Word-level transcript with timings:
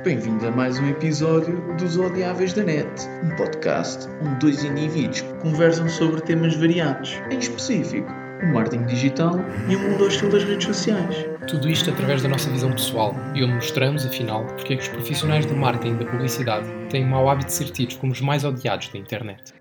Bem-vindo 0.00 0.48
a 0.48 0.50
mais 0.50 0.80
um 0.80 0.88
episódio 0.88 1.76
dos 1.76 1.96
Odiáveis 1.96 2.52
da 2.54 2.64
Net, 2.64 2.90
um 3.22 3.36
podcast 3.36 4.08
onde 4.20 4.40
dois 4.40 4.64
indivíduos 4.64 5.20
conversam 5.40 5.88
sobre 5.88 6.20
temas 6.22 6.56
variados, 6.56 7.12
em 7.30 7.38
específico, 7.38 8.08
o 8.42 8.52
marketing 8.52 8.86
digital 8.86 9.36
e 9.70 9.76
o 9.76 9.78
mundo 9.78 10.04
hostil 10.04 10.28
das 10.28 10.42
redes 10.42 10.66
sociais. 10.66 11.14
Tudo 11.46 11.68
isto 11.68 11.88
através 11.90 12.20
da 12.20 12.28
nossa 12.28 12.50
visão 12.50 12.72
pessoal 12.72 13.14
e 13.36 13.44
onde 13.44 13.54
mostramos, 13.54 14.04
afinal, 14.04 14.44
porque 14.56 14.72
é 14.72 14.76
que 14.76 14.82
os 14.82 14.88
profissionais 14.88 15.46
do 15.46 15.54
marketing 15.54 15.94
e 15.94 16.04
da 16.04 16.10
publicidade 16.10 16.66
têm 16.90 17.04
o 17.04 17.08
mau 17.08 17.28
hábito 17.28 17.46
de 17.46 17.52
ser 17.52 17.70
tidos 17.70 17.96
como 17.96 18.10
os 18.10 18.20
mais 18.20 18.42
odiados 18.42 18.88
da 18.88 18.98
internet. 18.98 19.54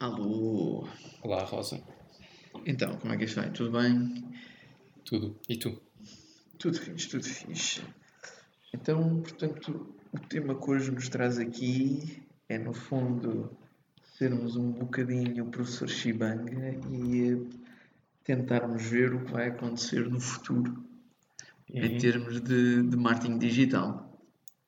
Alô! 0.00 0.86
Olá, 1.22 1.44
Rosa. 1.44 1.80
Então, 2.66 2.96
como 2.96 3.14
é 3.14 3.16
que 3.16 3.24
isto 3.24 3.40
vai? 3.40 3.48
Tudo 3.50 3.70
bem? 3.80 4.22
Tudo. 5.02 5.40
E 5.48 5.56
tu? 5.56 5.80
Tudo 6.58 6.78
fixe, 6.78 7.08
tudo 7.08 7.24
fixe. 7.24 7.80
Então, 8.72 9.20
portanto, 9.20 9.94
o 10.12 10.18
tema 10.18 10.54
que 10.54 10.70
hoje 10.70 10.90
nos 10.90 11.08
traz 11.08 11.38
aqui 11.38 12.22
é, 12.48 12.58
no 12.58 12.72
fundo, 12.72 13.56
sermos 14.02 14.56
um 14.56 14.72
bocadinho 14.72 15.44
o 15.44 15.50
professor 15.50 15.88
Shibanga 15.88 16.78
e 16.90 17.32
eh, 17.32 17.38
tentarmos 18.24 18.82
ver 18.84 19.14
o 19.14 19.24
que 19.24 19.32
vai 19.32 19.48
acontecer 19.48 20.08
no 20.08 20.20
futuro 20.20 20.84
em 21.72 21.98
termos 21.98 22.40
de, 22.40 22.82
de 22.82 22.96
marketing 22.96 23.38
digital. 23.38 24.10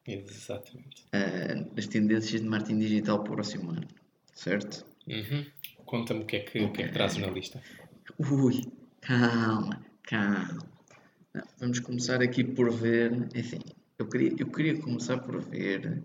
Exatamente. 0.07 1.05
Ah, 1.13 1.67
as 1.77 1.87
tendências 1.87 2.41
de 2.41 2.49
marketing 2.49 2.79
digital 2.79 3.23
para 3.23 3.33
o 3.33 3.35
próximo 3.35 3.71
ano, 3.71 3.89
certo? 4.35 4.85
Uhum. 5.07 5.45
Conta-me 5.85 6.23
o 6.23 6.27
que, 6.27 6.37
é 6.37 6.41
que, 6.41 6.61
o 6.61 6.73
que 6.73 6.83
é 6.83 6.87
que 6.87 6.93
trazes 6.93 7.19
na 7.19 7.29
lista. 7.29 7.61
Ui, 8.19 8.63
calma, 9.01 9.85
calma. 10.05 10.67
Não, 11.35 11.43
vamos 11.59 11.81
começar 11.81 12.23
aqui 12.23 12.45
por 12.45 12.71
ver, 12.71 13.29
enfim, 13.35 13.61
eu 13.99 14.09
queria, 14.09 14.35
eu 14.39 14.47
queria 14.47 14.81
começar 14.81 15.19
por 15.19 15.41
ver 15.41 16.03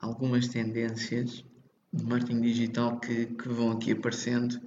algumas 0.00 0.48
tendências 0.48 1.44
de 1.92 2.04
marketing 2.04 2.40
digital 2.40 2.98
que, 2.98 3.26
que 3.26 3.48
vão 3.48 3.72
aqui 3.72 3.92
aparecendo 3.92 4.60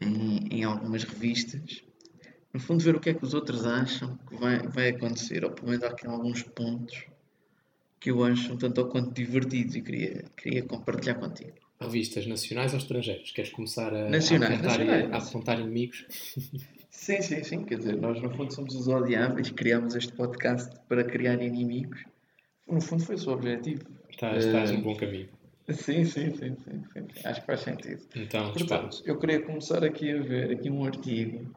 em, 0.00 0.58
em 0.58 0.64
algumas 0.64 1.04
revistas. 1.04 1.82
No 2.52 2.60
fundo, 2.60 2.84
ver 2.84 2.94
o 2.94 3.00
que 3.00 3.10
é 3.10 3.14
que 3.14 3.24
os 3.24 3.34
outros 3.34 3.64
acham 3.66 4.16
que 4.28 4.36
vai, 4.36 4.58
vai 4.68 4.88
acontecer, 4.90 5.44
ou 5.44 5.50
pelo 5.50 5.68
menos 5.68 5.84
há 5.84 5.88
aqui 5.88 6.06
alguns 6.06 6.42
pontos 6.42 7.06
que 7.98 8.10
eu 8.10 8.22
acho 8.22 8.52
um 8.52 8.56
tanto 8.56 8.80
ou 8.82 8.88
quanto 8.88 9.14
divertidos 9.14 9.74
e 9.76 9.80
queria, 9.80 10.24
queria 10.36 10.62
compartilhar 10.62 11.14
contigo. 11.14 11.54
Revistas 11.80 12.26
nacionais 12.26 12.72
ou 12.72 12.78
estrangeiros? 12.78 13.32
Queres 13.32 13.50
começar 13.50 13.92
a, 13.94 14.08
Nacionais, 14.08 14.52
a, 14.52 14.54
apontar, 14.54 14.78
nacionais. 14.78 15.12
a 15.12 15.16
apontar 15.16 15.60
inimigos? 15.60 16.06
Sim, 16.94 17.20
sim, 17.20 17.42
sim. 17.42 17.64
Quer 17.64 17.78
dizer, 17.78 17.96
nós 17.96 18.22
no 18.22 18.30
fundo 18.30 18.54
somos 18.54 18.74
os 18.74 18.88
odiáveis, 18.88 19.50
criámos 19.50 19.94
este 19.94 20.12
podcast 20.12 20.70
para 20.88 21.04
criar 21.04 21.42
inimigos. 21.42 22.04
No 22.66 22.80
fundo 22.80 23.04
foi 23.04 23.16
o 23.16 23.18
seu 23.18 23.32
objetivo. 23.32 23.82
Estás, 24.08 24.44
estás 24.44 24.70
Eh, 24.70 24.76
no 24.76 24.82
bom 24.82 24.96
caminho. 24.96 25.28
Sim, 25.68 26.04
sim, 26.04 26.30
sim, 26.30 26.56
sim, 26.64 26.84
sim. 26.92 27.06
Acho 27.24 27.40
que 27.40 27.46
faz 27.46 27.60
sentido. 27.60 28.00
Então. 28.16 28.52
Portanto, 28.52 29.02
eu 29.04 29.18
queria 29.18 29.42
começar 29.42 29.84
aqui 29.84 30.12
a 30.12 30.22
ver 30.22 30.52
aqui 30.52 30.70
um 30.70 30.84
artigo 30.84 31.54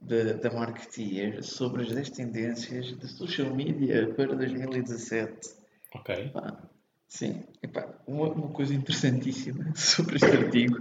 da, 0.00 0.34
da 0.34 0.50
Marketeer 0.50 1.42
sobre 1.42 1.82
as 1.82 1.92
10 1.92 2.10
tendências 2.10 2.96
de 2.96 3.08
social 3.08 3.54
media 3.54 4.14
para 4.14 4.34
2017. 4.36 5.56
Ok. 5.94 6.30
Pá, 6.32 6.62
sim, 7.08 7.42
epá, 7.62 7.88
uma, 8.06 8.28
uma 8.28 8.48
coisa 8.48 8.74
interessantíssima 8.74 9.72
sobre 9.76 10.16
este 10.16 10.26
artigo. 10.26 10.78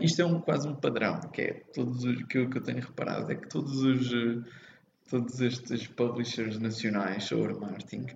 Isto 0.00 0.22
é 0.22 0.24
um, 0.26 0.40
quase 0.40 0.68
um 0.68 0.74
padrão, 0.74 1.20
que 1.32 1.42
é 1.42 1.52
todos 1.74 2.04
os, 2.04 2.22
que, 2.24 2.38
eu, 2.38 2.50
que 2.50 2.58
eu 2.58 2.62
tenho 2.62 2.80
reparado, 2.80 3.30
é 3.30 3.34
que 3.34 3.48
todos 3.48 3.82
os 3.82 4.12
eh, 4.12 4.42
todos 5.12 5.40
estes 5.42 5.86
publishers 5.86 6.58
nacionais 6.58 7.24
sobre 7.24 7.52
marketing, 7.52 8.06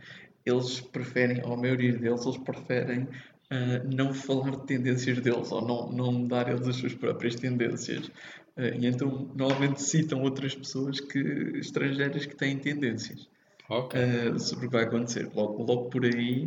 eles 0.47 0.81
preferem, 0.81 1.45
ou 1.45 1.53
a 1.53 1.57
maioria 1.57 1.93
deles, 1.93 2.25
eles 2.25 2.39
preferem 2.39 3.07
eh, 3.51 3.83
não 3.95 4.15
falar 4.15 4.53
de 4.53 4.67
tendências 4.67 5.21
deles, 5.21 5.53
ou 5.53 5.67
não, 5.67 5.93
não 5.93 6.27
dar 6.27 6.49
eles 6.49 6.67
as 6.67 6.77
suas 6.77 6.95
próprias 6.95 7.35
tendências. 7.35 8.11
Eh, 8.57 8.79
e 8.81 8.87
então 8.87 9.31
normalmente 9.35 9.83
citam 9.83 10.23
outras 10.23 10.55
pessoas 10.55 10.99
que, 10.99 11.19
estrangeiras 11.59 12.25
que 12.25 12.35
têm 12.35 12.59
tendências 12.59 13.29
Ok. 13.69 14.01
uh, 14.01 14.39
sobre 14.39 14.67
o 14.67 14.69
que 14.71 14.77
vai 14.77 14.85
acontecer. 14.85 15.31
Logo, 15.35 15.63
logo 15.65 15.91
por 15.91 16.05
aí 16.05 16.47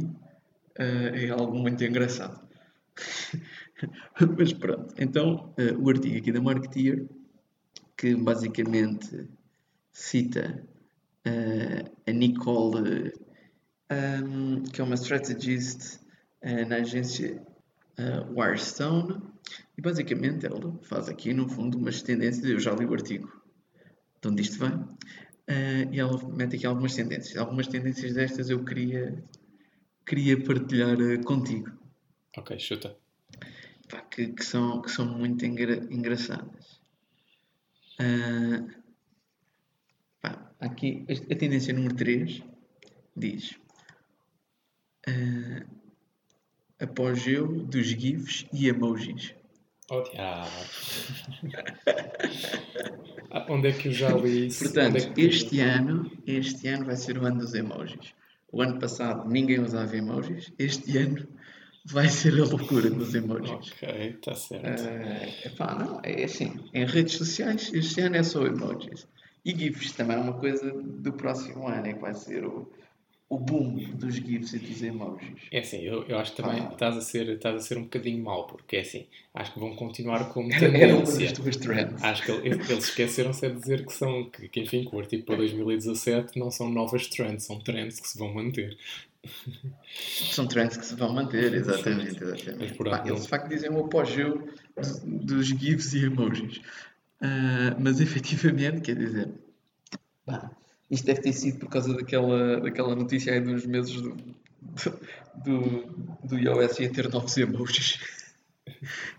uh, 0.80 1.16
é 1.16 1.30
algo 1.30 1.58
muito 1.58 1.84
engraçado. 1.84 2.40
Mas 4.38 4.54
pronto, 4.54 4.94
então 4.98 5.54
uh, 5.58 5.84
o 5.84 5.90
artigo 5.90 6.18
aqui 6.18 6.32
da 6.32 6.42
Marketeer, 6.42 7.06
que 7.98 8.16
basicamente 8.16 9.28
cita 9.92 10.66
uh, 11.28 11.92
a 12.08 12.12
Nicole, 12.12 13.14
um, 13.92 14.64
que 14.64 14.82
é 14.82 14.84
uma 14.84 14.96
strategist 14.96 16.00
na 16.70 16.78
agência 16.78 17.46
Wirestone, 18.34 19.22
e 19.78 19.82
basicamente 19.82 20.46
ela 20.46 20.80
faz 20.84 21.10
aqui 21.10 21.34
no 21.34 21.50
fundo 21.50 21.78
umas 21.78 22.02
tendências, 22.02 22.46
eu 22.46 22.60
já 22.60 22.74
li 22.74 22.86
o 22.86 22.94
artigo 22.94 23.30
de 24.22 24.28
onde 24.30 24.42
isto 24.44 24.58
vem, 24.58 24.86
e 25.92 26.00
ela 26.00 26.18
mete 26.30 26.56
aqui 26.56 26.66
algumas 26.66 26.96
tendências. 26.96 27.36
Algumas 27.36 27.68
tendências 27.68 28.14
destas 28.14 28.50
eu 28.50 28.64
queria, 28.64 29.22
queria 30.10 30.44
partilhar 30.44 31.00
eh, 31.00 31.18
contigo, 31.24 31.70
Ok, 32.38 32.58
chuta. 32.60 32.98
pá, 33.90 34.02
que, 34.02 34.28
que 34.34 34.44
são, 34.44 34.82
que 34.82 34.90
são 34.92 35.06
muito 35.06 35.46
engra- 35.46 35.86
engraçadas. 35.92 36.82
Ah, 38.00 38.66
pá, 40.22 40.52
aqui, 40.60 41.06
a, 41.32 41.36
tendência 41.36 41.74
número 41.74 41.96
3 41.96 42.42
diz 43.16 43.56
ah, 45.08 45.66
apogeu 46.80 47.48
dos 47.66 47.88
GIFs 47.88 48.46
e 48.54 48.68
emojis. 48.68 49.36
Oh. 49.92 50.04
Ah, 53.32 53.46
Onde 53.48 53.68
é 53.68 53.72
que 53.72 53.90
eu 53.90 53.92
já 53.92 54.10
li 54.10 54.48
isso? 54.48 54.64
Portanto, 54.64 54.98
é 54.98 55.22
este 55.22 55.60
ano, 55.60 56.12
este 56.26 56.68
ano 56.68 56.86
vai 56.86 56.96
ser 56.96 57.16
o 57.20 57.26
ano 57.28 57.40
dos 57.42 57.54
emojis. 57.54 58.16
O 58.52 58.62
ano 58.62 58.80
passado 58.80 59.30
ninguém 59.30 59.60
usava 59.60 59.96
emojis, 59.96 60.52
este 60.58 60.98
ano 60.98 61.28
vai 61.86 62.08
ser 62.08 62.40
a 62.40 62.46
loucura 62.46 62.90
dos 62.90 63.14
emojis. 63.14 63.72
Ok, 63.72 64.10
está 64.10 64.36
certo. 64.36 64.84
Eh, 64.84 65.48
epá, 65.48 65.76
não, 65.76 66.00
é 66.04 66.24
assim, 66.24 66.60
em 66.74 66.86
redes 66.86 67.16
sociais 67.16 67.72
este 67.74 68.02
ano 68.02 68.16
é 68.18 68.24
só 68.24 68.46
emojis. 68.46 69.08
E 69.46 69.52
GIFs 69.52 69.94
também 69.94 70.18
é 70.18 70.20
uma 70.20 70.34
coisa 70.34 70.72
do 70.72 71.14
próximo 71.14 71.68
ano, 71.68 71.88
é 71.88 71.94
que 71.94 72.00
vai 72.00 72.14
ser 72.14 72.46
o, 72.46 72.70
o 73.30 73.38
boom 73.38 73.76
dos 73.94 74.16
GIFs 74.16 74.54
e 74.54 74.60
dos 74.60 74.82
emojis. 74.82 75.30
É 75.52 75.60
assim, 75.60 75.82
eu, 75.82 76.04
eu 76.06 76.18
acho 76.18 76.32
que 76.36 76.42
também 76.42 76.62
Ah. 76.62 76.70
estás, 76.74 76.98
a 76.98 77.02
ser, 77.02 77.30
estás 77.30 77.56
a 77.56 77.60
ser 77.60 77.78
um 77.78 77.84
bocadinho 77.84 78.24
mau, 78.24 78.48
porque 78.48 78.78
é 78.78 78.80
assim, 78.82 79.06
acho 79.36 79.54
que 79.54 79.60
vão 79.60 79.76
continuar 79.76 80.30
como 80.30 80.52
Era 80.52 80.66
era 80.76 80.96
uma 80.96 81.04
das 81.06 81.14
tendência. 81.14 81.36
tuas 81.36 81.58
trends. 81.58 82.04
Acho 82.04 82.24
que 82.24 82.32
ele- 82.32 82.48
eles 82.50 82.86
esqueceram-se 82.86 83.48
de 83.48 83.56
dizer 83.60 83.86
que 83.86 83.94
são, 83.94 84.30
que, 84.32 84.48
que, 84.50 84.60
enfim, 84.62 84.84
que 84.84 84.96
o 84.96 85.00
artigo 85.00 85.24
para 85.26 85.36
2017 85.38 86.40
não 86.40 86.50
são 86.50 86.70
novas 86.72 87.06
trends, 87.08 87.44
são 87.44 87.60
trends 87.60 88.00
que 88.00 88.08
se 88.08 88.18
vão 88.18 88.34
manter. 88.34 88.76
São 90.32 90.48
trends 90.48 90.78
que 90.78 90.86
se 90.86 90.96
vão 90.96 91.12
manter, 91.14 91.54
exatamente. 91.54 92.24
Exatamente. 92.24 92.74
Pá, 92.84 93.04
eles 93.06 93.24
de 93.24 93.28
facto 93.28 93.50
dizem 93.50 93.70
o 93.70 93.84
apogeu 93.86 94.48
do- 94.78 95.26
dos 95.26 95.48
GIFs 95.48 95.94
e 95.94 96.06
emojis. 96.06 96.62
Ah, 97.22 97.76
mas 97.80 98.00
efetivamente, 98.00 98.80
quer 98.82 98.96
dizer, 98.96 99.30
pá, 100.26 100.50
isto 100.90 101.06
deve 101.06 101.22
ter 101.22 101.34
sido 101.34 101.60
por 101.60 101.70
causa 101.70 101.94
daquela, 101.94 102.60
daquela 102.60 102.96
notícia 102.96 103.34
aí 103.34 103.40
dos 103.40 103.66
meses 103.66 104.02
do, 104.02 104.18
do, 105.46 106.18
do 106.24 106.38
iOS 106.38 106.80
ia 106.80 106.92
ter 106.92 107.10
novos 107.10 107.38
emojis. 107.38 108.00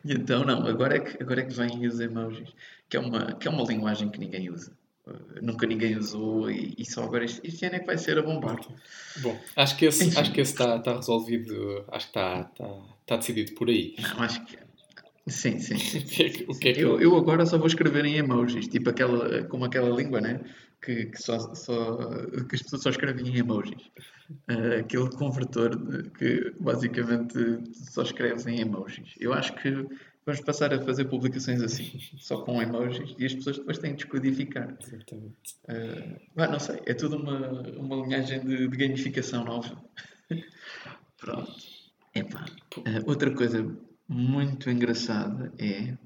E 0.05 0.13
então, 0.13 0.45
não, 0.45 0.67
agora 0.67 0.97
é 0.97 1.01
que, 1.01 1.23
agora 1.23 1.41
é 1.41 1.45
que 1.45 1.55
vêm 1.55 1.87
os 1.87 2.01
emojis, 2.01 2.49
que 2.89 2.97
é 2.97 3.01
uma, 3.01 3.33
que 3.35 3.49
é 3.49 3.51
uma 3.51 3.65
linguagem 3.65 4.09
que 4.09 4.19
ninguém 4.19 4.51
usa. 4.51 4.73
Ah, 5.07 5.41
nunca 5.43 5.67
ninguém 5.67 5.97
usou 5.97 6.51
e, 6.51 6.75
e 6.77 6.85
só 6.85 7.05
agora 7.05 7.25
este, 7.25 7.41
este 7.47 7.65
ano 7.65 7.77
é 7.77 7.79
que 7.81 7.87
vai 7.87 7.99
ser 7.99 8.19
a 8.19 8.23
bombar. 8.23 8.59
Bom, 9.19 9.39
acho 9.57 9.77
que 9.77 9.87
esse 9.87 10.05
Enfim. 10.05 10.21
acho 10.21 10.33
que 10.33 10.41
esse 10.41 10.53
está 10.53 10.77
está 10.77 10.97
resolvido, 10.97 11.85
acho 11.89 12.11
que 12.11 12.19
está, 12.19 12.41
está, 12.41 12.79
está 13.01 13.17
decidido 13.17 13.53
por 13.55 13.69
aí. 13.69 13.95
Não, 13.99 14.23
acho 14.23 14.45
que. 14.45 14.59
Sim, 15.27 15.59
sim. 15.59 15.77
O 16.01 16.07
que 16.09 16.23
é 16.23 16.29
que, 16.31 16.45
o 16.49 16.59
que, 16.59 16.69
é 16.69 16.73
que 16.73 16.81
Eu, 16.81 17.01
eu 17.01 17.17
agora 17.17 17.47
só 17.47 17.57
vou 17.59 17.67
escrever 17.67 18.05
em 18.05 18.17
emojis, 18.17 18.69
tipo 18.69 18.91
aquela, 18.91 19.45
como 19.45 19.65
aquela 19.65 19.95
língua, 19.95 20.21
né? 20.21 20.41
Que, 20.83 21.07
que, 21.07 21.23
só, 21.23 21.55
só, 21.55 21.97
que 22.49 22.57
as 22.57 22.63
pessoas 22.63 22.83
só 22.83 22.91
escrevem 22.91 23.29
em 23.29 23.37
emojis. 23.37 23.91
Ah, 24.49 24.79
aquele 24.81 25.11
convertor 25.11 25.71
que 26.13 26.55
basicamente 26.59 27.35
só 27.75 28.03
escreves 28.03 28.47
em 28.47 28.61
emojis. 28.61 29.15
Eu 29.19 29.33
acho 29.33 29.53
que 29.55 29.71
vamos 30.25 30.41
passar 30.43 30.73
a 30.73 30.81
fazer 30.81 31.07
publicações 31.07 31.61
assim, 31.61 32.01
só 32.19 32.43
com 32.43 32.63
emojis, 32.63 33.15
e 33.19 33.27
as 33.27 33.35
pessoas 33.35 33.59
depois 33.59 33.79
têm 33.79 33.93
de 33.93 33.99
descodificar. 33.99 34.77
Exatamente. 34.81 35.37
Ah, 35.69 36.21
bah, 36.35 36.49
não 36.49 36.61
sei, 36.61 36.81
é 36.87 36.95
tudo 36.95 37.17
uma, 37.17 37.63
uma 37.77 37.97
linhagem 38.05 38.41
de, 38.41 38.69
de 38.69 38.77
gamificação 38.77 39.45
nova. 39.45 39.83
Pronto. 41.19 41.53
Epá, 42.15 42.45
ah, 42.79 43.03
outra 43.07 43.33
coisa 43.35 43.69
muito 44.09 44.71
engraçada 44.71 45.53
é 45.59 45.97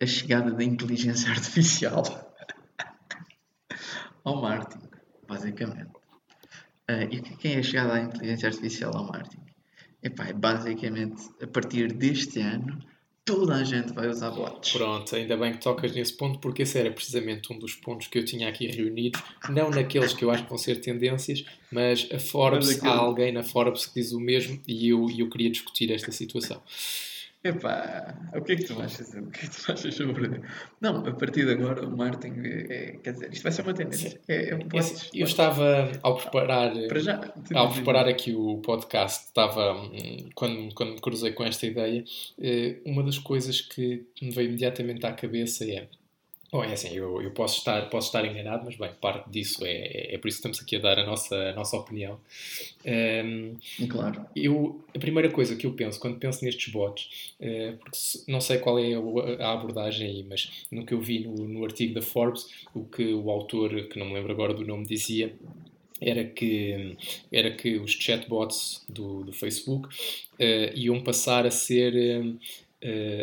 a 0.00 0.06
chegada 0.06 0.52
da 0.52 0.62
inteligência 0.62 1.30
artificial 1.32 2.27
ao 4.24 4.40
marketing, 4.40 4.88
basicamente. 5.26 5.90
Uh, 6.90 7.04
e 7.10 7.20
quem 7.20 7.56
é 7.56 7.62
chegado 7.62 7.92
à 7.92 8.00
inteligência 8.00 8.48
artificial 8.48 8.96
ao 8.96 9.06
marketing? 9.06 9.42
Epá, 10.02 10.26
é 10.26 10.32
basicamente 10.32 11.28
a 11.42 11.46
partir 11.46 11.92
deste 11.92 12.40
ano 12.40 12.78
toda 13.28 13.56
a 13.56 13.62
gente 13.64 13.92
vai 13.92 14.08
usar 14.08 14.30
bots. 14.30 14.72
Pronto, 14.72 15.14
ainda 15.14 15.36
bem 15.36 15.52
que 15.52 15.60
tocas 15.60 15.92
nesse 15.92 16.16
ponto, 16.16 16.38
porque 16.38 16.62
esse 16.62 16.78
era 16.78 16.90
precisamente 16.90 17.52
um 17.52 17.58
dos 17.58 17.74
pontos 17.74 18.06
que 18.06 18.18
eu 18.18 18.24
tinha 18.24 18.48
aqui 18.48 18.66
reunidos, 18.66 19.20
não 19.50 19.68
naqueles 19.68 20.14
que 20.14 20.24
eu 20.24 20.30
acho 20.30 20.44
que 20.44 20.48
vão 20.48 20.56
ser 20.56 20.80
tendências, 20.80 21.44
mas 21.70 22.08
a 22.10 22.18
Forbes, 22.18 22.66
mas 22.66 22.84
há 22.84 22.96
alguém 22.96 23.30
na 23.30 23.42
Forbes 23.42 23.84
que 23.84 24.00
diz 24.00 24.12
o 24.12 24.20
mesmo 24.20 24.58
e 24.66 24.88
eu, 24.88 25.06
eu 25.10 25.28
queria 25.28 25.50
discutir 25.50 25.92
esta 25.92 26.10
situação. 26.10 26.62
Epá, 27.42 28.18
o 28.34 28.42
que 28.42 28.52
é 28.52 28.56
que 28.56 28.64
tu 28.64 28.80
achas? 28.82 29.14
O 29.14 29.30
que 29.30 29.46
é 29.46 29.48
que 29.48 29.64
tu 29.64 29.72
achas 29.72 29.94
sobre. 29.94 30.40
Não, 30.80 31.06
a 31.06 31.12
partir 31.12 31.44
de 31.46 31.52
agora 31.52 31.86
o 31.86 31.96
marketing 31.96 32.40
é, 32.44 32.98
quer 33.02 33.12
dizer, 33.12 33.32
isto 33.32 33.42
vai 33.44 33.52
ser 33.52 33.62
uma 33.62 33.74
tendência. 33.74 34.20
É, 34.26 34.50
é 34.50 34.54
um 34.56 34.68
podes, 34.68 35.08
eu 35.14 35.24
estava 35.24 35.92
ao 36.02 36.16
preparar 36.16 36.72
Para 36.88 36.98
já, 36.98 37.32
ao 37.54 37.72
preparar 37.72 38.08
aqui 38.08 38.34
o 38.34 38.58
podcast, 38.58 39.26
estava 39.26 39.72
hum, 39.74 40.28
quando, 40.34 40.74
quando 40.74 40.92
me 40.94 41.00
cruzei 41.00 41.32
com 41.32 41.44
esta 41.44 41.64
ideia, 41.64 42.04
eh, 42.40 42.78
uma 42.84 43.04
das 43.04 43.18
coisas 43.18 43.60
que 43.60 44.04
me 44.20 44.32
veio 44.32 44.48
imediatamente 44.48 45.06
à 45.06 45.12
cabeça 45.12 45.64
é 45.64 45.88
Bom, 46.50 46.64
é 46.64 46.72
assim, 46.72 46.94
eu, 46.94 47.20
eu 47.20 47.30
posso, 47.30 47.58
estar, 47.58 47.90
posso 47.90 48.06
estar 48.06 48.24
enganado, 48.24 48.64
mas 48.64 48.74
bem, 48.74 48.90
parte 49.00 49.28
disso 49.28 49.66
é, 49.66 49.70
é, 49.70 50.14
é 50.14 50.18
por 50.18 50.28
isso 50.28 50.38
que 50.38 50.48
estamos 50.48 50.60
aqui 50.62 50.76
a 50.76 50.78
dar 50.78 50.98
a 50.98 51.04
nossa, 51.04 51.36
a 51.36 51.52
nossa 51.52 51.76
opinião. 51.76 52.18
Um, 52.86 53.54
claro. 53.86 54.24
Eu, 54.34 54.82
a 54.94 54.98
primeira 54.98 55.30
coisa 55.30 55.54
que 55.56 55.66
eu 55.66 55.74
penso 55.74 56.00
quando 56.00 56.18
penso 56.18 56.42
nestes 56.42 56.72
bots, 56.72 57.34
uh, 57.38 57.76
porque 57.76 57.98
não 58.26 58.40
sei 58.40 58.58
qual 58.58 58.78
é 58.78 58.94
a, 58.94 59.52
abordagem 59.52 60.08
aí, 60.08 60.24
mas 60.26 60.66
no 60.70 60.86
que 60.86 60.94
eu 60.94 61.00
vi 61.00 61.20
no, 61.20 61.34
no 61.46 61.64
artigo 61.64 61.92
da 61.92 62.00
Forbes, 62.00 62.46
o 62.74 62.82
que 62.82 63.12
o 63.12 63.30
autor, 63.30 63.86
que 63.88 63.98
não 63.98 64.06
me 64.06 64.14
lembro 64.14 64.32
agora 64.32 64.54
do 64.54 64.64
nome, 64.64 64.86
dizia 64.86 65.34
era 66.00 66.24
que, 66.24 66.96
era 67.30 67.50
que 67.50 67.76
os 67.76 67.92
chatbots 67.92 68.84
do, 68.88 69.24
do 69.24 69.32
Facebook 69.32 69.88
uh, 69.88 70.74
iam 70.74 71.02
passar 71.02 71.46
a 71.46 71.50
ser. 71.50 71.92
Uh, 72.24 72.38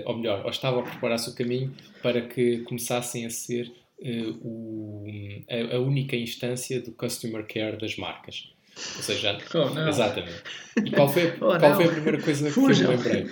ou 0.05 0.17
melhor, 0.17 0.43
ou 0.43 0.49
estava 0.49 0.79
a 0.79 0.83
preparar-se 0.83 1.29
o 1.29 1.35
caminho 1.35 1.73
para 2.01 2.21
que 2.21 2.59
começassem 2.59 3.25
a 3.25 3.29
ser 3.29 3.71
uh, 3.99 4.47
o, 4.47 5.05
a, 5.49 5.75
a, 5.75 5.79
única 5.79 6.15
instância 6.15 6.81
do 6.81 6.91
customer 6.91 7.45
care 7.45 7.77
das 7.77 7.95
marcas. 7.97 8.51
Ou 8.97 9.03
seja, 9.03 9.37
oh, 9.53 9.87
exatamente. 9.87 10.43
E 10.83 10.91
qual 10.91 11.07
foi, 11.07 11.33
oh, 11.39 11.57
qual 11.57 11.75
foi 11.75 11.85
a 11.85 11.91
primeira 11.91 12.21
coisa 12.21 12.51
que 12.51 12.59
eu 12.59 12.63
me 12.63 12.73
lembrei? 12.73 13.27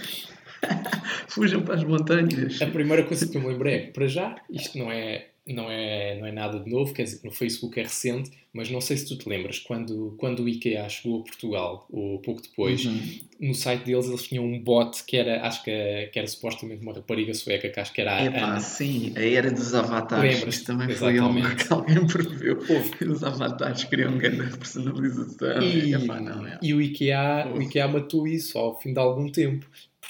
Fujam 1.28 1.62
para 1.64 1.76
as 1.76 1.84
montanhas. 1.84 2.62
A 2.62 2.68
primeira 2.68 3.04
coisa 3.04 3.28
que 3.28 3.38
eu 3.38 3.42
me 3.42 3.48
lembrei 3.48 3.76
é 3.76 3.80
que, 3.80 3.92
para 3.92 4.08
já, 4.08 4.36
isto 4.50 4.78
não 4.78 4.92
é 4.92 5.28
não 5.46 5.70
é, 5.70 6.18
não 6.18 6.26
é 6.26 6.32
nada 6.32 6.60
de 6.60 6.70
novo, 6.70 6.94
quer 6.94 7.04
dizer, 7.04 7.20
no 7.24 7.32
Facebook 7.32 7.78
é 7.78 7.84
recente, 7.84 8.32
mas 8.54 8.70
não 8.70 8.80
sei 8.80 8.96
se 8.96 9.06
tu 9.08 9.18
te 9.18 9.28
lembras, 9.28 9.60
quando, 9.60 10.16
quando 10.18 10.44
o 10.44 10.48
IKEA 10.48 10.88
chegou 10.88 11.20
a 11.20 11.24
Portugal, 11.24 11.86
ou 11.92 12.20
pouco 12.20 12.42
depois, 12.42 12.86
uhum. 12.86 13.20
no 13.42 13.54
site 13.54 13.84
deles 13.84 14.08
eles 14.08 14.24
tinham 14.24 14.46
um 14.46 14.58
bot 14.58 15.04
que 15.04 15.18
era, 15.18 15.46
acho 15.46 15.64
que, 15.64 16.10
que 16.14 16.20
era 16.20 16.28
supostamente 16.28 16.82
uma 16.82 16.94
rapariga 16.94 17.34
sueca, 17.34 17.68
que 17.68 17.80
acho 17.80 17.92
que 17.92 18.00
era 18.00 18.16
a 18.16 18.26
Epá, 18.26 18.38
Ana. 18.38 18.60
sim, 18.62 19.12
a 19.18 19.22
era 19.22 19.52
dos 19.52 19.74
avatares. 19.74 20.36
Lembras? 20.36 20.62
Também 20.62 20.90
Exatamente. 20.92 21.20
foi 21.34 21.44
algo 21.44 21.56
que 21.58 21.74
alguém 21.74 22.08
preveu. 22.08 22.60
Os 23.12 23.24
avatares 23.24 23.84
criam 23.84 24.18
grande 24.18 24.58
personalização. 24.58 25.62
E, 25.62 25.94
Epá, 25.94 26.22
não, 26.22 26.48
é. 26.48 26.60
e 26.62 26.74
o, 26.74 26.82
IKEA, 26.82 27.52
o 27.54 27.62
IKEA 27.62 27.88
matou 27.88 28.26
isso 28.28 28.58
ao 28.58 28.80
fim 28.80 28.94
de 28.94 29.00
algum 29.00 29.28
tempo. 29.30 29.68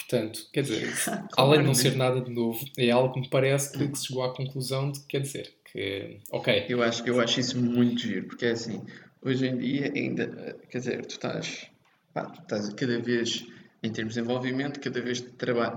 Portanto, 0.08 0.46
quer 0.52 0.62
dizer, 0.62 0.92
além 1.36 1.60
de 1.60 1.66
não 1.66 1.74
ser 1.74 1.96
nada 1.96 2.20
de 2.20 2.30
novo, 2.30 2.64
é 2.76 2.90
algo 2.90 3.14
que 3.14 3.20
me 3.20 3.28
parece 3.28 3.76
que, 3.76 3.98
se 3.98 4.06
chegou 4.06 4.22
à 4.22 4.34
conclusão 4.34 4.92
de, 4.92 5.00
quer 5.06 5.20
dizer, 5.20 5.54
que, 5.64 6.18
ok. 6.30 6.66
Eu 6.68 6.82
acho, 6.82 7.06
eu 7.06 7.20
acho 7.20 7.40
isso 7.40 7.58
muito 7.58 8.02
giro, 8.02 8.26
porque 8.26 8.46
é 8.46 8.50
assim, 8.50 8.82
hoje 9.22 9.46
em 9.46 9.56
dia 9.56 9.92
ainda, 9.94 10.56
quer 10.68 10.78
dizer, 10.78 11.06
tu 11.06 11.10
estás, 11.10 11.66
pá, 12.12 12.26
tu 12.26 12.42
estás 12.42 12.68
cada 12.74 12.98
vez, 13.00 13.46
em 13.82 13.90
termos 13.90 14.14
de 14.14 14.20
desenvolvimento, 14.20 14.78
cada 14.80 15.00
vez 15.00 15.24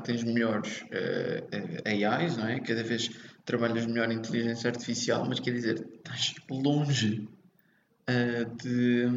tens 0.03 0.23
melhores 0.23 0.81
uh, 0.81 1.47
eh, 1.85 2.05
AIs, 2.05 2.37
não 2.37 2.47
é? 2.47 2.59
Cada 2.59 2.83
vez 2.83 3.09
trabalhas 3.45 3.85
melhor 3.85 4.11
inteligência 4.11 4.69
artificial, 4.69 5.25
mas 5.27 5.39
quer 5.39 5.51
dizer, 5.51 5.87
estás 5.95 6.35
longe 6.49 7.27
uh, 8.09 8.55
de, 8.61 9.07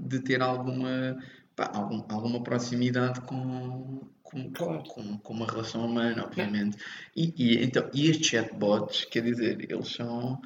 de 0.00 0.20
ter 0.20 0.42
alguma, 0.42 1.16
pá, 1.54 1.70
algum, 1.72 2.04
alguma 2.08 2.42
proximidade 2.42 3.20
com, 3.20 4.00
com, 4.30 4.50
claro. 4.50 4.82
com, 4.84 5.18
com 5.18 5.32
uma 5.32 5.46
relação 5.46 5.86
humana, 5.86 6.24
obviamente. 6.24 6.76
E, 7.16 7.32
e, 7.36 7.64
então, 7.64 7.88
e 7.94 8.10
estes 8.10 8.28
chatbots, 8.28 9.04
quer 9.06 9.22
dizer, 9.22 9.66
eles 9.70 9.88
são. 9.88 10.40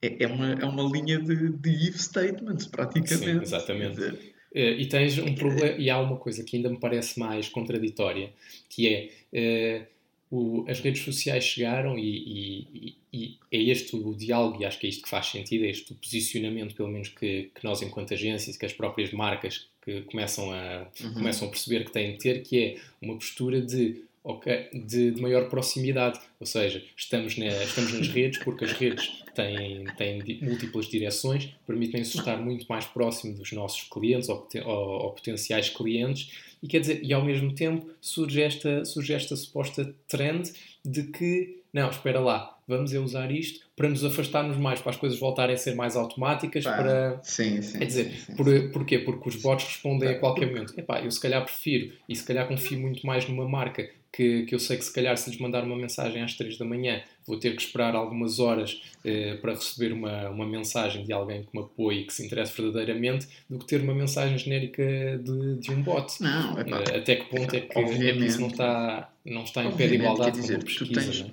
É, 0.00 0.24
é 0.24 0.26
uma, 0.26 0.52
é 0.52 0.64
uma 0.64 0.82
linha 0.82 1.18
de, 1.18 1.50
de 1.50 1.88
if 1.88 1.96
statements, 1.96 2.66
praticamente. 2.66 3.24
Sim, 3.24 3.42
exatamente. 3.42 4.34
Eh, 4.54 4.80
e 4.80 4.86
tens 4.86 5.18
um 5.18 5.34
problema, 5.34 5.76
e 5.78 5.90
há 5.90 5.98
uma 6.00 6.16
coisa 6.16 6.42
que 6.42 6.56
ainda 6.56 6.70
me 6.70 6.78
parece 6.78 7.18
mais 7.18 7.48
contraditória, 7.48 8.32
que 8.70 9.10
é 9.32 9.86
uh, 10.30 10.36
o, 10.36 10.64
as 10.68 10.80
redes 10.80 11.02
sociais 11.02 11.44
chegaram 11.44 11.98
e, 11.98 12.64
e, 12.82 12.96
e, 13.12 13.38
é 13.52 13.62
este 13.62 13.96
o 13.96 14.14
diálogo, 14.14 14.62
e 14.62 14.64
acho 14.64 14.78
que 14.78 14.86
é 14.86 14.90
isto 14.90 15.02
que 15.02 15.10
faz 15.10 15.26
sentido, 15.26 15.64
é 15.64 15.70
este 15.70 15.92
o 15.92 15.96
posicionamento, 15.96 16.74
pelo 16.74 16.88
menos 16.88 17.08
que, 17.08 17.50
que 17.54 17.64
nós, 17.64 17.82
enquanto 17.82 18.14
agências, 18.14 18.56
que 18.56 18.66
as 18.66 18.72
próprias 18.72 19.12
marcas 19.12 19.68
que 19.86 20.02
começam 20.02 20.52
a, 20.52 20.88
uhum. 21.00 21.14
começam 21.14 21.46
a 21.46 21.50
perceber 21.50 21.84
que 21.84 21.92
têm 21.92 22.12
de 22.12 22.18
ter, 22.18 22.42
que 22.42 22.58
é 22.58 22.76
uma 23.00 23.14
postura 23.14 23.60
de, 23.62 24.02
okay, 24.24 24.68
de, 24.72 25.12
de 25.12 25.22
maior 25.22 25.48
proximidade. 25.48 26.18
Ou 26.40 26.46
seja, 26.46 26.82
estamos, 26.96 27.38
na, 27.38 27.46
estamos 27.46 27.92
nas 27.92 28.08
redes 28.08 28.40
porque 28.40 28.64
as 28.64 28.72
redes 28.72 29.22
têm, 29.32 29.84
têm 29.96 30.40
múltiplas 30.42 30.86
direções, 30.86 31.54
permitem-nos 31.64 32.12
estar 32.12 32.36
muito 32.36 32.66
mais 32.68 32.84
próximo 32.84 33.34
dos 33.34 33.52
nossos 33.52 33.82
clientes 33.84 34.28
ou, 34.28 34.48
ou, 34.64 35.04
ou, 35.04 35.12
potenciais 35.12 35.68
clientes 35.68 36.32
e 36.60 36.66
quer 36.66 36.80
dizer, 36.80 37.00
e 37.04 37.12
ao 37.12 37.24
mesmo 37.24 37.54
tempo 37.54 37.88
surge 38.00 38.42
esta, 38.42 38.84
surge 38.84 39.12
esta 39.12 39.36
suposta 39.36 39.94
trend 40.08 40.52
de 40.88 41.04
que, 41.04 41.62
não, 41.72 41.90
espera 41.90 42.20
lá, 42.20 42.56
vamos 42.66 42.92
é 42.92 42.98
usar 42.98 43.30
isto 43.30 43.66
para 43.76 43.88
nos 43.88 44.04
afastarmos 44.04 44.56
mais, 44.56 44.80
para 44.80 44.90
as 44.90 44.96
coisas 44.96 45.18
voltarem 45.18 45.54
a 45.54 45.58
ser 45.58 45.74
mais 45.74 45.96
automáticas, 45.96 46.64
para... 46.64 47.20
Sim, 47.22 47.60
sim. 47.62 47.78
Quer 47.78 47.84
dizer, 47.84 48.04
sim, 48.10 48.16
sim, 48.16 48.36
por, 48.36 48.46
porquê? 48.72 48.98
Porque 48.98 49.28
os 49.28 49.36
bots 49.36 49.66
respondem 49.66 50.08
a 50.08 50.18
qualquer 50.18 50.46
momento. 50.46 50.78
Epá, 50.78 51.00
eu 51.00 51.10
se 51.10 51.20
calhar 51.20 51.44
prefiro, 51.44 51.92
e 52.08 52.16
se 52.16 52.24
calhar 52.24 52.48
confio 52.48 52.80
muito 52.80 53.06
mais 53.06 53.28
numa 53.28 53.48
marca 53.48 53.88
que, 54.16 54.44
que 54.44 54.54
eu 54.54 54.58
sei 54.58 54.78
que 54.78 54.84
se 54.84 54.92
calhar 54.92 55.14
se 55.18 55.28
lhes 55.28 55.38
mandar 55.38 55.62
uma 55.64 55.76
mensagem 55.76 56.22
às 56.22 56.34
3 56.34 56.56
da 56.56 56.64
manhã 56.64 57.02
vou 57.26 57.38
ter 57.38 57.54
que 57.54 57.60
esperar 57.60 57.94
algumas 57.94 58.38
horas 58.38 58.80
eh, 59.04 59.34
para 59.42 59.52
receber 59.52 59.92
uma, 59.92 60.30
uma 60.30 60.46
mensagem 60.46 61.04
de 61.04 61.12
alguém 61.12 61.42
que 61.42 61.48
me 61.52 61.62
apoie 61.62 62.00
e 62.00 62.04
que 62.04 62.14
se 62.14 62.24
interesse 62.24 62.60
verdadeiramente 62.60 63.28
do 63.50 63.58
que 63.58 63.66
ter 63.66 63.82
uma 63.82 63.94
mensagem 63.94 64.38
genérica 64.38 64.82
de, 65.22 65.56
de 65.56 65.70
um 65.70 65.82
bot. 65.82 66.22
Não, 66.22 66.58
epá, 66.58 66.82
eh, 66.88 66.98
Até 66.98 67.16
que 67.16 67.24
ponto 67.24 67.54
é 67.54 67.60
que, 67.60 67.78
é 67.78 68.12
que 68.14 68.24
isso 68.24 68.40
não 68.40 68.48
está, 68.48 69.10
não 69.26 69.44
está 69.44 69.64
em 69.64 69.76
pé 69.76 69.88
de 69.88 69.94
igualdade 69.94 70.40
dizer, 70.40 70.56
com 70.56 70.62
a 70.62 70.64
pesquisa? 70.64 70.86
Tu 70.86 70.94
tens, 70.94 71.20
é? 71.20 71.30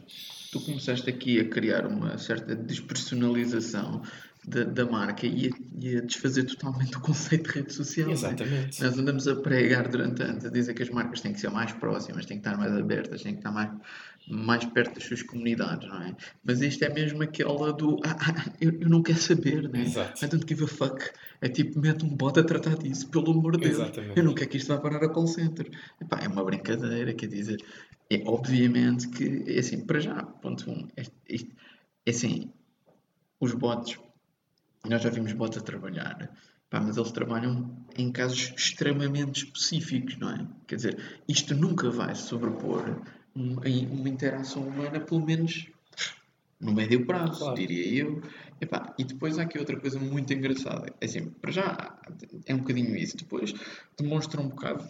tu 0.51 0.59
começaste 0.61 1.09
aqui 1.09 1.39
a 1.39 1.45
criar 1.45 1.85
uma 1.85 2.17
certa 2.17 2.55
despersonalização 2.55 4.01
da, 4.45 4.63
da 4.63 4.85
marca 4.85 5.25
e 5.25 5.47
a, 5.47 5.51
e 5.79 5.97
a, 5.97 6.01
desfazer 6.01 6.43
totalmente 6.43 6.97
o 6.97 6.99
conceito 6.99 7.49
de 7.49 7.59
rede 7.59 7.73
social. 7.73 8.09
É? 8.09 8.11
Exatamente. 8.11 8.83
Nós 8.83 8.97
andamos 8.97 9.27
a 9.27 9.35
pregar 9.35 9.87
durante 9.87 10.21
anos, 10.21 10.45
a 10.45 10.49
dizer 10.49 10.73
que 10.73 10.83
as 10.83 10.89
marcas 10.89 11.21
têm 11.21 11.33
que 11.33 11.39
ser 11.39 11.49
mais 11.49 11.71
próximas, 11.71 12.25
têm 12.25 12.39
que 12.39 12.47
estar 12.47 12.57
mais 12.57 12.75
abertas, 12.75 13.23
têm 13.23 13.33
que 13.33 13.39
estar 13.39 13.51
mais, 13.51 13.71
mais 14.27 14.65
perto 14.65 14.95
das 14.95 15.05
suas 15.05 15.23
comunidades, 15.23 15.87
não 15.87 16.01
é? 16.01 16.15
Mas 16.43 16.61
isto 16.61 16.83
é 16.83 16.89
mesmo 16.89 17.23
aquela 17.23 17.71
do 17.71 17.99
ah, 18.03 18.17
ah, 18.19 18.51
eu, 18.59 18.71
eu, 18.81 18.89
não 18.89 19.01
quero 19.01 19.19
saber, 19.19 19.69
não 19.69 19.79
é? 19.79 19.83
Exato. 19.83 20.25
I 20.25 20.27
don't 20.27 20.45
give 20.47 20.63
a 20.63 20.67
fuck. 20.67 21.09
É 21.43 21.49
tipo, 21.49 21.77
mete 21.77 22.05
um 22.05 22.15
bot 22.15 22.39
a 22.39 22.43
tratar 22.43 22.77
disso, 22.77 23.09
pelo 23.09 23.31
amor 23.31 23.57
de 23.57 23.67
Deus. 23.67 23.73
Exatamente. 23.73 24.17
Eu 24.17 24.23
não 24.23 24.33
quero 24.33 24.49
que 24.49 24.55
isto 24.55 24.69
vá 24.69 24.77
parar 24.79 25.03
a 25.03 25.09
call 25.09 25.27
center. 25.27 25.69
Epá, 25.99 26.21
é 26.21 26.27
uma 26.29 26.41
brincadeira, 26.41 27.13
quer 27.13 27.27
dizer, 27.27 27.61
é 28.09 28.23
obviamente 28.25 29.09
que, 29.09 29.43
é 29.45 29.59
assim, 29.59 29.85
para 29.85 29.99
já, 29.99 30.23
ponto 30.23 30.71
um, 30.71 30.87
é, 30.95 31.01
é, 31.01 31.35
é 32.05 32.09
assim, 32.09 32.49
os 33.41 33.53
bots, 33.53 33.99
nós 34.87 35.01
já 35.01 35.09
vimos 35.09 35.33
bots 35.33 35.57
a 35.57 35.61
trabalhar, 35.61 36.33
pá, 36.69 36.79
mas 36.79 36.95
eles 36.95 37.11
trabalham 37.11 37.75
em 37.97 38.09
casos 38.09 38.53
extremamente 38.55 39.43
específicos, 39.43 40.17
não 40.17 40.29
é? 40.29 40.47
Quer 40.65 40.75
dizer, 40.77 41.21
isto 41.27 41.53
nunca 41.53 41.89
vai 41.91 42.15
sobrepor 42.15 43.01
uma, 43.35 43.61
uma 43.91 44.07
interação 44.07 44.65
humana, 44.65 45.01
pelo 45.01 45.25
menos 45.25 45.67
no 46.57 46.71
médio 46.73 47.05
prazo, 47.05 47.39
claro. 47.39 47.55
diria 47.55 48.03
eu. 48.03 48.21
Epá, 48.61 48.93
e 48.97 49.03
depois 49.03 49.37
há 49.37 49.43
aqui 49.43 49.59
outra 49.59 49.79
coisa 49.79 49.99
muito 49.99 50.31
engraçada. 50.33 50.93
É 50.99 51.05
assim, 51.05 51.29
para 51.29 51.51
já 51.51 51.97
é 52.45 52.55
um 52.55 52.59
bocadinho 52.59 52.95
isso. 52.95 53.17
Depois 53.17 53.53
demonstra 53.97 54.41
um 54.41 54.49
bocado 54.49 54.89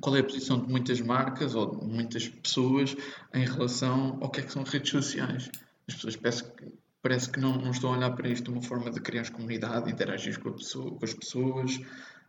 qual 0.00 0.16
é 0.16 0.20
a 0.20 0.24
posição 0.24 0.60
de 0.60 0.70
muitas 0.70 1.00
marcas 1.00 1.54
ou 1.54 1.76
de 1.76 1.86
muitas 1.86 2.28
pessoas 2.28 2.94
em 3.34 3.44
relação 3.44 4.18
ao 4.20 4.30
que 4.30 4.40
é 4.40 4.42
que 4.42 4.52
são 4.52 4.62
redes 4.62 4.90
sociais. 4.90 5.50
As 5.88 5.94
pessoas 5.94 6.16
parece 6.16 6.44
que, 6.44 6.72
parece 7.02 7.30
que 7.30 7.40
não, 7.40 7.56
não 7.56 7.70
estão 7.70 7.92
a 7.92 7.96
olhar 7.96 8.10
para 8.10 8.28
isto 8.28 8.44
de 8.44 8.50
uma 8.50 8.62
forma 8.62 8.90
de 8.90 9.00
criar 9.00 9.30
comunidade, 9.30 9.90
interagir 9.90 10.38
com, 10.40 10.52
pessoa, 10.52 10.90
com 10.96 11.04
as 11.04 11.14
pessoas. 11.14 11.80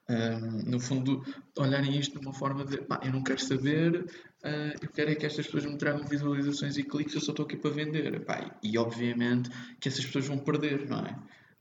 Um, 0.10 0.70
no 0.70 0.80
fundo, 0.80 1.22
olharem 1.58 2.00
isto 2.00 2.18
de 2.18 2.26
uma 2.26 2.34
forma 2.34 2.64
de 2.64 2.78
pá, 2.78 3.02
eu 3.04 3.12
não 3.12 3.22
quero 3.22 3.42
saber, 3.42 4.06
uh, 4.44 4.78
eu 4.82 4.90
quero 4.90 5.12
é 5.12 5.16
que 5.16 5.26
estas 5.26 5.46
pessoas 5.46 5.66
me 5.66 5.78
tragam 5.78 6.06
visualizações 6.06 6.78
e 6.78 6.84
cliques, 6.84 7.16
eu 7.16 7.22
só 7.22 7.32
estou 7.32 7.46
aqui 7.46 7.58
para 7.58 7.72
vender. 7.72 8.24
Pá, 8.26 8.58
e 8.62 8.78
obviamente 8.78 9.50
que 9.80 9.88
essas 9.88 10.06
pessoas 10.06 10.28
vão 10.28 10.38
perder, 10.38 10.88
não 10.90 11.00
é? 11.00 11.12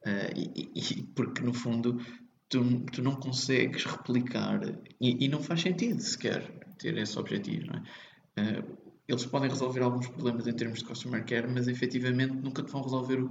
Uh, 0.07 0.33
e, 0.37 0.71
e, 0.75 1.03
porque 1.15 1.43
no 1.43 1.53
fundo 1.53 2.01
tu, 2.49 2.81
tu 2.93 3.03
não 3.03 3.17
consegues 3.17 3.85
replicar 3.85 4.61
e, 5.01 5.25
e 5.25 5.29
não 5.29 5.43
faz 5.43 5.63
sentido 5.63 6.01
sequer 6.01 6.43
ter 6.79 6.97
esse 6.97 7.19
objetivo, 7.19 7.67
não 7.67 7.75
é? 7.77 8.61
Uh, 8.61 8.87
eles 9.09 9.25
podem 9.25 9.49
resolver 9.49 9.81
alguns 9.81 10.09
problemas 10.09 10.47
em 10.47 10.53
termos 10.53 10.81
de 10.81 10.85
customer 10.85 11.25
care, 11.25 11.47
mas 11.47 11.69
efetivamente 11.69 12.35
nunca 12.35 12.63
te 12.63 12.71
vão 12.73 12.83
resolver 12.83 13.21
o, 13.21 13.31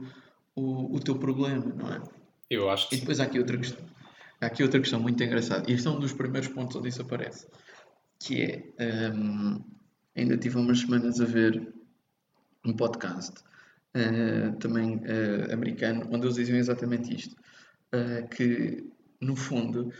o, 0.56 0.96
o 0.96 1.00
teu 1.00 1.16
problema, 1.16 1.66
não 1.66 1.94
é? 1.94 2.02
Eu 2.50 2.70
acho 2.70 2.90
que 2.90 2.96
E 2.96 3.00
depois 3.00 3.20
há 3.20 3.24
aqui 3.24 3.40
outra 3.40 3.58
questão, 3.58 3.86
há 4.40 4.46
aqui 4.46 4.64
outra 4.64 4.80
questão 4.80 5.00
muito 5.00 5.22
engraçada, 5.22 5.70
e 5.70 5.74
este 5.74 5.88
é 5.88 5.92
um 5.92 6.00
dos 6.00 6.14
primeiros 6.14 6.48
pontos 6.50 6.76
onde 6.76 6.90
isso 6.90 7.02
aparece, 7.02 7.48
que 8.20 8.74
é, 8.78 9.10
um, 9.10 9.64
ainda 10.16 10.38
tive 10.38 10.58
umas 10.58 10.80
semanas 10.80 11.20
a 11.20 11.26
ver 11.26 11.74
um 12.66 12.74
podcast, 12.74 13.34
uh, 13.96 14.56
também 14.58 14.96
uh, 14.98 15.54
americano, 15.54 16.08
onde 16.12 16.26
eles 16.26 16.36
diziam 16.36 16.58
exatamente 16.58 17.16
isto, 17.16 17.36
uh, 17.94 18.28
que 18.30 18.84
no 19.22 19.36
fundo 19.36 19.92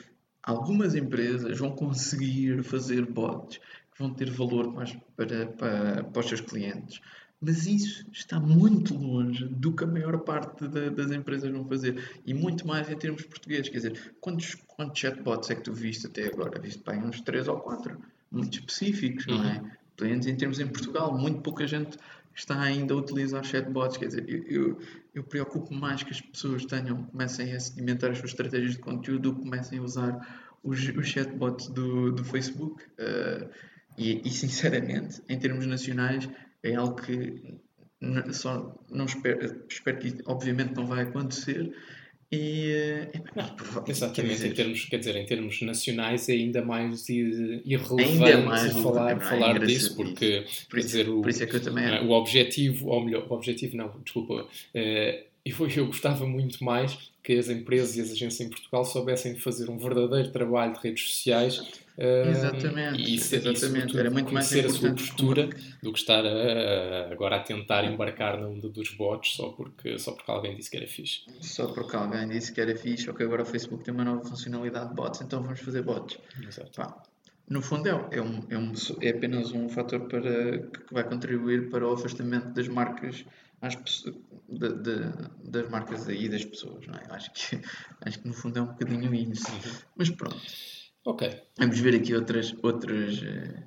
algumas 0.42 0.96
empresas 0.96 1.58
vão 1.58 1.72
conseguir 1.72 2.64
fazer 2.64 3.06
bots 3.06 3.58
que 3.58 4.00
vão 4.00 4.14
ter 4.14 4.30
valor 4.30 4.72
mais 4.74 4.96
para, 5.16 5.48
para, 5.48 6.04
para 6.04 6.20
os 6.20 6.28
seus 6.28 6.42
clientes. 6.42 7.00
Mas 7.42 7.68
isso 7.68 8.06
está 8.12 8.40
muito 8.40 8.96
longe 8.96 9.46
do 9.46 9.74
que 9.74 9.84
a 9.84 9.88
maior 9.88 10.18
parte 10.20 10.68
da, 10.68 10.90
das 10.90 11.12
empresas 11.12 11.52
vão 11.52 11.66
fazer. 11.66 12.22
E 12.26 12.34
muito 12.34 12.66
mais 12.66 12.90
em 12.90 12.96
termos 12.96 13.24
portugueses. 13.24 13.70
Quer 13.70 13.78
dizer, 13.78 14.16
quantos, 14.20 14.56
quantos 14.68 15.00
chatbots 15.00 15.50
é 15.50 15.56
que 15.56 15.62
tu 15.62 15.74
viste 15.74 16.08
até 16.08 16.28
agora? 16.28 16.60
Viste 16.60 16.84
bem 16.84 17.04
uns 17.04 17.22
3 17.22 17.48
ou 17.48 17.60
4, 17.60 17.98
muito 18.32 18.60
específicos, 18.60 19.28
não 19.28 19.44
é? 19.44 19.62
Pelo 19.96 20.10
menos 20.10 20.28
em 20.28 20.36
termos 20.36 20.60
em 20.60 20.68
Portugal, 20.68 21.18
muito 21.18 21.42
pouca 21.42 21.68
gente 21.68 21.98
está 22.34 22.62
ainda 22.62 22.94
a 22.94 22.98
utilizar 22.98 23.44
chatbots. 23.44 23.98
Quer 23.98 24.08
dizer, 24.08 24.26
eu, 24.28 24.44
eu, 24.48 24.80
eu 25.14 25.24
preocupo 25.24 25.74
mais 25.74 26.04
que 26.04 26.12
as 26.12 26.22
pessoas 26.22 26.66
tenham, 26.66 27.04
comecem 27.04 27.54
a 27.54 27.60
sedimentar 27.60 28.12
as 28.12 28.18
suas 28.18 28.32
estratégias 28.32 28.74
de 28.74 28.80
conteúdo 28.80 29.34
comecem 29.34 29.80
a 29.80 29.82
usar 29.82 30.56
os, 30.62 30.80
os 30.90 31.08
chatbots 31.08 31.68
do, 31.68 32.12
do 32.12 32.24
Facebook. 32.24 32.84
Uh, 33.00 33.50
e, 33.98 34.22
e, 34.28 34.30
sinceramente, 34.30 35.22
em 35.30 35.40
termos 35.40 35.66
nacionais, 35.66 36.28
é 36.66 36.76
algo 36.76 36.96
que 36.96 37.42
só 38.34 38.76
não 38.92 39.06
espero, 39.06 39.64
espero 39.70 39.98
que 40.00 40.18
obviamente 40.26 40.74
não 40.76 40.86
vai 40.86 41.04
acontecer. 41.04 41.74
E, 42.32 42.72
é, 42.72 43.12
exatamente, 43.88 44.34
dizer, 44.34 44.48
em 44.48 44.54
termos, 44.54 44.86
quer 44.86 44.98
dizer, 44.98 45.16
em 45.16 45.26
termos 45.26 45.62
nacionais 45.62 46.28
é 46.28 46.34
ainda 46.34 46.66
mais 46.66 47.08
irrelevante 47.08 48.04
ainda 48.04 48.42
mais 48.42 48.74
falar, 48.74 49.14
não, 49.14 49.22
falar 49.22 49.60
disso, 49.60 49.96
porque 49.96 50.44
por 50.70 50.80
isso, 50.80 50.88
dizer, 50.88 51.08
o, 51.08 51.22
por 51.22 51.30
isso 51.30 51.44
é 51.44 51.46
que 51.46 51.56
eu 51.56 51.62
também 51.62 51.86
o 52.06 52.12
objetivo, 52.12 52.90
ou 52.90 53.06
melhor, 53.06 53.28
o 53.30 53.34
objetivo 53.34 53.78
não, 53.78 53.94
desculpa, 54.04 54.48
é, 54.74 55.26
eu, 55.46 55.68
eu 55.70 55.86
gostava 55.88 56.26
muito 56.26 56.64
mais 56.64 57.12
que 57.24 57.38
as 57.38 57.50
empresas 57.50 57.96
e 57.96 58.02
as 58.02 58.12
agências 58.12 58.42
em 58.42 58.50
Portugal 58.50 58.86
soubessem 58.86 59.36
fazer 59.36 59.70
um 59.70 59.78
verdadeiro 59.78 60.32
trabalho 60.32 60.74
de 60.74 60.80
redes 60.80 61.10
sociais 61.10 61.62
Exatamente, 61.98 63.02
e 63.02 63.16
isso, 63.16 63.36
exatamente. 63.36 63.98
Era 63.98 64.12
muito 64.12 64.34
mais 64.34 64.54
a 64.54 64.70
sua 64.70 64.92
postura 64.92 65.50
do 65.82 65.94
que 65.94 66.00
estar 66.00 66.26
a, 66.26 67.12
agora 67.12 67.38
a 67.38 67.40
tentar 67.40 67.86
embarcar 67.86 68.38
num 68.40 68.60
dos 68.60 68.94
bots 68.96 69.36
só 69.36 69.50
porque, 69.50 69.98
só 69.98 70.12
porque 70.12 70.30
alguém 70.30 70.56
disse 70.56 70.70
que 70.70 70.78
era 70.78 70.88
fixe. 70.88 71.22
Só 71.40 71.68
porque 71.68 71.96
alguém 71.96 72.28
disse 72.28 72.52
que 72.52 72.60
era 72.60 72.76
fixe, 72.76 73.10
ou 73.10 73.16
que 73.16 73.24
agora 73.24 73.44
o 73.44 73.46
Facebook 73.46 73.84
tem 73.84 73.94
uma 73.94 74.04
nova 74.04 74.24
funcionalidade 74.26 74.90
de 74.90 74.96
bots, 74.96 75.22
então 75.22 75.42
vamos 75.42 75.62
fazer 75.62 75.84
bots. 75.84 76.18
Pá, 76.76 77.02
no 77.50 77.62
fundo 77.62 77.88
é, 77.88 77.92
é, 77.92 78.22
um, 78.22 78.44
é, 78.50 78.58
um, 78.58 78.74
é 79.02 79.10
apenas 79.10 79.52
um 79.54 79.70
fator 79.70 80.02
para, 80.02 80.58
que 80.60 80.94
vai 80.94 81.04
contribuir 81.04 81.70
para 81.70 81.88
o 81.88 81.94
afastamento 81.94 82.50
das 82.50 82.68
marcas 82.68 83.24
às, 83.62 83.76
de, 83.76 84.70
de, 84.82 85.50
das 85.50 85.70
marcas 85.70 86.08
aí 86.08 86.30
das 86.30 86.46
pessoas, 86.46 86.86
não 86.88 86.96
é? 86.96 87.04
Acho 87.10 87.32
que, 87.34 87.62
acho 88.02 88.20
que 88.20 88.28
no 88.28 88.34
fundo 88.34 88.60
é 88.60 88.62
um 88.62 88.68
bocadinho 88.68 89.14
isso. 89.14 89.52
Mas 89.96 90.10
pronto. 90.10 90.42
Ok. 91.06 91.44
Vamos 91.58 91.80
ver 91.80 91.96
aqui 91.96 92.14
outras. 92.16 92.56
outras 92.64 93.22
uh, 93.22 93.64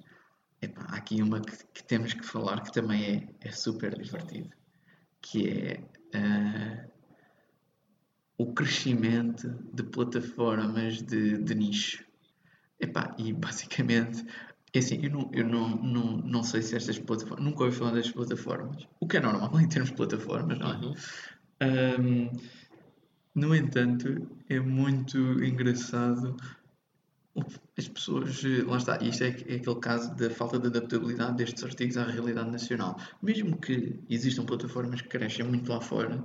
epá, 0.61 0.83
há 0.88 0.97
aqui 0.97 1.23
uma 1.23 1.40
que, 1.40 1.57
que, 1.73 1.85
temos 1.85 2.12
que 2.12 2.25
falar 2.25 2.62
que 2.62 2.73
também 2.73 3.33
é, 3.40 3.49
é 3.49 3.52
super 3.52 3.97
divertido, 3.97 4.50
que 5.21 5.49
é 5.49 5.80
uh, 6.16 6.90
o 8.37 8.52
crescimento 8.52 9.49
de 9.73 9.83
plataformas 9.83 11.02
de, 11.02 11.38
de 11.38 11.54
nicho. 11.54 12.04
Epá, 12.80 13.14
e 13.18 13.33
basicamente, 13.33 14.25
é 14.75 14.78
assim, 14.78 15.00
eu, 15.02 15.10
não, 15.10 15.30
eu 15.32 15.46
não, 15.46 15.68
não, 15.76 16.16
não 16.18 16.42
sei 16.42 16.62
se 16.62 16.76
estas 16.76 16.98
plataformas, 16.98 17.44
nunca 17.44 17.64
ouvi 17.64 17.76
falar 17.76 17.92
destas 17.92 18.12
plataformas, 18.12 18.87
o 19.00 19.06
que 19.06 19.16
é 19.16 19.20
normal 19.20 19.60
em 19.60 19.68
termos 19.68 19.90
de 19.90 19.96
plataformas, 19.96 20.58
não 20.58 20.72
é? 20.72 20.76
Uhum. 20.76 20.94
Um, 21.60 22.30
no 23.34 23.54
entanto, 23.54 24.28
é 24.48 24.60
muito 24.60 25.18
engraçado 25.42 26.37
as 27.76 27.88
pessoas, 27.88 28.42
lá 28.66 28.76
está, 28.76 28.98
isto 29.02 29.22
é, 29.22 29.28
é, 29.28 29.56
aquele 29.56 29.80
caso 29.80 30.14
da 30.16 30.28
falta 30.28 30.58
de 30.58 30.66
adaptabilidade 30.66 31.37
destes 31.37 31.62
artigos 31.62 31.96
à 31.96 32.04
realidade 32.04 32.50
nacional. 32.50 33.00
Mesmo 33.22 33.56
que 33.56 34.00
existam 34.10 34.44
plataformas 34.44 35.00
que 35.00 35.08
crescem 35.08 35.46
muito 35.46 35.70
lá 35.70 35.80
fora, 35.80 36.25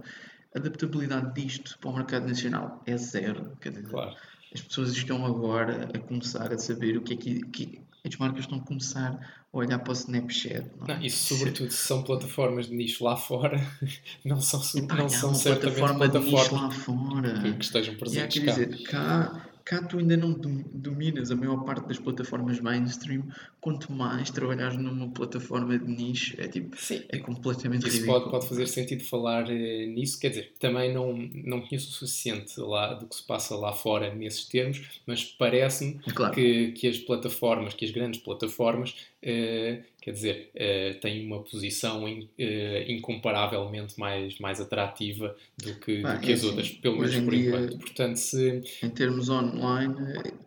a 0.55 0.59
adaptabilidade 0.59 1.33
disto 1.33 1.77
para 1.79 1.89
o 1.91 1.95
mercado 1.95 2.27
nacional 2.27 2.81
é 2.85 2.97
zero. 2.97 3.55
Quer 3.61 3.69
dizer, 3.69 3.89
claro. 3.89 4.15
As 4.53 4.61
pessoas 4.61 4.91
estão 4.91 5.25
agora 5.25 5.89
a 5.93 5.99
começar 5.99 6.51
a 6.53 6.57
saber 6.57 6.97
o 6.97 7.01
que 7.01 7.13
é 7.13 7.17
que, 7.17 7.41
que 7.47 7.81
as 8.05 8.15
marcas 8.17 8.41
estão 8.41 8.57
a 8.57 8.61
começar 8.61 9.45
a 9.53 9.57
olhar 9.57 9.79
para 9.79 9.91
o 9.91 9.93
Snapchat. 9.93 10.65
Não, 10.77 10.87
é? 10.87 10.97
não 10.97 11.05
isso, 11.05 11.35
sobretudo, 11.35 11.71
se 11.71 11.77
são 11.77 12.03
plataformas 12.03 12.67
de 12.67 12.75
nicho 12.75 13.03
lá 13.03 13.15
fora, 13.15 13.59
não 14.25 14.41
são, 14.41 14.61
Epá, 14.81 14.95
não 14.95 15.09
são 15.09 15.33
certamente 15.33 15.75
plataforma 15.79 16.09
plataformas 16.09 16.49
de 16.49 16.55
nicho 16.55 16.55
lá 16.55 16.71
fora. 16.71 17.53
Que, 17.53 17.63
estejam 17.63 17.95
presentes 17.95 18.37
e 18.37 18.41
quer 18.41 18.51
dizer, 18.51 18.83
cá 18.83 19.52
cá 19.63 19.81
tu 19.81 19.97
ainda 19.97 20.17
não 20.17 20.33
dominas 20.33 21.31
a 21.31 21.35
maior 21.35 21.63
parte 21.63 21.87
das 21.87 21.97
plataformas 21.97 22.59
mainstream, 22.59 23.23
quanto 23.61 23.91
mais 23.91 24.29
trabalhares 24.29 24.77
numa 24.77 25.09
plataforma 25.09 25.77
de 25.77 25.89
nicho, 25.89 26.35
é 26.39 26.47
tipo, 26.47 26.75
Sim. 26.77 27.03
é 27.09 27.17
completamente 27.17 27.87
Isso 27.87 27.97
ridículo. 27.97 28.19
Pode, 28.19 28.31
pode 28.31 28.47
fazer 28.49 28.67
sentido 28.67 29.03
falar 29.03 29.49
eh, 29.49 29.85
nisso, 29.85 30.19
quer 30.19 30.29
dizer, 30.29 30.53
também 30.59 30.93
não, 30.93 31.15
não 31.33 31.61
conheço 31.61 31.89
o 31.89 31.93
suficiente 31.93 32.59
lá 32.59 32.93
do 32.93 33.07
que 33.07 33.15
se 33.15 33.23
passa 33.23 33.55
lá 33.55 33.71
fora 33.71 34.13
nesses 34.13 34.45
termos, 34.45 34.81
mas 35.05 35.23
parece-me 35.23 35.99
claro. 36.13 36.33
que, 36.33 36.71
que 36.73 36.87
as 36.87 36.97
plataformas, 36.97 37.73
que 37.73 37.85
as 37.85 37.91
grandes 37.91 38.19
plataformas, 38.21 38.95
eh, 39.21 39.83
quer 40.03 40.11
dizer, 40.11 40.51
uh, 40.53 40.99
tem 40.99 41.25
uma 41.25 41.41
posição 41.41 42.05
in, 42.05 42.23
uh, 42.37 42.91
incomparavelmente 42.91 43.97
mais, 43.97 44.37
mais 44.37 44.59
atrativa 44.59 45.33
do 45.57 45.75
que, 45.75 46.01
do 46.01 46.19
que 46.19 46.31
é 46.31 46.33
as 46.33 46.39
assim, 46.39 46.47
outras, 46.47 46.69
pelo 46.71 46.99
menos 46.99 47.15
por 47.15 47.33
dia, 47.33 47.47
enquanto. 47.47 47.77
Portanto, 47.77 48.17
se... 48.17 48.61
Em 48.83 48.89
termos 48.89 49.29
online, 49.29 49.95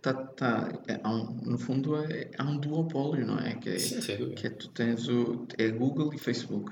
tá, 0.02 0.12
tá, 0.12 0.78
é, 0.86 1.00
há 1.02 1.10
um, 1.10 1.24
no 1.42 1.56
fundo 1.56 1.96
é, 1.96 2.30
há 2.36 2.44
um 2.44 2.58
duopólio, 2.58 3.26
não 3.26 3.38
é? 3.38 3.54
Que 3.54 3.70
é, 3.70 3.78
Sim, 3.78 4.34
que 4.34 4.46
é, 4.46 4.50
tu 4.50 4.68
tens 4.68 5.08
o 5.08 5.46
é 5.56 5.68
Google 5.70 6.12
e 6.12 6.18
Facebook. 6.18 6.70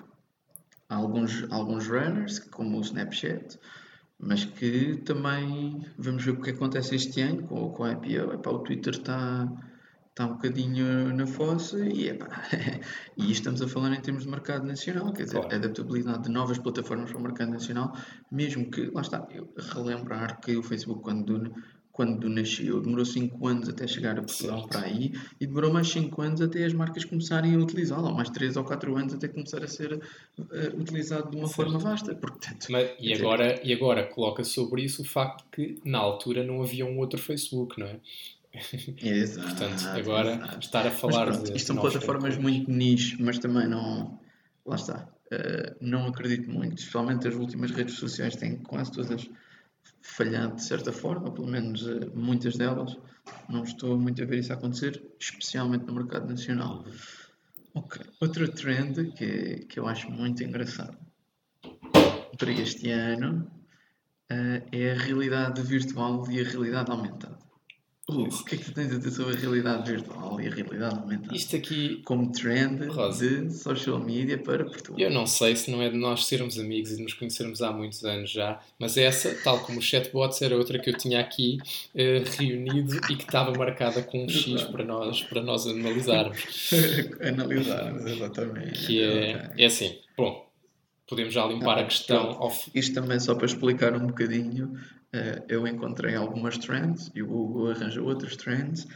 Há 0.86 0.96
alguns, 0.96 1.50
alguns 1.50 1.88
runners, 1.88 2.38
como 2.38 2.76
o 2.76 2.82
Snapchat, 2.82 3.58
mas 4.18 4.44
que 4.44 4.98
também 5.06 5.86
vamos 5.96 6.22
ver 6.22 6.32
o 6.32 6.42
que 6.42 6.50
acontece 6.50 6.96
este 6.96 7.22
ano 7.22 7.44
com, 7.44 7.70
com 7.70 7.84
a 7.84 7.92
IPO. 7.92 8.34
Epá, 8.34 8.50
o 8.50 8.58
Twitter 8.58 8.92
está 8.92 9.50
está 10.14 10.26
um 10.26 10.34
bocadinho 10.34 11.12
na 11.12 11.26
fossa 11.26 11.76
e, 11.84 12.08
epá, 12.08 12.28
e 13.18 13.32
estamos 13.32 13.60
a 13.60 13.66
falar 13.66 13.92
em 13.92 14.00
termos 14.00 14.22
de 14.22 14.30
mercado 14.30 14.64
nacional, 14.64 15.12
quer 15.12 15.24
dizer, 15.24 15.40
claro. 15.40 15.52
a 15.52 15.56
adaptabilidade 15.56 16.22
de 16.22 16.30
novas 16.30 16.56
plataformas 16.56 17.10
para 17.10 17.18
o 17.18 17.22
mercado 17.22 17.50
nacional, 17.50 17.92
mesmo 18.30 18.70
que, 18.70 18.92
lá 18.94 19.00
está, 19.00 19.26
eu 19.32 19.52
relembrar 19.74 20.40
que 20.40 20.56
o 20.56 20.62
Facebook 20.62 21.02
quando, 21.02 21.52
quando 21.90 22.28
nasceu 22.28 22.80
demorou 22.80 23.04
5 23.04 23.44
anos 23.44 23.68
até 23.68 23.88
chegar 23.88 24.16
a 24.16 24.22
Portugal 24.22 24.60
certo. 24.60 24.68
para 24.68 24.82
aí 24.82 25.12
e 25.40 25.46
demorou 25.48 25.72
mais 25.72 25.88
5 25.88 26.22
anos 26.22 26.40
até 26.40 26.64
as 26.64 26.72
marcas 26.72 27.04
começarem 27.04 27.56
a 27.56 27.58
utilizá-lo, 27.58 28.06
ou 28.06 28.14
mais 28.14 28.30
3 28.30 28.56
ou 28.56 28.62
4 28.62 28.96
anos 28.96 29.14
até 29.14 29.26
começar 29.26 29.64
a 29.64 29.68
ser 29.68 29.94
uh, 29.94 30.00
utilizado 30.80 31.28
de 31.28 31.36
uma 31.36 31.48
certo. 31.48 31.72
forma 31.72 31.78
vasta. 31.80 32.14
Portanto, 32.14 32.68
Mas, 32.70 32.92
e, 33.00 33.12
agora, 33.12 33.60
e 33.66 33.72
agora 33.72 34.06
coloca 34.06 34.44
sobre 34.44 34.82
isso 34.84 35.02
o 35.02 35.04
facto 35.04 35.44
que 35.50 35.80
na 35.84 35.98
altura 35.98 36.44
não 36.44 36.62
havia 36.62 36.86
um 36.86 36.98
outro 36.98 37.20
Facebook, 37.20 37.80
não 37.80 37.88
é? 37.88 37.98
Exato, 39.02 39.48
Portanto, 39.48 39.86
agora 39.88 40.34
exato. 40.34 40.58
estar 40.60 40.86
a 40.86 40.90
falar 40.90 41.26
pronto, 41.26 41.44
de. 41.44 41.56
Isto 41.56 41.66
são 41.68 41.76
plataformas 41.76 42.36
muito 42.36 42.70
niche, 42.70 43.16
mas 43.20 43.38
também 43.38 43.68
não. 43.68 44.20
Lá 44.64 44.76
está. 44.76 45.08
Uh, 45.26 45.76
não 45.80 46.06
acredito 46.06 46.48
muito. 46.50 46.78
Especialmente 46.78 47.26
as 47.26 47.34
últimas 47.34 47.70
redes 47.70 47.94
sociais 47.94 48.36
têm 48.36 48.56
quase 48.56 48.92
todas 48.92 49.28
falhado 50.00 50.56
de 50.56 50.62
certa 50.62 50.92
forma, 50.92 51.32
pelo 51.32 51.48
menos 51.48 51.82
uh, 51.82 52.12
muitas 52.14 52.56
delas. 52.56 52.96
Não 53.48 53.64
estou 53.64 53.98
muito 53.98 54.22
a 54.22 54.26
ver 54.26 54.38
isso 54.38 54.52
acontecer, 54.52 55.02
especialmente 55.18 55.86
no 55.86 55.94
mercado 55.94 56.28
nacional. 56.28 56.84
Ok. 57.74 58.02
Outro 58.20 58.46
trend 58.52 59.12
que, 59.12 59.66
que 59.66 59.80
eu 59.80 59.88
acho 59.88 60.10
muito 60.10 60.44
engraçado 60.44 60.96
para 62.38 62.52
este 62.52 62.90
ano 62.90 63.50
uh, 64.30 64.62
é 64.70 64.92
a 64.92 64.98
realidade 64.98 65.60
virtual 65.62 66.30
e 66.30 66.40
a 66.40 66.44
realidade 66.44 66.90
aumentada. 66.90 67.43
O, 68.06 68.24
o 68.24 68.44
que 68.44 68.54
é 68.54 68.58
que 68.58 68.64
tu 68.66 68.72
tens 68.72 68.92
a 68.92 68.98
dizer 68.98 69.10
sobre 69.12 69.34
a 69.34 69.38
realidade 69.38 69.90
virtual 69.90 70.38
e 70.38 70.46
a 70.46 70.50
realidade 70.54 70.98
aumentada? 70.98 71.34
Isto 71.34 71.56
aqui. 71.56 72.02
Como 72.04 72.30
trend 72.32 72.84
Rosa. 72.88 73.26
de 73.46 73.50
social 73.54 73.98
media 73.98 74.36
para 74.36 74.62
Portugal. 74.64 74.98
Eu 75.00 75.10
não 75.10 75.26
sei 75.26 75.56
se 75.56 75.70
não 75.70 75.80
é 75.80 75.88
de 75.88 75.96
nós 75.96 76.26
sermos 76.26 76.58
amigos 76.58 76.92
e 76.92 76.96
de 76.96 77.02
nos 77.02 77.14
conhecermos 77.14 77.62
há 77.62 77.72
muitos 77.72 78.04
anos 78.04 78.30
já, 78.30 78.60
mas 78.78 78.98
essa, 78.98 79.34
tal 79.42 79.60
como 79.60 79.78
os 79.78 79.84
chatbots, 79.86 80.42
era 80.42 80.54
outra 80.54 80.78
que 80.78 80.90
eu 80.90 80.96
tinha 80.98 81.18
aqui 81.18 81.56
eh, 81.94 82.22
reunido 82.36 82.94
e 83.10 83.16
que 83.16 83.24
estava 83.24 83.56
marcada 83.56 84.02
com 84.02 84.24
um 84.24 84.28
X 84.28 84.62
para 84.64 84.84
nós, 84.84 85.22
para 85.22 85.42
nós 85.42 85.66
analisarmos. 85.66 86.70
Analisarmos, 87.22 88.04
exatamente. 88.04 88.86
Que 88.86 89.02
é, 89.02 89.50
é 89.56 89.64
assim, 89.64 89.98
bom, 90.14 90.46
podemos 91.08 91.32
já 91.32 91.46
limpar 91.46 91.78
a 91.78 91.80
Ah, 91.80 91.84
questão 91.84 92.30
ao 92.32 92.50
fi- 92.50 92.70
Isto 92.74 92.94
também 92.94 93.18
só 93.18 93.34
para 93.34 93.46
explicar 93.46 93.94
um 93.94 94.06
bocadinho, 94.08 94.78
eu 95.48 95.66
encontrei 95.66 96.14
algumas 96.14 96.58
trends 96.58 97.10
e 97.14 97.22
o 97.22 97.26
Google 97.26 97.70
arranja 97.70 98.02
outras 98.02 98.36
trends 98.36 98.86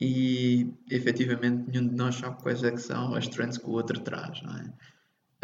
e 0.00 0.72
efetivamente 0.90 1.70
nenhum 1.70 1.88
de 1.88 1.94
nós 1.94 2.16
sabe 2.16 2.42
quais 2.42 2.62
é 2.62 2.70
que 2.70 2.80
são 2.80 3.14
as 3.14 3.28
trends 3.28 3.58
que 3.58 3.66
o 3.66 3.72
outro 3.72 4.00
traz, 4.00 4.42
não 4.42 4.56
é? 4.56 4.72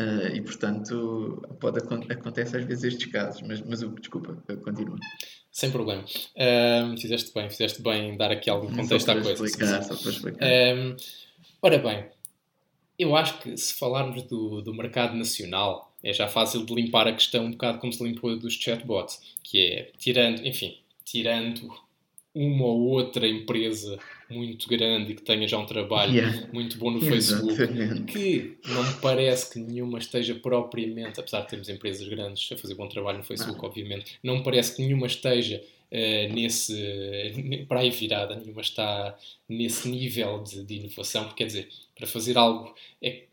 Eh, 0.00 0.36
e 0.36 0.40
portanto 0.40 1.42
pode 1.60 1.78
acon 1.78 2.00
acontece 2.08 2.56
às 2.56 2.64
vezes 2.64 2.84
estes 2.84 3.10
casos, 3.12 3.42
mas, 3.42 3.60
mas 3.60 3.80
desculpa, 3.80 4.34
continua. 4.64 4.98
sem 5.52 5.70
problema. 5.70 6.04
Ahm, 6.38 6.96
fizeste 6.96 7.34
bem, 7.34 7.50
fizeste 7.50 7.82
bem 7.82 8.10
em 8.10 8.16
dar 8.16 8.30
aqui 8.30 8.48
algum 8.48 8.74
contexto 8.74 9.10
à 9.10 9.14
coisa. 9.14 9.44
explicar, 9.44 9.82
só 9.82 9.94
para 9.96 10.10
explicar. 10.10 10.46
Ahm, 10.46 10.96
ora 11.60 11.78
bem, 11.78 12.08
eu 12.98 13.14
acho 13.14 13.40
que 13.40 13.56
se 13.56 13.74
falarmos 13.74 14.22
do, 14.22 14.62
do 14.62 14.72
mercado 14.72 15.14
nacional, 15.14 15.89
é 16.02 16.12
já 16.12 16.28
fácil 16.28 16.64
de 16.64 16.74
limpar 16.74 17.06
a 17.06 17.12
questão 17.12 17.46
um 17.46 17.50
bocado 17.50 17.78
como 17.78 17.92
se 17.92 18.02
limpou 18.02 18.30
a 18.30 18.34
dos 18.36 18.54
chatbots, 18.54 19.20
que 19.42 19.60
é 19.60 19.90
tirando, 19.98 20.46
enfim, 20.46 20.76
tirando 21.04 21.72
uma 22.34 22.64
ou 22.64 22.80
outra 22.82 23.26
empresa 23.26 23.98
muito 24.28 24.68
grande 24.68 25.12
e 25.12 25.14
que 25.16 25.22
tenha 25.22 25.46
já 25.48 25.58
um 25.58 25.66
trabalho 25.66 26.14
Yeah. 26.14 26.48
muito 26.52 26.78
bom 26.78 26.90
no 26.90 27.00
Facebook, 27.00 27.52
Exatamente. 27.52 28.12
que 28.12 28.56
não 28.68 28.84
me 28.84 28.94
parece 29.00 29.52
que 29.52 29.58
nenhuma 29.58 29.98
esteja 29.98 30.34
propriamente, 30.36 31.18
apesar 31.18 31.40
de 31.40 31.48
termos 31.48 31.68
empresas 31.68 32.06
grandes 32.06 32.50
a 32.52 32.56
fazer 32.56 32.74
bom 32.74 32.86
trabalho 32.88 33.18
no 33.18 33.24
Facebook, 33.24 33.58
obviamente, 33.64 34.18
não 34.22 34.38
me 34.38 34.44
parece 34.44 34.76
que 34.76 34.82
nenhuma 34.82 35.08
esteja 35.08 35.60
eh, 35.90 36.28
nesse, 36.28 37.64
para 37.66 37.80
aí 37.80 37.90
virada, 37.90 38.36
nenhuma 38.36 38.60
está 38.60 39.18
nesse 39.48 39.88
nível 39.88 40.44
de, 40.44 40.62
de 40.62 40.74
inovação, 40.74 41.24
porque 41.24 41.42
quer 41.42 41.46
dizer, 41.46 41.68
para 41.96 42.06
fazer 42.06 42.38
algo 42.38 42.72
é, 43.02 43.24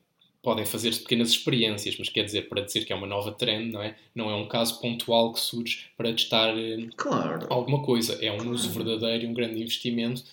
podem 0.47 0.65
fazer-se 0.65 1.01
pequenas 1.01 1.31
experiências, 1.31 1.97
mas 1.99 2.07
quer 2.07 2.23
dizer, 2.23 2.47
para 2.47 2.61
dizer 2.61 2.85
que 2.85 2.93
é 2.93 2.95
uma 2.95 3.05
nova 3.05 3.33
trend, 3.33 3.69
não 3.69 3.83
é? 3.83 3.97
Não 4.15 4.29
é 4.29 4.33
um 4.33 4.47
caso 4.47 4.79
pontual 4.79 5.33
que 5.33 5.41
surge 5.41 5.87
para 5.97 6.09
testar 6.13 6.57
eh, 6.57 6.87
Claro. 6.95 7.47
alguma 7.49 7.83
coisa, 7.83 8.17
é 8.23 8.31
um 8.31 8.49
uso 8.51 8.69
verdadeiro 8.69 9.25
e 9.25 9.27
um 9.27 9.33
grande 9.33 9.61
investimento. 9.61 10.23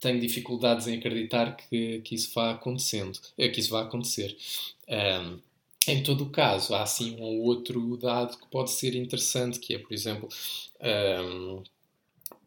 Tenho 0.00 0.18
dificuldades 0.18 0.88
em 0.88 0.98
acreditar 0.98 1.56
que, 1.56 2.00
que 2.00 2.12
isso 2.12 2.32
vá 2.34 2.50
acontecendo, 2.50 3.16
eh, 3.38 3.48
que 3.50 3.60
isso 3.60 3.70
vá 3.70 3.82
acontecer. 3.82 4.36
Ahm, 4.88 5.38
em 5.86 6.02
todo 6.02 6.24
o 6.24 6.30
caso, 6.30 6.74
há 6.74 6.82
assim 6.82 7.14
um 7.14 7.22
ou 7.22 7.42
outro 7.42 7.96
dado 7.96 8.38
que 8.38 8.48
pode 8.48 8.72
ser 8.72 8.96
interessante, 8.96 9.60
que 9.60 9.74
é, 9.74 9.78
por 9.78 9.92
exemplo, 9.94 10.28
ahm, 10.80 11.62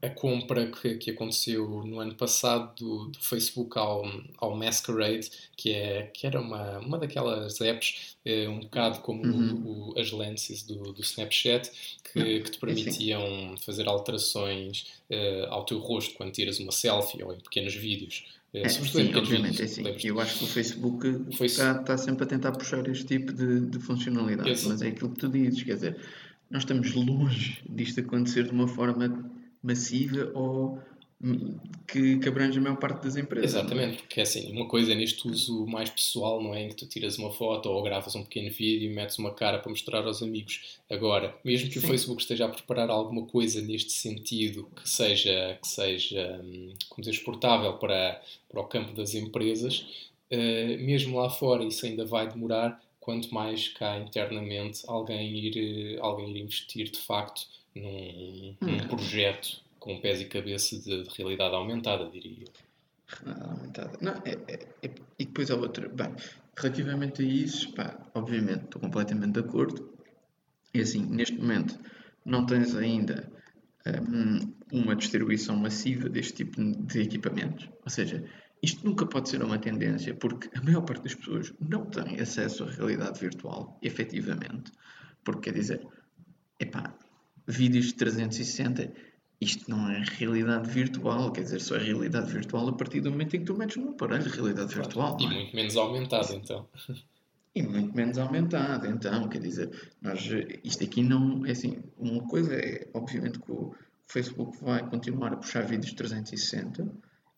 a 0.02 0.10
compra 0.10 0.68
que, 0.68 0.96
que 0.96 1.12
aconteceu 1.12 1.84
no 1.86 2.00
ano 2.00 2.14
passado 2.16 2.76
do, 2.76 3.06
do 3.08 3.20
Facebook 3.20 3.78
ao, 3.78 4.04
ao 4.38 4.56
Masquerade, 4.56 5.30
que, 5.56 5.72
é, 5.72 6.04
que 6.14 6.28
era 6.28 6.40
uma, 6.40 6.80
uma 6.80 6.98
daquelas 7.00 7.60
apps, 7.62 8.16
eh, 8.24 8.48
um 8.48 8.60
bocado 8.60 9.00
como 9.00 9.24
Uhum. 9.26 9.56
o- 9.66 9.94
o- 9.96 10.00
as 10.00 10.12
lenses 10.12 10.62
do, 10.64 10.94
do 10.94 11.02
Snapchat, 11.02 11.72
que, 12.14 12.42
que 12.42 12.52
te 12.52 12.60
permitiam 12.60 13.56
fazer 13.66 13.88
alterações 13.88 14.86
eh, 15.10 15.48
ao 15.50 15.66
teu 15.66 15.80
rosto 15.80 16.14
quando 16.16 16.32
tiras 16.32 16.60
uma 16.60 16.72
selfie 16.72 17.24
ou 17.24 17.34
em 17.34 17.40
pequenos 17.40 17.74
vídeos. 17.74 18.26
Eh, 18.54 18.62
É, 18.64 18.70
sim, 18.70 19.14
obviamente, 19.16 19.62
é 19.62 19.66
lembras-te? 19.66 20.08
Eu 20.08 20.20
acho 20.20 20.38
que 20.40 20.44
o 20.44 20.48
Facebook 20.48 21.08
Face- 21.36 21.46
está, 21.46 21.80
está 21.82 21.98
sempre 21.98 22.24
a 22.26 22.28
tentar 22.28 22.52
puxar 22.52 22.88
este 22.88 23.06
tipo 23.06 23.34
de, 23.34 23.62
de 23.62 23.80
funcionalidade, 23.80 24.50
Esse- 24.52 24.68
mas 24.68 24.82
é 24.82 24.88
aquilo 24.90 25.10
que 25.12 25.20
tu 25.20 25.30
dizes, 25.30 25.64
quer 25.64 25.74
dizer, 25.76 25.98
nós 26.52 26.62
estamos 26.62 26.94
longe 26.94 27.58
disto 27.68 28.00
acontecer 28.02 28.44
de 28.44 28.52
uma 28.52 28.68
forma 28.68 29.32
massiva 29.66 30.32
ou 30.34 30.80
hum, 31.22 31.58
que, 31.88 32.20
que 32.20 32.30
abrange 32.30 32.58
a 32.58 32.62
maior 32.62 32.78
parte 32.78 33.04
das 33.04 33.16
empresas. 33.16 33.56
é? 33.56 33.60
Exatamente, 33.60 33.98
porque 34.04 34.20
é 34.20 34.24
assim, 34.24 34.52
uma 34.52 34.68
coisa 34.68 34.92
é 34.92 34.96
neste 34.96 35.28
uso 35.28 35.66
mais 35.66 35.90
pessoal, 35.90 36.42
não 36.42 36.54
é? 36.54 36.64
Em 36.64 36.70
que 36.70 36.76
tu 36.76 36.86
tiras 36.86 37.18
uma 37.18 37.32
foto 37.32 37.68
ou 37.68 37.82
gravas 37.82 38.16
um 38.16 38.24
pequeno 38.24 38.52
vídeo 38.52 38.92
e 38.92 38.94
metes 38.94 39.18
uma 39.18 39.34
cara 39.34 39.60
para 39.60 39.70
mostrar 39.70 40.06
aos 40.06 40.22
amigos. 40.22 40.80
Agora, 40.90 41.36
mesmo 41.44 41.70
que 41.70 41.80
Sim. 41.80 41.86
o 41.86 41.90
Facebook 41.90 42.22
esteja 42.22 42.46
a 42.46 42.50
preparar 42.50 42.90
alguma 42.90 43.26
coisa 43.26 43.62
neste 43.62 43.92
sentido 43.92 44.70
que 44.76 44.88
seja, 44.88 45.58
que 45.62 45.68
seja 45.68 46.40
hum, 46.44 46.74
como 46.90 47.02
dizer, 47.02 47.12
exportável 47.12 47.74
para, 47.74 48.22
para 48.50 48.62
o 48.62 48.66
campo 48.66 48.94
das 48.94 49.16
empresas, 49.16 49.86
eh, 50.30 50.78
mesmo 50.78 51.18
lá 51.18 51.30
fora 51.30 51.64
isso 51.64 51.86
ainda 51.86 52.06
vai 52.06 52.28
demorar, 52.28 52.82
quanto 53.00 53.34
mais 53.34 53.68
cá 53.70 54.00
internamente 54.00 54.82
alguém 54.88 55.38
ir, 55.38 55.96
eh, 55.96 56.00
alguém 56.00 56.32
ir 56.32 56.42
investir 56.42 56.90
de 56.90 57.00
facto 57.00 57.48
num, 57.76 58.56
num 58.62 58.78
Hum. 58.84 58.88
projeto 58.88 59.64
com 59.80 60.00
pés 60.02 60.22
e 60.22 60.26
cabeça 60.26 60.78
de, 60.80 61.04
de 61.04 61.10
realidade 61.18 61.56
aumentada, 61.56 62.10
diria. 62.10 62.46
Nada 63.26 63.46
aumentada. 63.46 63.98
Não, 64.02 64.14
é, 64.26 64.32
é- 64.48 64.68
é- 64.82 64.96
e 65.20 65.26
depois 65.26 65.52
há 65.52 65.56
outra. 65.56 65.88
Bem, 65.90 66.14
relativamente 66.58 67.22
a 67.22 67.26
isso, 67.26 67.72
pá, 67.74 67.98
obviamente 68.16 68.66
estou 68.66 68.82
completamente 68.82 69.34
de 69.34 69.40
acordo. 69.40 69.94
E 70.74 70.82
assim, 70.82 71.06
neste 71.06 71.38
momento 71.38 71.80
não 72.26 72.46
tens 72.46 72.76
ainda 72.76 73.32
hum, 74.10 74.54
uma 74.72 74.96
distribuição 74.96 75.56
massiva 75.56 76.10
deste 76.10 76.34
tipo 76.46 76.62
de 76.62 77.02
equipamentos. 77.02 77.70
Ou 77.84 77.90
seja, 77.90 78.24
isto 78.64 78.84
nunca 78.86 79.06
pode 79.06 79.30
ser 79.30 79.44
uma 79.44 79.60
tendência, 79.60 80.16
porque 80.16 80.50
a 80.58 80.62
maior 80.64 80.82
parte 80.82 81.04
das 81.04 81.14
pessoas 81.16 81.54
não 81.60 81.86
tem 81.86 82.20
acesso 82.20 82.64
à 82.64 82.72
realidade 82.72 83.20
virtual, 83.20 83.78
efetivamente. 83.82 84.72
Porque 85.24 85.52
quer 85.52 85.60
dizer, 85.60 85.88
epá, 86.60 86.98
vídeos 87.48 87.88
de 87.88 87.96
360, 87.96 88.92
isto 89.40 89.70
não 89.70 89.90
é 89.90 90.04
realidade 90.18 90.70
virtual, 90.70 91.32
quer 91.32 91.42
dizer, 91.42 91.62
só 91.62 91.76
é 91.76 91.80
realidade 91.80 92.32
virtual 92.32 92.70
a 92.70 92.74
partir 92.74 93.02
do 93.02 93.12
momento 93.12 93.36
em 93.36 93.40
que 93.40 93.46
tu 93.46 93.56
metes 93.56 93.78
num 93.78 93.92
aparelho 93.92 94.24
de 94.24 94.30
realidade 94.30 94.74
virtual. 94.74 95.18
E 95.20 95.26
é? 95.26 95.30
muito 95.30 95.56
menos 95.56 95.78
aumentado, 95.78 96.34
então. 96.34 96.68
E 97.54 97.64
muito 97.64 97.96
menos 97.96 98.18
aumentado, 98.18 98.88
então, 98.88 99.30
quer 99.30 99.40
dizer, 99.40 99.94
nós, 100.02 100.28
isto 100.64 100.84
aqui 100.84 101.02
não, 101.02 101.46
é 101.46 101.52
assim, 101.52 101.82
uma 101.98 102.28
coisa 102.28 102.54
é, 102.54 102.90
obviamente, 102.94 103.40
que 103.40 103.52
o 103.52 103.74
Facebook 104.08 104.58
vai 104.62 104.88
continuar 104.90 105.34
a 105.34 105.38
puxar 105.38 105.62
vídeos 105.62 105.92
de 105.92 105.96
360 105.96 106.86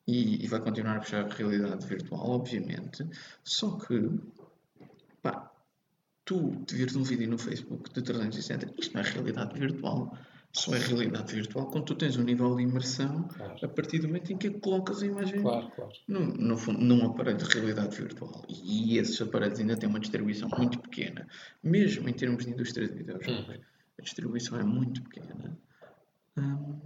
e, 0.08 0.44
e 0.44 0.48
vai 0.48 0.60
continuar 0.60 0.98
a 0.98 1.00
puxar 1.00 1.28
realidade 1.28 1.86
virtual, 1.86 2.30
obviamente, 2.32 3.06
só 3.44 3.78
que, 3.78 4.10
tu 6.28 6.52
te 6.66 6.76
vires 6.76 6.96
um 6.96 7.04
vídeo 7.04 7.28
no 7.30 7.38
Facebook 7.38 7.92
de 7.94 8.02
360, 8.02 8.74
isto 8.78 8.94
não 8.94 9.02
é 9.02 9.10
realidade 9.10 9.58
virtual, 9.58 10.16
só 10.52 10.76
é 10.76 10.80
realidade 10.80 11.34
virtual 11.34 11.68
quando 11.72 11.86
tu 11.86 11.96
tens 11.96 12.18
um 12.18 12.24
nível 12.24 12.56
de 12.56 12.64
imersão 12.64 13.24
Claro, 13.30 13.58
a 13.64 13.68
partir 13.68 14.00
do 14.00 14.08
momento 14.08 14.34
em 14.34 14.38
que 14.38 14.50
colocas 14.50 15.02
a 15.02 15.06
imagem 15.06 15.42
claro, 15.42 15.70
claro. 15.76 15.92
no, 16.08 16.20
no 16.34 16.56
num 16.74 17.06
aparelho 17.06 17.38
de 17.38 17.46
realidade 17.46 17.96
virtual. 17.96 18.44
E, 18.50 18.96
e 18.96 18.98
esses 18.98 19.22
aparelhos 19.22 19.60
ainda 19.60 19.78
têm 19.78 19.88
uma 19.90 20.00
distribuição 20.00 20.50
muito 20.58 20.80
pequena. 20.80 21.28
Mesmo 21.64 22.10
em 22.10 22.14
termos 22.14 22.46
de 22.46 22.52
indústria 22.52 22.88
de 22.88 22.94
videojogos, 22.96 23.48
Uhum. 23.48 23.62
a 24.00 24.02
distribuição 24.02 24.60
é 24.60 24.64
muito 24.64 25.02
pequena. 25.04 25.58
Hum, 26.38 26.80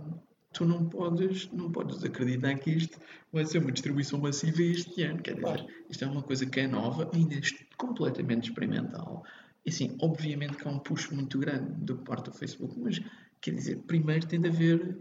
tu 0.54 0.66
não 0.66 0.86
podes, 0.86 1.50
não 1.52 1.72
podes 1.72 2.04
acreditar 2.04 2.56
que 2.56 2.70
isto 2.72 3.00
vai 3.32 3.46
ser 3.46 3.60
uma 3.60 3.72
distribuição 3.72 4.20
massiva 4.20 4.62
este 4.62 5.04
ano. 5.04 5.22
Quer 5.22 5.36
dizer, 5.36 5.44
Claro. 5.44 5.66
isto 5.90 6.04
é 6.04 6.08
uma 6.08 6.22
coisa 6.22 6.46
que 6.46 6.60
é 6.60 6.68
nova, 6.68 7.10
ainda 7.14 7.36
é 7.36 7.42
completamente 7.78 8.50
experimental. 8.50 9.24
E 9.66 9.70
assim, 9.70 9.96
obviamente 10.02 10.58
que 10.58 10.68
há 10.68 10.72
um 10.72 10.80
puxo 10.80 11.14
muito 11.16 11.38
grande 11.40 11.72
da 11.86 11.96
parte 11.96 12.30
do 12.30 12.36
Facebook, 12.36 12.78
mas 12.80 13.00
quer 13.40 13.54
dizer, 13.54 13.78
primeiro 13.88 14.26
tem 14.26 14.42
de 14.42 14.48
haver, 14.50 14.98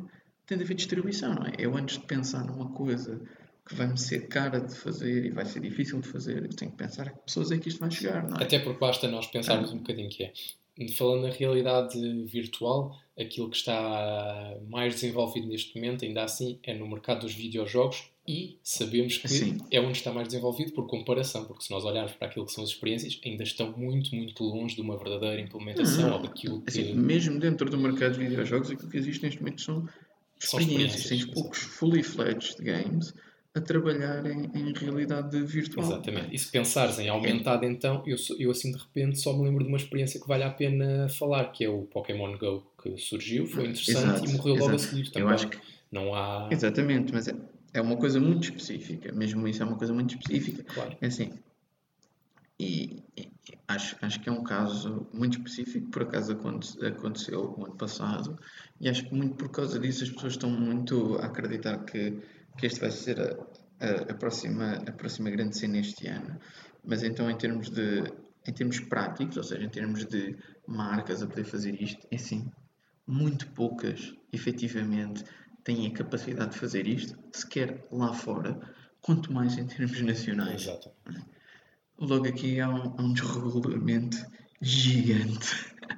tem 0.47 0.59
de 0.59 0.65
haver 0.65 0.75
distribuição, 0.75 1.35
não 1.35 1.47
é? 1.47 1.53
Eu 1.59 1.77
antes 1.77 1.99
de 1.99 2.05
pensar 2.07 2.45
numa 2.45 2.71
coisa 2.71 3.21
que 3.67 3.75
vai-me 3.75 3.97
ser 3.99 4.27
cara 4.29 4.61
de 4.61 4.75
fazer 4.75 5.27
e 5.27 5.31
vai 5.31 5.47
ser 5.47 5.61
difícil 5.61 6.01
de 6.01 6.09
fazer, 6.09 6.45
eu 6.45 6.49
tenho 6.49 6.71
que 6.73 6.77
pensar 6.77 7.07
a 7.09 7.11
que 7.11 7.25
pessoas 7.25 7.51
é 7.53 7.59
que 7.59 7.69
isto 7.69 7.79
vai 7.81 7.91
chegar, 7.91 8.29
não 8.29 8.37
é? 8.37 8.43
Até 8.45 8.59
porque 8.59 8.79
basta 8.79 9.09
nós 9.09 9.27
pensarmos 9.29 9.73
um 9.73 9.79
bocadinho 9.79 10.09
que 10.11 10.25
é. 10.25 10.33
Falando 10.97 11.23
na 11.23 11.31
realidade 11.31 11.99
virtual, 12.25 12.97
aquilo 13.19 13.51
que 13.51 13.57
está 13.57 14.57
mais 14.69 14.95
desenvolvido 14.95 15.47
neste 15.47 15.75
momento, 15.75 16.05
ainda 16.05 16.25
assim, 16.25 16.59
é 16.63 16.75
no 16.75 16.89
mercado 16.89 17.21
dos 17.21 17.35
videojogos 17.35 18.11
e 18.27 18.59
sabemos 18.63 19.19
que 19.19 19.29
Sim. 19.29 19.59
é 19.71 19.81
onde 19.81 19.99
está 19.99 20.13
mais 20.13 20.29
desenvolvido 20.29 20.73
por 20.73 20.87
comparação, 20.87 21.45
porque 21.45 21.65
se 21.65 21.71
nós 21.71 21.85
olharmos 21.85 22.13
para 22.13 22.29
aquilo 22.29 22.47
que 22.47 22.53
são 22.53 22.63
as 22.63 22.71
experiências, 22.71 23.21
ainda 23.25 23.43
estão 23.43 23.73
muito, 23.77 24.15
muito 24.15 24.45
longe 24.45 24.75
de 24.75 24.81
uma 24.81 24.97
verdadeira 24.97 25.41
implementação 25.41 26.09
Não, 26.09 26.17
ou 26.17 26.23
daquilo 26.23 26.63
que. 26.63 26.71
Assim, 26.81 26.95
mesmo 26.95 27.39
dentro 27.41 27.69
do 27.69 27.77
mercado 27.77 28.13
de 28.13 28.27
videojogos, 28.27 28.71
aquilo 28.71 28.89
que 28.89 28.97
existe 28.97 29.23
neste 29.23 29.41
momento 29.41 29.61
são 29.61 29.89
São 30.39 30.61
experiências. 30.61 30.93
Tens 30.93 31.03
experiências, 31.03 31.35
poucos 31.35 31.59
fully 31.59 32.03
fledged 32.03 32.57
games 32.63 33.13
a 33.55 33.61
trabalhar 33.61 34.25
em, 34.27 34.45
em 34.55 34.73
realidade 34.73 35.41
virtual. 35.43 35.85
Exatamente. 35.87 36.35
E 36.35 36.39
se 36.39 36.51
pensares 36.51 36.99
em 36.99 37.09
aumentado, 37.09 37.65
então, 37.65 38.03
eu, 38.07 38.17
eu 38.39 38.51
assim 38.51 38.71
de 38.71 38.79
repente 38.79 39.19
só 39.19 39.37
me 39.37 39.45
lembro 39.45 39.65
de 39.65 39.69
uma 39.69 39.77
experiência 39.77 40.21
que 40.21 40.29
vale 40.29 40.45
a 40.45 40.51
pena 40.51 41.09
falar, 41.09 41.47
que 41.51 41.65
é 41.65 41.69
o 41.69 41.83
Pokémon 41.83 42.37
Go, 42.39 42.65
que 42.81 42.97
surgiu, 42.97 43.47
foi 43.47 43.65
interessante 43.69 44.25
Exato, 44.25 44.31
e 44.31 44.33
morreu 44.37 44.55
logo 44.55 44.71
a 44.71 44.75
exato. 44.75 44.91
seguir 44.95 45.07
Eu 45.07 45.13
também. 45.13 45.35
acho 45.35 45.49
que 45.49 45.59
Não 45.91 46.15
há. 46.15 46.49
Exatamente, 46.53 47.13
mas 47.13 47.27
é, 47.27 47.35
é 47.75 47.81
uma 47.81 47.97
coisa 47.97 48.21
muito 48.21 48.45
específica, 48.45 49.11
mesmo 49.13 49.47
isso 49.49 49.63
é 49.63 49.67
uma 49.67 49.77
coisa 49.77 49.93
muito 49.93 50.15
específica. 50.17 50.63
Claro. 50.73 50.97
É 51.01 51.07
assim, 51.07 51.33
e, 52.59 53.03
e 53.17 53.29
acho, 53.67 53.97
acho 54.03 54.21
que 54.21 54.29
é 54.29 54.33
um 54.33 54.45
caso 54.45 55.07
muito 55.13 55.39
específico, 55.39 55.91
por 55.91 56.03
acaso 56.03 56.33
aconte- 56.33 56.85
aconteceu 56.85 57.55
o 57.59 57.65
ano 57.65 57.75
passado, 57.77 58.39
e 58.81 58.89
acho 58.89 59.05
que 59.09 59.15
muito 59.15 59.35
por 59.37 59.49
causa 59.51 59.79
disso 59.79 60.05
as 60.05 60.11
pessoas 60.11 60.35
estão 60.35 60.51
muito 60.51 61.17
a 61.17 61.27
acreditar 61.27 61.79
que, 61.85 62.19
que 62.61 62.67
este 62.67 62.81
vai 62.81 62.91
ser 62.91 63.21
a, 63.21 63.87
a, 63.87 63.91
a 64.13 64.15
próxima, 64.15 64.75
a 64.75 64.93
próxima 64.93 65.31
grande 65.31 65.57
cena 65.57 65.79
este 65.79 66.07
ano. 66.09 66.39
Mas 66.85 67.03
então 67.03 67.31
em 67.31 67.37
termos 67.37 67.71
de 67.71 68.05
em 68.47 68.53
termos 68.53 68.81
práticos, 68.81 69.37
ou 69.37 69.45
seja, 69.45 69.63
em 69.65 69.69
termos 69.69 70.07
de 70.07 70.35
marcas 70.67 71.23
a 71.23 71.27
poder 71.27 71.45
fazer 71.45 71.81
isto, 71.81 72.07
é 72.11 72.17
assim, 72.17 72.51
muito 73.07 73.47
poucas 73.49 74.15
efetivamente 74.33 75.25
têm 75.63 75.87
a 75.87 75.93
capacidade 75.93 76.53
de 76.53 76.59
fazer 76.59 76.87
isto, 76.89 77.19
sequer 77.33 77.87
lá 77.93 78.15
fora, 78.15 78.59
quanto 79.03 79.31
mais 79.33 79.59
em 79.59 79.67
termos 79.67 80.01
nacionais. 80.01 80.63
Exato. 80.63 80.91
Logo 81.99 82.27
aqui 82.27 82.61
há 82.61 82.69
um, 82.71 82.95
há 82.99 83.03
um 83.03 83.13
desregulamento 83.13 84.17
gigante. 84.61 85.49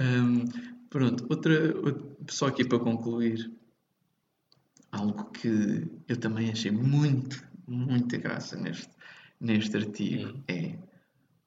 Hum, 0.00 0.46
pronto, 0.88 1.26
outra, 1.28 1.76
outra- 1.76 2.16
só 2.30 2.46
aqui 2.46 2.64
para 2.64 2.78
concluir, 2.78 3.50
algo 4.92 5.30
que 5.30 5.86
eu 6.08 6.16
também 6.16 6.50
achei 6.50 6.70
muito, 6.70 7.46
muita 7.66 8.16
graça 8.18 8.56
neste, 8.56 8.88
neste 9.40 9.76
artigo 9.76 10.28
Hum. 10.36 10.42
é 10.48 10.78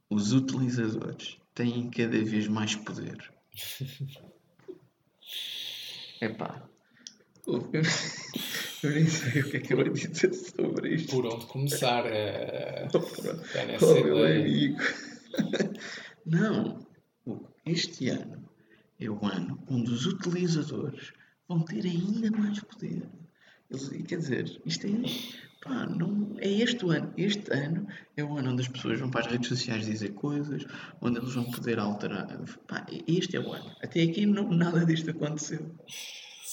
os 0.10 0.32
utilizadores 0.34 1.38
têm 1.56 1.90
cada 1.90 2.24
vez 2.24 2.48
mais 2.48 2.76
poder. 2.76 3.18
Epá, 6.22 6.64
eu, 7.46 7.70
eu 8.84 8.92
nem 8.92 9.06
sei 9.08 9.42
o 9.42 9.50
que 9.52 9.58
é 9.58 9.60
que 9.60 9.74
eu 9.74 9.78
vou 9.78 9.90
dizer 9.90 10.34
sobre 10.34 10.96
isto. 10.96 11.10
Por 11.12 11.26
onde 11.26 11.46
começar? 11.48 12.06
é 12.06 12.88
nessa 13.68 13.86
Oh, 13.86 14.04
meu 14.04 14.24
amigo. 14.26 14.78
Não, 16.26 16.86
este 17.66 18.10
ano 18.10 18.50
é 19.00 19.10
o 19.10 19.26
ano 19.26 19.62
onde 19.68 19.92
os 19.92 20.06
utilizadores 20.06 21.12
vão 21.48 21.60
ter 21.66 21.84
ainda 21.86 22.32
mais 22.32 22.60
poder. 22.62 23.10
Eles, 23.70 23.90
quer 24.08 24.18
dizer, 24.18 24.62
isto 24.66 24.86
é, 24.88 24.92
pá, 25.64 25.86
não, 25.88 26.36
é 26.40 26.48
este 26.50 26.86
o 26.86 26.92
ano. 26.92 27.14
Este 27.18 27.52
ano 27.54 27.88
é 28.16 28.24
o 28.24 28.38
ano 28.38 28.52
onde 28.52 28.62
as 28.62 28.68
pessoas 28.68 29.00
vão 29.00 29.10
para 29.10 29.22
as 29.22 29.28
redes 29.32 29.48
sociais 29.48 29.86
dizer 29.86 30.14
coisas, 30.14 30.64
onde 31.02 31.20
eles 31.20 31.34
vão 31.34 31.46
poder 31.50 31.80
alterar. 31.80 32.28
Pá, 32.68 32.86
este 33.08 33.36
é 33.36 33.40
o 33.40 33.52
ano. 33.52 33.72
Até 33.82 34.02
aqui 34.04 34.26
não, 34.26 34.50
nada 34.52 34.86
disto 34.86 35.10
aconteceu. 35.10 35.72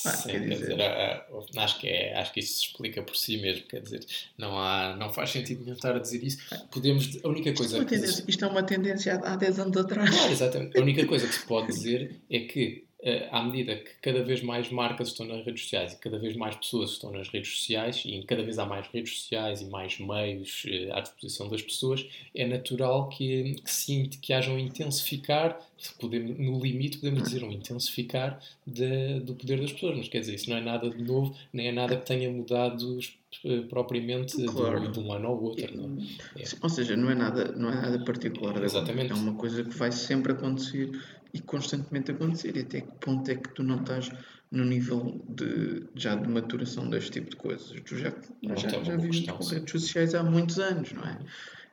Ah, 0.07 0.11
Sim, 0.13 0.31
quer 0.31 0.41
quer 0.41 0.49
dizer- 0.55 0.59
dizer, 0.61 0.81
ah, 0.81 1.27
ah, 1.31 1.63
acho, 1.63 1.79
que 1.79 1.87
é, 1.87 2.19
acho 2.19 2.33
que 2.33 2.41
isso 2.41 2.55
se 2.59 2.67
explica 2.69 3.03
por 3.03 3.15
si 3.15 3.37
mesmo, 3.37 3.67
quer 3.67 3.83
dizer, 3.83 4.01
não, 4.39 4.59
há, 4.59 4.97
não 4.97 5.13
faz 5.13 5.29
sentido 5.29 5.61
nenhum 5.63 5.75
estar 5.75 5.95
a 5.95 5.99
dizer 5.99 6.25
isso. 6.25 6.39
Podemos, 6.71 7.19
a 7.23 7.29
única 7.29 7.51
Isto 7.51 7.63
é 7.63 7.67
coisa 7.69 7.77
uma 7.77 7.85
que 7.85 8.31
isto 8.31 8.43
é 8.45 8.49
uma 8.49 8.63
tendência 8.63 9.15
há 9.17 9.35
há 9.35 9.37
10 9.37 9.59
anos 9.59 9.77
atrás. 9.77 10.09
Claro, 10.09 10.33
exatamente. 10.33 10.79
A 10.79 10.81
única 10.81 11.05
coisa 11.07 11.27
que 11.27 11.35
se 11.35 11.45
pode 11.47 11.67
dizer 11.67 12.19
é 12.31 12.41
que, 12.41 12.87
à 13.31 13.43
medida 13.43 13.77
que 13.77 13.91
cada 14.03 14.23
vez 14.23 14.43
mais 14.43 14.71
marcas 14.71 15.09
estão 15.09 15.25
nas 15.27 15.45
redes 15.45 15.63
sociais 15.63 15.95
e 15.95 15.99
cada 15.99 16.19
vez 16.19 16.37
mais 16.37 16.55
pessoas 16.57 16.91
estão 16.91 17.11
nas 17.11 17.29
redes 17.29 17.51
sociais 17.57 18.03
e 18.05 18.23
cada 18.25 18.43
vez 18.43 18.59
há 18.59 18.67
mais 18.67 18.87
redes 18.89 19.21
sociais 19.23 19.63
e 19.63 19.65
mais 19.67 19.99
meios 19.99 20.65
eh, 20.69 20.91
à 20.93 21.01
disposição 21.01 21.49
das 21.49 21.63
pessoas, 21.63 22.07
é 22.35 22.47
natural 22.47 23.09
que, 23.09 23.57
que, 23.87 24.09
que 24.19 24.33
haja 24.35 24.51
um 24.51 24.59
intensificar, 24.59 25.59
podemos, 25.99 26.39
no 26.39 26.61
limite 26.61 26.99
podemos 26.99 27.23
dizer 27.23 27.43
um 27.43 27.51
intensificar 27.51 28.39
de- 28.67 29.21
do 29.21 29.35
poder 29.35 29.61
das 29.61 29.73
pessoas, 29.73 29.97
mas 29.97 30.09
quer 30.09 30.21
dizer, 30.21 30.35
isso 30.35 30.51
não 30.51 30.57
é 30.59 30.61
nada 30.61 30.91
de 30.91 31.03
novo, 31.03 31.35
nem 31.53 31.69
é 31.69 31.73
nada 31.73 31.97
que 31.97 32.05
tenha 32.05 32.29
mudado 32.31 32.99
eh, 33.45 33.61
propriamente 33.69 34.37
de- 34.37 34.45
Claro. 34.47 34.89
de, 34.93 34.99
um 35.01 35.11
ano 35.13 35.29
ao 35.29 35.43
outro. 35.43 35.75
Não 35.75 35.97
é? 36.37 36.45
Sim, 36.45 36.57
Ou 36.63 36.69
seja, 36.69 36.97
não 36.97 37.11
é 37.11 37.15
nada, 37.15 37.53
não 37.53 37.71
é 37.71 37.75
nada 37.77 38.05
particular. 38.05 38.63
Exatamente. 38.63 39.13
É 39.13 39.15
uma 39.15 39.35
coisa 39.35 39.65
que 39.65 39.75
vai 39.77 39.91
sempre 39.91 40.33
acontecer 40.33 40.91
e 41.33 41.41
constantemente 41.41 42.11
acontecer. 42.11 42.57
E 42.57 42.61
até 42.61 42.81
que 42.81 42.93
ponto 43.01 43.31
é 43.31 43.35
que 43.37 43.49
tu 43.55 43.63
não 43.63 43.81
estás 43.81 44.11
no 44.51 44.65
nível 44.65 45.25
de, 45.29 45.87
já 45.95 46.15
de 46.15 46.29
maturação 46.29 46.89
deste 46.91 47.13
tipo 47.13 47.31
de 47.31 47.37
coisas? 47.37 47.71
Tu 47.83 47.97
já, 47.99 48.11
Pronto, 48.11 48.61
já, 48.61 48.77
uma 48.77 48.85
já 48.85 48.97
vives 48.97 49.27
com 49.31 49.45
redes 49.45 49.71
sociais 49.71 50.15
há 50.15 50.23
muitos 50.23 50.59
anos, 50.59 50.93
não 50.93 51.03
é? 51.05 51.19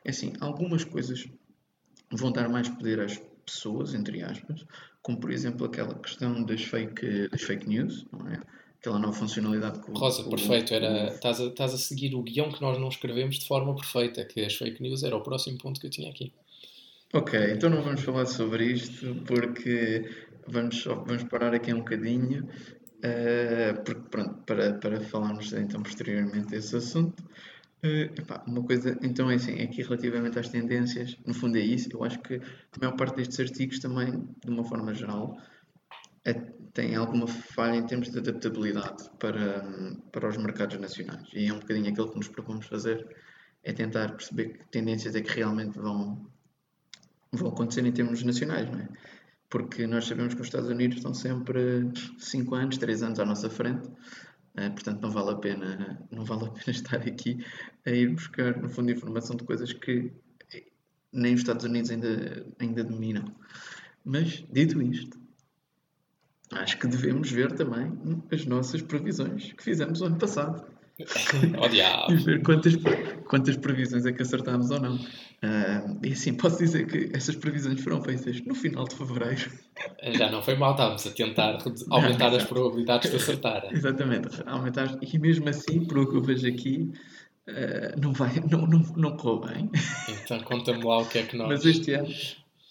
É 0.04 0.10
assim, 0.10 0.32
algumas 0.40 0.84
coisas 0.84 1.26
vão 2.12 2.30
dar 2.32 2.48
mais 2.48 2.68
poder 2.68 3.00
às 3.00 3.20
pessoas, 3.44 3.94
entre 3.94 4.22
aspas, 4.22 4.64
como 5.02 5.18
por 5.18 5.30
exemplo 5.32 5.66
aquela 5.66 5.94
questão 5.94 6.42
das 6.44 6.62
fake, 6.62 7.28
das 7.28 7.42
fake 7.42 7.66
news, 7.68 8.06
não 8.12 8.28
é? 8.28 8.40
Aquela 8.78 8.98
nova 8.98 9.12
funcionalidade 9.12 9.80
que 9.80 9.90
o- 9.90 9.94
Rosa, 9.94 10.22
o- 10.22 10.30
perfeito. 10.30 10.72
Era, 10.72 11.08
estás, 11.08 11.40
a, 11.40 11.46
estás 11.46 11.74
a 11.74 11.78
seguir 11.78 12.14
o 12.14 12.22
guião 12.22 12.52
que 12.52 12.60
nós 12.60 12.78
não 12.78 12.88
escrevemos 12.88 13.38
de 13.40 13.46
forma 13.48 13.74
perfeita, 13.74 14.24
que 14.24 14.40
as 14.44 14.54
fake 14.54 14.80
news 14.80 15.02
era 15.02 15.16
o 15.16 15.20
próximo 15.20 15.58
ponto 15.58 15.80
que 15.80 15.86
eu 15.86 15.90
tinha 15.90 16.08
aqui. 16.10 16.32
Ok, 17.14 17.32
então 17.52 17.70
não 17.70 17.82
vamos 17.82 18.02
falar 18.02 18.26
sobre 18.26 18.64
isto 18.66 19.14
porque 19.26 20.08
vamos, 20.46 20.84
vamos 20.84 21.24
parar 21.24 21.54
aqui 21.54 21.72
um 21.72 21.78
bocadinho 21.78 22.46
eh, 23.02 23.72
porque, 23.84 24.08
pronto, 24.10 24.42
para, 24.44 24.74
para 24.74 25.00
falarmos 25.00 25.52
então 25.54 25.82
posteriormente 25.82 26.48
desse 26.48 26.76
assunto. 26.76 27.22
Eh, 27.82 28.10
epá, 28.18 28.44
uma 28.46 28.62
coisa, 28.62 28.98
então 29.02 29.30
é 29.30 29.36
assim, 29.36 29.60
aqui 29.62 29.82
relativamente 29.82 30.38
às 30.38 30.48
tendências, 30.50 31.16
no 31.26 31.32
fundo 31.32 31.56
é 31.56 31.60
isso, 31.62 31.88
eu 31.92 32.04
acho 32.04 32.18
que 32.20 32.34
a 32.36 32.78
maior 32.80 32.96
parte 32.96 33.16
destes 33.16 33.40
artigos 33.40 33.78
também, 33.78 34.10
de 34.44 34.50
uma 34.50 34.64
forma 34.64 34.92
geral, 34.94 35.36
é- 36.24 36.34
tem 36.74 36.94
alguma 36.94 37.26
falha 37.26 37.76
em 37.76 37.86
termos 37.86 38.10
de 38.10 38.18
adaptabilidade 38.18 39.10
para, 39.18 39.62
para 40.12 40.28
os 40.28 40.36
mercados 40.36 40.78
nacionais. 40.78 41.28
E 41.34 41.46
é 41.46 41.52
um 41.52 41.58
bocadinho 41.58 41.90
aquilo 41.90 42.10
que 42.10 42.16
nos 42.16 42.28
propomos 42.28 42.66
fazer, 42.66 43.06
é 43.64 43.72
tentar 43.72 44.12
perceber 44.12 44.58
que 44.58 44.68
tendências 44.68 45.14
é 45.14 45.20
que 45.22 45.30
realmente 45.34 45.78
vão, 45.78 46.30
vão 47.32 47.48
acontecer 47.48 47.84
em 47.84 47.92
termos 47.92 48.22
nacionais, 48.22 48.70
não 48.70 48.80
é? 48.80 48.88
Porque 49.50 49.86
nós 49.86 50.06
sabemos 50.06 50.34
que 50.34 50.40
os 50.40 50.46
Estados 50.46 50.68
Unidos 50.68 50.98
estão 50.98 51.14
sempre 51.14 51.90
5 52.18 52.54
anos, 52.54 52.78
3 52.78 53.02
anos 53.02 53.18
à 53.18 53.24
nossa 53.24 53.48
frente, 53.48 53.88
eh, 54.56 54.68
portanto 54.70 55.00
não 55.00 55.10
vale 55.10 55.30
a 55.30 55.36
pena, 55.36 56.06
não 56.10 56.24
vale 56.24 56.46
a 56.46 56.50
pena 56.50 56.64
estar 56.70 56.96
aqui 56.96 57.44
a 57.86 57.90
ir 57.90 58.10
buscar, 58.10 58.60
no 58.60 58.68
fundo, 58.68 58.90
informação 58.90 59.36
de 59.36 59.44
coisas 59.44 59.72
que 59.72 60.12
nem 61.12 61.34
os 61.34 61.40
Estados 61.40 61.64
Unidos 61.64 61.90
ainda, 61.90 62.46
ainda 62.58 62.84
dominam. 62.84 63.34
Mas, 64.04 64.44
dito 64.50 64.80
isto, 64.82 65.18
acho 66.52 66.78
que 66.78 66.86
devemos 66.86 67.30
ver 67.30 67.52
também 67.52 67.92
as 68.30 68.44
nossas 68.46 68.82
previsões 68.82 69.52
que 69.52 69.62
fizemos 69.62 70.00
o 70.00 70.06
ano 70.06 70.18
passado 70.18 70.77
Oh, 71.60 72.12
e 72.12 72.16
ver 72.16 72.42
quantas, 72.42 72.74
quantas 73.28 73.56
previsões 73.56 74.04
é 74.04 74.12
que 74.12 74.22
acertámos 74.22 74.70
ou 74.70 74.80
não. 74.80 74.98
Ah, 75.42 75.84
e 76.02 76.12
assim, 76.12 76.34
posso 76.34 76.58
dizer 76.58 76.86
que 76.86 77.16
essas 77.16 77.36
previsões 77.36 77.80
foram 77.80 78.02
feitas 78.02 78.40
no 78.44 78.54
final 78.54 78.84
de 78.84 78.96
fevereiro. 78.96 79.50
Já 80.14 80.30
não 80.30 80.42
foi 80.42 80.56
mal, 80.56 80.72
estávamos 80.72 81.06
a 81.06 81.10
tentar 81.10 81.58
aumentar 81.90 82.34
as 82.34 82.44
probabilidades 82.44 83.10
de 83.10 83.16
acertar. 83.16 83.68
Exatamente, 83.70 84.42
aumentar. 84.46 84.98
E 85.00 85.18
mesmo 85.18 85.48
assim, 85.48 85.84
por 85.84 85.98
o 85.98 86.10
que 86.10 86.16
eu 86.16 86.22
vejo 86.22 86.48
aqui, 86.48 86.90
ah, 87.48 87.94
não, 88.00 88.12
vai, 88.12 88.32
não, 88.50 88.66
não, 88.66 88.80
não 88.96 89.16
correu 89.16 89.40
bem. 89.40 89.70
Então 90.24 90.40
conta-me 90.40 90.82
lá 90.82 90.98
o 90.98 91.06
que 91.06 91.18
é 91.18 91.22
que 91.22 91.36
nós. 91.36 91.48
Mas 91.48 91.64
este 91.64 91.92
ano, 91.92 92.08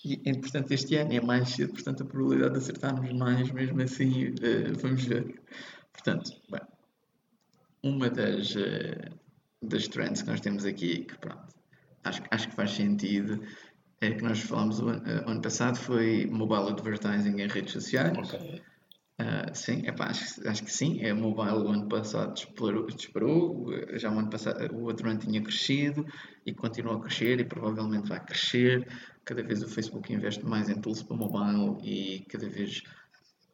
e, 0.04 0.18
portanto, 0.40 0.72
este 0.72 0.96
ano 0.96 1.14
é 1.14 1.22
mais 1.22 1.50
cedo, 1.50 1.74
portanto, 1.74 2.04
a 2.04 2.06
probabilidade 2.06 2.54
de 2.54 2.60
acertarmos 2.60 3.12
mais, 3.14 3.52
mesmo 3.52 3.82
assim, 3.82 4.34
eh, 4.42 4.72
vamos 4.82 5.04
ver. 5.04 5.42
Portanto, 5.92 6.32
bem, 6.50 6.62
uma 7.90 8.10
das, 8.10 8.56
eh, 8.56 9.10
das 9.62 9.88
trends 9.88 10.22
que 10.22 10.30
nós 10.30 10.42
temos 10.42 10.66
aqui, 10.66 11.06
que 11.06 11.18
pronto, 11.18 11.48
acho, 12.04 12.22
acho 12.32 12.50
que 12.50 12.56
faz 12.56 12.72
sentido, 12.72 13.42
é 14.02 14.12
que 14.12 14.24
nós 14.24 14.40
falámos 14.40 14.80
o 14.80 14.90
ano, 14.90 15.04
eh, 15.08 15.24
o 15.26 15.30
ano 15.30 15.42
passado, 15.42 15.78
foi 15.78 16.26
mobile 16.26 16.70
advertising 16.70 17.40
em 17.42 17.48
redes 17.48 17.74
sociais. 17.74 18.18
Ok. 18.18 18.62
Ah, 19.20 19.52
sim, 19.52 19.82
epá, 19.88 20.10
acho, 20.10 20.48
acho 20.48 20.64
que 20.64 20.72
sim. 20.72 21.02
É 21.02 21.12
mobile 21.12 21.66
o 21.66 21.70
ano 21.70 21.90
passado 21.90 22.36
disparou, 22.36 22.86
disparou, 22.86 23.66
já 23.94 24.12
o 24.12 24.20
ano 24.20 24.30
passado 24.30 24.72
o 24.76 24.84
outro 24.84 25.10
ano 25.10 25.20
tinha 25.20 25.42
crescido 25.42 26.06
e 26.46 26.54
continua 26.54 26.98
a 26.98 27.00
crescer 27.00 27.40
e 27.40 27.44
provavelmente 27.44 28.08
vai 28.08 28.24
crescer. 28.24 28.88
Cada 29.26 29.42
vez 29.42 29.64
o 29.64 29.68
Facebook 29.68 30.14
investe 30.14 30.46
mais 30.46 30.70
em 30.70 30.80
tools 30.80 31.02
para 31.02 31.18
mobile 31.18 31.78
e 31.84 32.26
cada 32.30 32.48
vez 32.48 32.84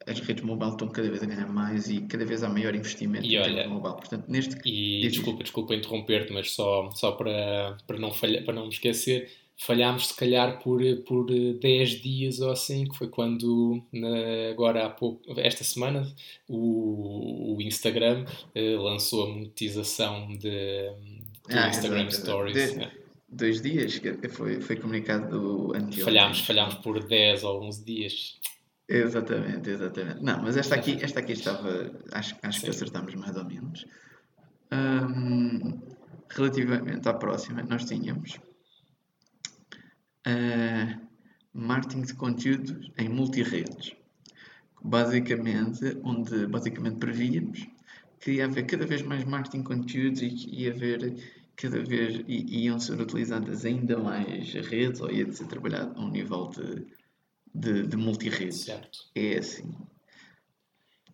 as 0.06 0.20
redes 0.20 0.44
mobile 0.44 0.70
estão 0.72 0.88
cada 0.88 1.08
vez 1.08 1.22
a 1.22 1.26
ganhar 1.26 1.46
mais 1.48 1.88
e 1.88 2.00
cada 2.02 2.24
vez 2.24 2.42
há 2.42 2.48
maior 2.48 2.74
investimento 2.74 3.24
E 3.26 3.36
em 3.36 3.40
olha, 3.40 3.68
mobile. 3.68 3.94
Portanto, 3.94 4.24
neste 4.28 4.56
E 4.68 5.08
desculpa, 5.08 5.42
desculpa 5.42 5.74
interromper-te, 5.74 6.32
mas 6.32 6.50
só, 6.52 6.90
só 6.92 7.12
para, 7.12 7.76
para, 7.86 7.98
não 7.98 8.12
falha, 8.12 8.42
para 8.42 8.54
não 8.54 8.64
me 8.64 8.68
esquecer, 8.68 9.30
falhámos 9.56 10.08
se 10.08 10.16
calhar 10.16 10.58
por, 10.62 10.80
por 11.06 11.26
10 11.26 12.02
dias 12.02 12.40
ou 12.40 12.50
assim, 12.50 12.84
que 12.86 12.96
foi 12.96 13.08
quando, 13.08 13.82
na- 13.92 14.50
agora 14.50 14.86
há 14.86 14.90
pouco, 14.90 15.22
esta 15.38 15.62
semana, 15.64 16.06
o, 16.48 17.54
o 17.56 17.62
Instagram 17.62 18.24
eh, 18.54 18.76
lançou 18.76 19.24
a 19.24 19.28
monetização 19.28 20.28
de, 20.36 20.90
Ah, 21.50 21.68
Instagram 21.68 22.06
exato. 22.06 22.22
Stories. 22.26 22.54
De- 22.72 22.76
né? 22.78 22.90
dois 23.28 23.60
dias 23.60 23.98
que 23.98 24.28
foi, 24.28 24.60
foi 24.60 24.76
comunicado 24.76 25.72
anteontem. 25.74 26.04
Falhámos, 26.04 26.40
falhámos 26.40 26.74
por 26.76 27.02
10 27.02 27.42
ou 27.44 27.62
11 27.64 27.84
dias. 27.84 28.38
Exatamente, 28.88 29.70
exatamente. 29.70 30.22
Não, 30.22 30.42
mas 30.42 30.56
esta 30.56 30.74
aqui, 30.74 30.98
esta 31.02 31.20
aqui 31.20 31.32
estava. 31.32 31.90
Acho, 32.12 32.36
acho 32.42 32.60
que 32.60 32.70
acertámos 32.70 33.14
mais 33.14 33.36
ou 33.36 33.44
menos. 33.44 33.86
Um, 34.72 35.80
relativamente 36.28 37.08
à 37.08 37.14
próxima, 37.14 37.62
nós 37.62 37.84
tínhamos 37.84 38.38
uh, 40.26 41.00
marketing 41.52 42.02
de 42.02 42.14
conteúdos 42.14 42.90
em 42.98 43.08
multiredes. 43.08 43.94
Basicamente, 44.82 45.98
onde 46.02 46.46
basicamente 46.46 46.98
prevíamos 46.98 47.66
que 48.20 48.32
ia 48.32 48.44
haver 48.44 48.66
cada 48.66 48.86
vez 48.86 49.02
mais 49.02 49.24
marketing 49.24 49.58
de 49.58 49.64
conteúdos 49.64 50.22
e 50.22 50.30
que 50.30 50.62
ia 50.62 50.72
haver 50.72 51.14
cada 51.56 51.82
vez 51.82 52.22
iam 52.26 52.78
ser 52.78 53.00
utilizadas 53.00 53.64
ainda 53.64 53.96
mais 53.96 54.52
redes 54.52 55.00
ou 55.00 55.10
ia 55.10 55.30
ser 55.32 55.46
trabalhado 55.46 55.98
a 55.98 56.04
um 56.04 56.10
nível 56.10 56.48
de, 56.48 56.86
de, 57.54 57.86
de 57.86 57.96
multiredes. 57.96 58.62
Certo. 58.62 58.98
É 59.14 59.38
assim. 59.38 59.70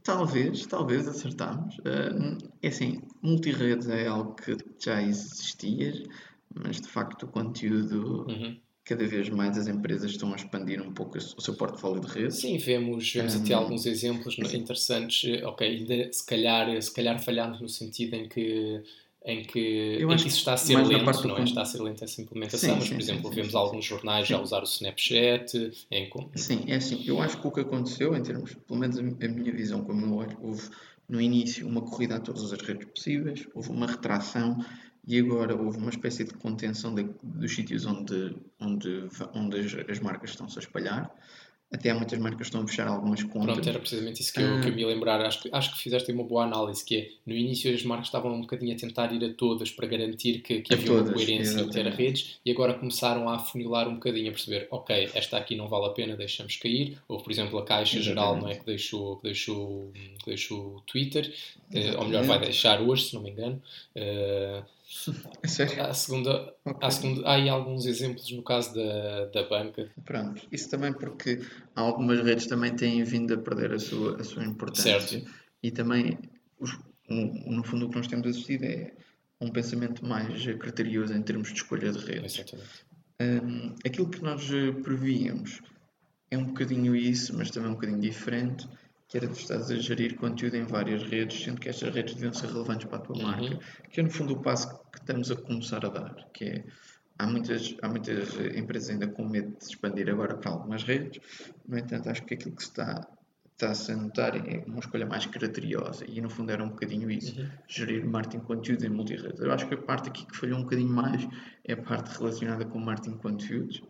Talvez, 0.02 0.66
talvez 0.66 1.06
acertamos. 1.06 1.76
Uh, 1.78 2.38
é 2.62 2.68
assim, 2.68 3.02
multiredes 3.22 3.86
é 3.88 4.06
algo 4.06 4.34
que 4.34 4.56
já 4.82 5.02
existia, 5.02 5.92
mas 6.54 6.80
de 6.80 6.88
facto 6.88 7.24
o 7.24 7.28
conteúdo 7.28 8.24
Uhum. 8.26 8.58
cada 8.84 9.06
vez 9.06 9.28
mais 9.28 9.58
as 9.58 9.68
empresas 9.68 10.10
estão 10.12 10.32
a 10.32 10.36
expandir 10.36 10.80
um 10.80 10.92
pouco 10.92 11.18
o 11.18 11.40
seu 11.40 11.54
portfólio 11.54 12.00
de 12.00 12.08
redes. 12.08 12.38
Sim, 12.38 12.56
vemos, 12.56 13.12
vemos 13.12 13.36
até 13.36 13.54
Hum, 13.54 13.58
alguns 13.60 13.84
exemplos 13.84 14.38
no- 14.38 14.50
interessantes. 14.50 15.22
Ok, 15.44 16.10
se 16.12 16.26
calhar, 16.26 16.80
se 16.82 16.92
calhar 16.94 17.22
falhamos 17.22 17.60
no 17.60 17.68
sentido 17.68 18.14
em 18.16 18.26
que, 18.26 18.82
em 19.24 19.42
que, 19.44 19.98
em 20.00 20.06
que 20.16 20.28
isso 20.28 20.38
está 20.38 20.54
a 20.54 20.56
ser 20.56 20.76
lento, 20.76 21.28
não 21.28 21.36
é? 21.36 21.44
Está 21.44 21.62
a 21.62 21.64
ser 21.64 21.80
lento 21.82 22.02
essa 22.02 22.22
implementação, 22.22 22.70
Sim, 22.70 22.76
mas, 22.76 22.84
sim, 22.84 22.94
por 22.94 23.00
exemplo, 23.00 23.28
sim, 23.28 23.34
vemos 23.36 23.54
alguns 23.54 23.84
jornais 23.84 24.26
já 24.26 24.40
usar 24.40 24.60
o 24.60 24.64
Snapchat, 24.64 25.72
em, 25.90 26.10
Sim, 26.34 26.64
é 26.66 26.76
assim. 26.76 27.02
Eu 27.06 27.20
acho 27.20 27.38
que 27.38 27.46
o 27.46 27.50
que 27.50 27.60
aconteceu, 27.60 28.16
em 28.16 28.22
termos, 28.22 28.54
pelo 28.66 28.78
menos 28.80 28.98
a 28.98 29.02
minha 29.02 29.52
visão, 29.52 29.84
como 29.84 30.06
eu 30.06 30.14
olho, 30.14 30.38
houve 30.40 30.70
no 31.08 31.20
início 31.20 31.66
uma 31.66 31.82
corrida 31.82 32.16
a 32.16 32.20
todas 32.20 32.52
as 32.52 32.60
redes 32.62 32.86
possíveis, 32.88 33.46
houve 33.54 33.70
uma 33.70 33.86
retração 33.86 34.64
e 35.06 35.18
agora 35.18 35.54
houve 35.56 35.76
uma 35.78 35.90
espécie 35.90 36.24
de 36.24 36.32
contenção 36.34 36.94
de- 36.94 37.10
dos 37.22 37.54
sítios 37.54 37.84
onde, 37.84 38.36
onde, 38.60 39.08
onde 39.34 39.58
as, 39.58 39.74
as 39.88 40.00
marcas 40.00 40.30
estão-se 40.30 40.58
a 40.58 40.62
espalhar. 40.62 41.10
Até 41.72 41.90
há 41.90 41.94
muitas 41.94 42.18
marcas 42.18 42.38
que 42.38 42.42
estão 42.46 42.62
a 42.62 42.66
fechar 42.66 42.88
algumas 42.88 43.22
contas. 43.22 43.52
Pronto, 43.54 43.68
era 43.68 43.78
precisamente 43.78 44.20
isso 44.20 44.32
que 44.32 44.40
eu, 44.42 44.60
que 44.60 44.68
eu 44.70 44.74
me 44.74 44.80
ia 44.80 44.88
lembrar. 44.88 45.20
Acho, 45.20 45.42
que- 45.42 45.50
acho 45.52 45.72
que 45.72 45.78
fizeste 45.78 46.10
uma 46.10 46.24
boa 46.24 46.42
análise, 46.42 46.84
que 46.84 46.96
é, 46.96 47.08
no 47.24 47.32
início 47.32 47.72
as 47.72 47.84
marcas 47.84 48.08
estavam 48.08 48.32
um 48.34 48.40
bocadinho 48.40 48.74
a 48.74 48.76
tentar 48.76 49.12
ir 49.12 49.24
a 49.24 49.32
todas 49.34 49.70
para 49.70 49.86
garantir 49.86 50.40
que, 50.40 50.62
que 50.62 50.74
havia 50.74 50.90
uma 50.90 50.98
todas, 51.04 51.14
coerência 51.14 51.60
exatamente. 51.60 51.78
inter-redes 51.78 52.40
e 52.44 52.50
agora 52.50 52.74
começaram 52.74 53.28
a 53.28 53.36
afunilar 53.36 53.86
um 53.88 53.94
bocadinho, 53.94 54.30
a 54.30 54.32
perceber, 54.32 54.66
ok, 54.68 55.10
esta 55.14 55.36
aqui 55.38 55.54
não 55.54 55.68
vale 55.68 55.86
a 55.86 55.90
pena, 55.90 56.16
deixamos 56.16 56.56
cair. 56.56 56.98
Ou, 57.06 57.22
por 57.22 57.30
exemplo, 57.30 57.56
a 57.60 57.64
Caixa 57.64 58.02
Geral 58.02 58.36
não 58.40 58.48
é 58.48 58.56
que 58.56 58.66
deixou, 58.66 59.16
que 59.18 59.22
deixou, 59.22 59.92
que 59.92 60.26
deixou 60.26 60.76
o 60.76 60.80
Twitter, 60.80 61.32
eh, 61.72 61.94
ou 61.96 62.04
melhor, 62.04 62.24
vai 62.24 62.38
Exatamente. 62.38 62.44
deixar 62.46 62.82
hoje, 62.82 63.04
se 63.04 63.14
não 63.14 63.22
me 63.22 63.30
engano. 63.30 63.62
Eh, 63.94 64.62
A 65.42 65.46
sério? 65.48 65.82
a 65.82 65.94
segunda, 65.94 66.54
Ok. 66.64 66.78
a 66.86 66.90
segunda, 66.90 67.28
há 67.28 67.34
aí 67.34 67.48
alguns 67.48 67.86
exemplos 67.86 68.30
no 68.32 68.42
caso 68.42 68.74
da, 68.74 69.26
da 69.26 69.48
banca. 69.48 69.88
Pronto, 70.04 70.46
isso 70.50 70.68
também 70.68 70.92
porque 70.92 71.40
algumas 71.76 72.20
redes 72.24 72.46
também 72.46 72.74
têm 72.74 73.02
vindo 73.04 73.32
a 73.34 73.38
perder 73.38 73.72
a 73.72 73.78
sua, 73.78 74.20
a 74.20 74.24
sua 74.24 74.44
importância. 74.44 75.00
Certo. 75.20 75.30
E 75.62 75.70
também, 75.70 76.18
os- 76.58 76.76
um- 77.08 77.52
no 77.56 77.62
fundo, 77.62 77.86
o 77.86 77.90
que 77.90 77.96
nós 77.96 78.06
temos 78.08 78.26
assistido 78.26 78.64
é 78.64 78.92
um 79.40 79.50
pensamento 79.50 80.04
mais 80.04 80.44
criterioso 80.58 81.14
em 81.14 81.22
termos 81.22 81.48
de 81.48 81.54
escolha 81.54 81.92
de 81.92 81.98
redes. 81.98 82.34
Exatamente. 82.38 82.84
Hum, 83.22 83.74
aquilo 83.86 84.08
que 84.08 84.22
nós 84.22 84.50
eh, 84.50 84.72
prevíamos 84.82 85.60
é 86.30 86.38
um 86.38 86.46
bocadinho 86.46 86.96
isso, 86.96 87.36
mas 87.36 87.50
também 87.50 87.70
um 87.70 87.74
bocadinho 87.74 88.00
diferente, 88.00 88.66
que 89.10 89.16
era 89.18 89.26
tu 89.26 89.32
estás 89.38 89.70
a 89.70 89.76
gerir 89.76 90.16
conteúdo 90.16 90.56
em 90.56 90.64
várias 90.64 91.02
redes, 91.02 91.42
sendo 91.42 91.60
que 91.60 91.68
estas 91.68 91.92
redes 91.92 92.14
deviam 92.14 92.32
ser 92.32 92.46
relevantes 92.48 92.86
para 92.86 92.98
a 92.98 93.00
tua 93.00 93.16
Uhum. 93.16 93.22
marca, 93.24 93.58
que 93.90 94.00
é 94.00 94.02
no 94.04 94.10
fundo 94.10 94.34
o 94.34 94.40
passo 94.40 94.68
que 94.92 94.98
estamos 95.00 95.30
a 95.32 95.36
começar 95.36 95.84
a 95.84 95.88
dar, 95.88 96.14
que 96.32 96.44
é 96.44 96.64
há 97.18 97.26
muitas, 97.26 97.76
há 97.82 97.88
muitas 97.88 98.34
empresas 98.56 98.90
ainda 98.90 99.08
com 99.08 99.28
medo 99.28 99.56
de 99.58 99.64
expandir 99.64 100.08
agora 100.08 100.36
para 100.36 100.52
algumas 100.52 100.84
redes, 100.84 101.20
no 101.68 101.76
entanto 101.76 102.08
acho 102.08 102.24
que 102.24 102.34
aquilo 102.34 102.54
que 102.54 102.62
se 102.62 102.68
está, 102.68 103.04
está-se 103.52 103.90
a 103.92 103.96
notar 103.96 104.36
é 104.36 104.64
uma 104.66 104.78
escolha 104.78 105.04
mais 105.04 105.26
criteriosa 105.26 106.04
e 106.08 106.20
no 106.20 106.30
fundo 106.30 106.52
era 106.52 106.62
um 106.62 106.68
bocadinho 106.68 107.10
isso, 107.10 107.38
Uhum. 107.38 107.48
gerir 107.68 108.06
marketing 108.06 108.44
conteúdo 108.44 108.86
em 108.86 108.90
multiredes. 108.90 109.40
Eu 109.40 109.52
acho 109.52 109.66
que 109.66 109.74
a 109.74 109.76
parte 109.76 110.08
aqui 110.08 110.24
que 110.24 110.36
falhou 110.36 110.56
um 110.60 110.62
bocadinho 110.62 110.88
mais 110.88 111.26
é 111.64 111.72
a 111.72 111.76
parte 111.76 112.16
relacionada 112.16 112.64
com 112.64 112.78
marketing 112.78 113.16
conteúdos, 113.18 113.82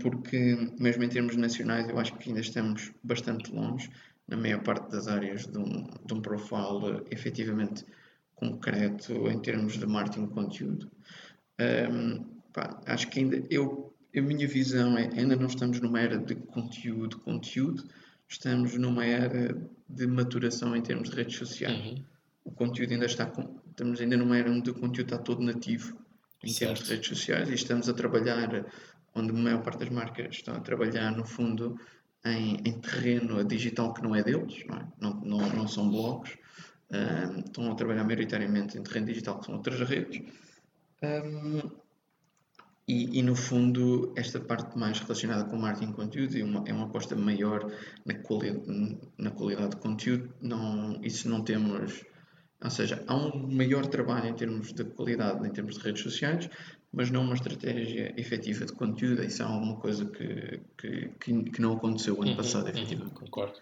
porque 0.00 0.72
mesmo 0.78 1.04
em 1.04 1.08
termos 1.08 1.36
nacionais 1.36 1.88
eu 1.88 1.98
acho 1.98 2.14
que 2.16 2.28
ainda 2.28 2.40
estamos 2.40 2.92
bastante 3.02 3.52
longe 3.52 3.90
na 4.28 4.36
maior 4.36 4.62
parte 4.62 4.90
das 4.90 5.06
áreas 5.06 5.46
de 5.46 5.56
um, 5.56 5.88
de 6.04 6.14
um 6.14 6.20
profile 6.20 7.02
efetivamente 7.10 7.84
concreto 8.34 9.28
em 9.28 9.38
termos 9.40 9.78
de 9.78 9.86
marketing 9.86 10.26
de 10.26 10.32
conteúdo. 10.32 10.90
Um, 11.60 12.24
pá, 12.52 12.80
acho 12.86 13.08
que 13.08 13.20
ainda 13.20 13.42
eu, 13.48 13.94
a 14.14 14.20
minha 14.20 14.46
visão 14.46 14.98
é 14.98 15.08
ainda 15.16 15.36
não 15.36 15.46
estamos 15.46 15.80
numa 15.80 16.00
era 16.00 16.18
de 16.18 16.34
conteúdo, 16.34 17.18
conteúdo, 17.18 17.84
estamos 18.28 18.74
numa 18.76 19.04
era 19.04 19.56
de 19.88 20.06
maturação 20.06 20.76
em 20.76 20.82
termos 20.82 21.10
de 21.10 21.16
redes 21.16 21.36
sociais. 21.36 21.78
Uhum. 21.78 22.04
O 22.44 22.50
conteúdo 22.50 22.92
ainda 22.92 23.06
está 23.06 23.30
estamos 23.70 24.00
ainda 24.00 24.16
numa 24.16 24.36
era 24.36 24.50
onde 24.50 24.70
o 24.70 24.74
conteúdo 24.74 25.14
está 25.14 25.18
todo 25.18 25.42
nativo 25.42 25.96
em 26.42 26.52
termos 26.52 26.80
de 26.80 26.86
Certo. 26.86 26.90
redes 26.90 27.08
sociais 27.08 27.48
e 27.48 27.54
estamos 27.54 27.88
a 27.88 27.94
trabalhar 27.94 28.66
onde 29.16 29.30
a 29.30 29.34
maior 29.34 29.62
parte 29.62 29.80
das 29.80 29.90
marcas 29.90 30.36
estão 30.36 30.54
a 30.54 30.60
trabalhar 30.60 31.10
no 31.10 31.24
fundo 31.24 31.78
em, 32.24 32.56
em 32.64 32.80
terreno 32.80 33.42
digital 33.44 33.92
que 33.94 34.02
não 34.02 34.14
é 34.14 34.22
deles, 34.22 34.64
não, 34.66 34.76
é? 34.76 34.88
não, 35.00 35.20
não, 35.20 35.38
não 35.50 35.68
são 35.68 35.88
blogs, 35.88 36.36
estão 37.44 37.70
a 37.70 37.74
trabalhar 37.74 38.04
maioritariamente 38.04 38.78
em 38.78 38.82
terreno 38.82 39.06
digital 39.06 39.38
que 39.38 39.46
são 39.46 39.56
outras 39.56 39.80
redes. 39.80 40.22
Ahm, 41.02 41.62
e, 42.88 43.18
e, 43.18 43.22
no 43.22 43.34
fundo, 43.34 44.12
esta 44.16 44.38
parte 44.38 44.78
mais 44.78 45.00
relacionada 45.00 45.44
com 45.44 45.56
marketing 45.56 45.88
de 45.88 45.94
conteúdo 45.94 46.38
é 46.38 46.44
uma, 46.44 46.64
é 46.68 46.72
uma 46.72 46.86
aposta 46.86 47.16
maior 47.16 47.68
na, 48.04 48.14
quali 48.14 48.62
na 49.18 49.32
qualidade 49.32 49.70
de 49.70 49.76
conteúdo. 49.78 50.32
Não, 50.40 51.00
isso 51.02 51.28
não 51.28 51.42
temos. 51.42 52.04
Ou 52.62 52.70
seja, 52.70 53.02
há 53.08 53.16
um 53.16 53.48
maior 53.52 53.86
trabalho 53.86 54.28
em 54.28 54.34
termos 54.34 54.72
de 54.72 54.84
qualidade, 54.84 55.44
em 55.46 55.50
termos 55.50 55.76
de 55.76 55.80
redes 55.82 56.02
sociais, 56.02 56.48
mas 56.92 57.10
não 57.10 57.22
uma 57.22 57.34
estratégia 57.34 58.12
efetiva 58.16 58.64
de 58.64 58.72
conteúdo. 58.72 59.22
Isso 59.22 59.42
é 59.42 59.44
alguma 59.44 59.76
coisa 59.76 60.04
que, 60.06 60.60
que, 60.78 61.08
que, 61.20 61.42
que 61.50 61.60
não 61.60 61.74
aconteceu 61.74 62.20
ano 62.20 62.30
Uhum, 62.30 62.36
passado, 62.36 62.64
uhum, 62.64 62.70
efetivamente. 62.70 63.14
concordo. 63.14 63.58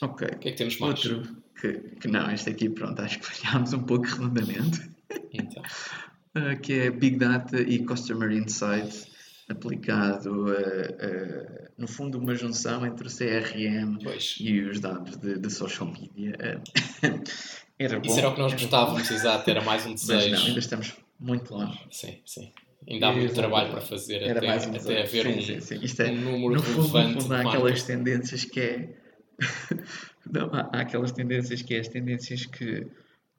Ok. 0.00 0.26
O 0.26 0.38
que 0.38 0.48
é 0.48 0.52
que 0.52 0.56
temos 0.58 0.78
mais? 0.78 1.04
Outro 1.04 1.36
que, 1.60 1.72
que 2.00 2.08
não, 2.08 2.30
este 2.30 2.50
aqui, 2.50 2.68
pronto, 2.68 3.00
acho 3.00 3.18
que 3.20 3.26
falhámos 3.32 3.72
um 3.72 3.82
pouco 3.82 4.04
redondamente. 4.06 4.90
Então, 5.32 5.62
Uh, 6.36 6.58
que 6.62 6.72
é 6.72 6.90
Big 6.90 7.16
Data 7.16 7.60
e 7.60 7.84
Customer 7.84 8.28
Insights 8.32 9.06
aplicado 9.48 10.46
a, 10.48 10.52
a, 11.06 11.68
no 11.78 11.86
fundo 11.86 12.18
uma 12.18 12.34
junção 12.34 12.84
entre 12.84 13.06
o 13.06 13.10
CRM 13.10 13.98
pois. 14.02 14.36
e 14.40 14.60
os 14.62 14.80
dados 14.80 15.16
de, 15.18 15.38
de 15.38 15.48
social 15.50 15.86
media. 15.92 16.34
Era 17.78 18.00
bom. 18.00 18.06
Isso 18.06 18.18
era 18.18 18.28
o 18.28 18.34
que 18.34 18.40
nós 18.40 18.52
gostávamos, 18.52 19.10
exato, 19.10 19.50
era 19.50 19.60
mais 19.62 19.84
um 19.84 19.90
Mas 19.90 20.06
não, 20.08 20.16
desejo. 20.16 20.46
ainda 20.46 20.58
estamos 20.60 20.94
muito 21.18 21.54
longe. 21.54 21.78
Sim, 21.90 22.18
sim. 22.26 22.52
Ainda 22.88 23.08
há 23.08 23.12
muito 23.12 23.24
Exatamente. 23.24 23.34
trabalho 23.50 23.70
para 23.70 23.80
fazer 23.80 24.22
Era 24.22 24.38
até, 24.38 24.46
mais 24.46 24.64
até 24.66 25.02
haver 25.02 25.22
sim, 25.24 25.38
um, 25.38 25.40
sim, 25.42 25.60
sim. 25.60 25.78
Isto 25.82 26.02
é, 26.02 26.10
um 26.10 26.20
número 26.20 26.54
no 26.56 26.62
fundo, 26.62 27.08
no 27.14 27.20
fundo 27.22 27.34
há 27.34 27.40
aquelas 27.40 27.82
tendências 27.82 28.44
que 28.44 28.60
é 28.60 28.88
não, 30.30 30.46
há, 30.52 30.70
há 30.72 30.80
aquelas 30.80 31.12
tendências 31.12 31.62
que 31.62 31.74
é 31.74 31.80
as 31.80 31.88
tendências 31.88 32.44
que 32.46 32.86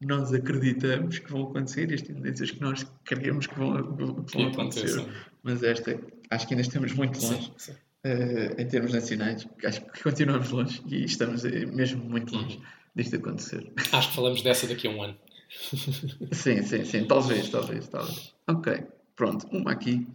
nós 0.01 0.33
acreditamos 0.33 1.19
que 1.19 1.31
vão 1.31 1.43
acontecer 1.43 1.89
e 1.91 1.93
as 1.93 2.01
tendências 2.01 2.51
que 2.51 2.61
nós 2.61 2.85
queremos 3.05 3.47
que 3.47 3.57
vão, 3.57 3.95
que 4.25 4.37
vão 4.37 4.47
acontecer. 4.47 5.05
Mas 5.43 5.63
esta, 5.63 5.99
acho 6.29 6.47
que 6.47 6.53
ainda 6.53 6.61
estamos 6.61 6.93
muito 6.93 7.21
longe 7.21 7.43
Sim, 7.43 7.51
sim. 7.57 7.73
eh, 8.03 8.55
em 8.57 8.67
termos 8.67 8.93
nacionais. 8.93 9.47
Acho 9.63 9.81
que 9.85 10.03
continuamos 10.03 10.49
longe 10.49 10.81
e 10.87 11.05
estamos 11.05 11.45
eh, 11.45 11.65
mesmo 11.67 12.03
muito 12.03 12.35
Uhum. 12.35 12.41
longe 12.41 12.59
disto 12.95 13.15
acontecer. 13.15 13.71
Acho 13.91 14.09
que 14.09 14.15
falamos 14.15 14.41
dessa 14.41 14.67
daqui 14.67 14.87
a 14.87 14.91
um 14.91 15.01
ano. 15.03 15.17
Sim, 16.31 16.63
sim, 16.63 16.85
sim. 16.85 17.05
Talvez, 17.05 17.49
talvez, 17.49 17.87
talvez. 17.87 18.35
Ok, 18.47 18.83
pronto. 19.15 19.47
Uma 19.51 19.71
aqui 19.71 20.05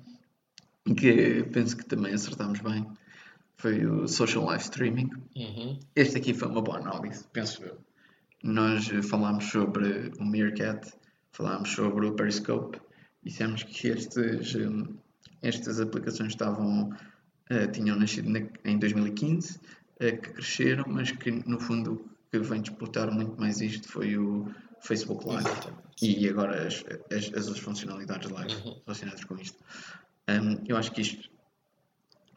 que 0.96 1.44
penso 1.52 1.76
que 1.76 1.84
também 1.84 2.14
acertámos 2.14 2.60
bem 2.60 2.86
foi 3.56 3.84
o 3.86 4.06
Social 4.08 4.44
Live 4.46 4.62
Streaming. 4.64 5.10
Uhum. 5.36 5.78
Este 5.94 6.18
aqui 6.18 6.32
foi 6.34 6.48
uma 6.48 6.62
boa 6.62 6.78
análise, 6.78 7.24
penso 7.32 7.62
eu. 7.64 7.78
Nós 8.42 8.88
falámos 9.08 9.44
sobre 9.44 10.10
o 10.18 10.24
Meerkat, 10.24 10.92
falámos 11.32 11.70
sobre 11.70 12.06
o 12.06 12.12
Periscope, 12.14 12.80
dissemos 13.22 13.62
que 13.64 13.88
estes, 13.88 14.54
hum, 14.54 14.94
estas 15.42 15.78
aplicações 15.78 16.32
estavam, 16.32 16.90
eh, 17.50 17.66
tinham 17.66 17.96
nascido 17.98 18.30
na- 18.30 18.46
em 18.64 18.78
2015, 18.78 19.60
eh, 19.98 20.12
que 20.12 20.30
cresceram, 20.30 20.84
mas 20.88 21.10
que 21.12 21.30
no 21.30 21.60
fundo 21.60 21.92
o 21.92 22.10
que 22.30 22.38
vem 22.38 22.62
disputar 22.62 23.10
muito 23.10 23.38
mais 23.38 23.60
isto 23.60 23.86
foi 23.88 24.16
o 24.16 24.48
Facebook 24.80 25.26
Live 25.26 25.48
Exatamente. 25.48 25.82
e 26.02 26.28
agora 26.28 26.66
as, 26.66 26.84
as, 27.10 27.32
as 27.34 27.46
outras 27.46 27.58
funcionalidades 27.58 28.30
live 28.30 28.54
Uhum. 28.54 28.80
relacionadas 28.86 29.24
com 29.24 29.36
isto. 29.38 29.58
Hum, 30.28 30.62
eu 30.66 30.76
acho 30.76 30.92
que 30.92 31.00
isto 31.02 31.30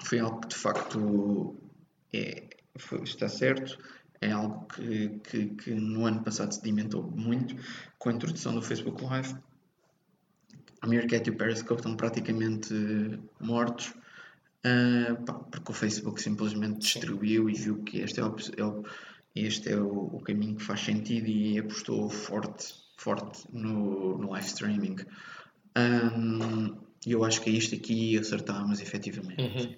foi 0.04 0.20
algo 0.20 0.42
que 0.42 0.50
de 0.50 0.56
facto 0.56 1.56
é, 2.14 2.50
foi, 2.78 3.04
está 3.04 3.28
certo, 3.28 3.78
é 4.22 4.32
algo 4.32 4.66
que, 4.68 5.10
que, 5.20 5.46
que, 5.56 5.72
no 5.74 6.06
ano 6.06 6.24
passado 6.24 6.54
sedimentou 6.54 7.04
muito 7.04 7.56
com 7.98 8.10
a 8.10 8.14
introdução 8.14 8.56
do 8.56 8.62
Facebook 8.62 9.04
Live. 9.04 9.36
A 10.82 10.88
Meerkat 10.88 11.30
e 11.30 11.32
o 11.32 11.38
Periscope 11.38 11.80
estão 11.80 11.96
praticamente 11.96 12.74
mortos 13.40 13.94
uh, 14.66 15.24
pá, 15.26 15.34
porque 15.34 15.72
o 15.72 15.74
Facebook 15.74 16.22
simplesmente 16.22 16.80
distribuiu 16.80 17.50
e 17.50 17.54
viu 17.54 17.84
que 17.84 18.00
este 18.00 18.20
é 18.20 18.26
o, 18.26 18.36
é 18.58 18.64
o 18.64 18.84
este 19.36 19.72
é 19.72 19.78
o, 19.78 20.16
o, 20.16 20.20
caminho 20.22 20.56
que 20.56 20.64
faz 20.64 20.82
sentido 20.82 21.28
e 21.28 21.58
apostou 21.58 22.10
forte, 22.10 22.74
forte 22.98 23.46
no, 23.52 24.18
no 24.18 24.32
live 24.32 24.48
streaming. 24.48 24.98
Um, 25.76 26.78
eu 27.06 27.24
acho 27.24 27.42
que 27.42 27.50
é 27.50 27.54
isto 27.54 27.76
aqui 27.76 28.18
acertámos 28.18 28.80
efetivamente. 28.80 29.42
Uhum. 29.42 29.76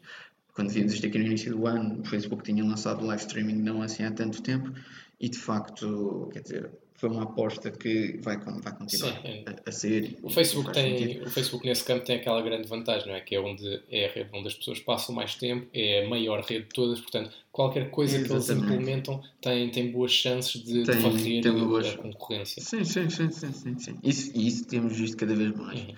Quando 0.54 0.70
vimos 0.70 0.94
isto 0.94 1.06
aqui 1.06 1.18
no 1.18 1.26
início 1.26 1.56
do 1.56 1.68
ano, 1.68 2.02
o 2.02 2.06
Facebook 2.06 2.44
tinha 2.44 2.64
lançado 2.64 3.04
o 3.04 3.08
live 3.08 3.22
streaming 3.22 3.62
não 3.62 3.82
assim 3.82 4.04
há 4.04 4.12
tanto 4.12 4.42
tempo 4.42 4.74
e 5.20 5.30
de 5.30 5.38
facto, 5.38 6.30
quer 6.32 6.42
dizer, 6.42 6.72
foi 6.98 7.10
uma 7.10 7.24
aposta 7.24 7.70
que 7.70 8.18
vai, 8.22 8.38
vai 8.38 8.74
continuar 8.74 9.22
Sim, 9.22 9.44
a, 9.46 9.70
a, 9.70 9.72
ser. 9.72 10.18
O 10.24 10.30
Facebook, 10.30 10.72
tem, 10.72 11.22
o 11.22 11.30
Facebook 11.30 11.66
nesse 11.66 11.84
campo 11.84 12.06
tem 12.06 12.16
aquela 12.16 12.42
grande 12.42 12.68
vantagem, 12.68 13.08
não 13.08 13.16
é? 13.16 13.22
Que 13.22 13.36
é 13.36 13.40
onde 13.40 13.82
é 13.92 14.08
a 14.08 14.12
rede 14.12 14.30
onde 14.34 14.48
as 14.48 14.54
pessoas 14.54 14.80
passam 14.80 15.14
mais 15.14 15.36
tempo, 15.36 15.68
é 15.74 16.06
a 16.06 16.10
maior 16.10 16.42
rede 16.42 16.64
de 16.64 16.70
todas, 16.70 17.02
portanto, 17.02 17.32
qualquer 17.52 17.92
coisa 17.92 18.18
Exatamente. 18.18 18.46
que 18.46 18.52
eles 18.52 18.64
implementam 18.64 19.24
tem, 19.42 19.70
tem 19.72 19.92
boas 19.92 20.12
chances 20.12 20.64
de, 20.64 20.84
tem, 20.84 20.96
de 20.96 21.02
varrer 21.02 21.44
tem 21.44 21.54
boas... 21.54 21.88
a 21.88 21.98
concorrência. 21.98 22.62
Sim, 22.62 22.86
sim, 22.86 23.10
sim, 23.10 23.30
sim, 23.30 23.52
sim, 23.52 23.78
sim. 23.78 24.00
Isso, 24.02 24.32
isso 24.34 24.66
temos 24.66 24.98
visto 24.98 25.18
cada 25.18 25.36
vez 25.36 25.54
mais. 25.54 25.80
Uhum. 25.82 25.96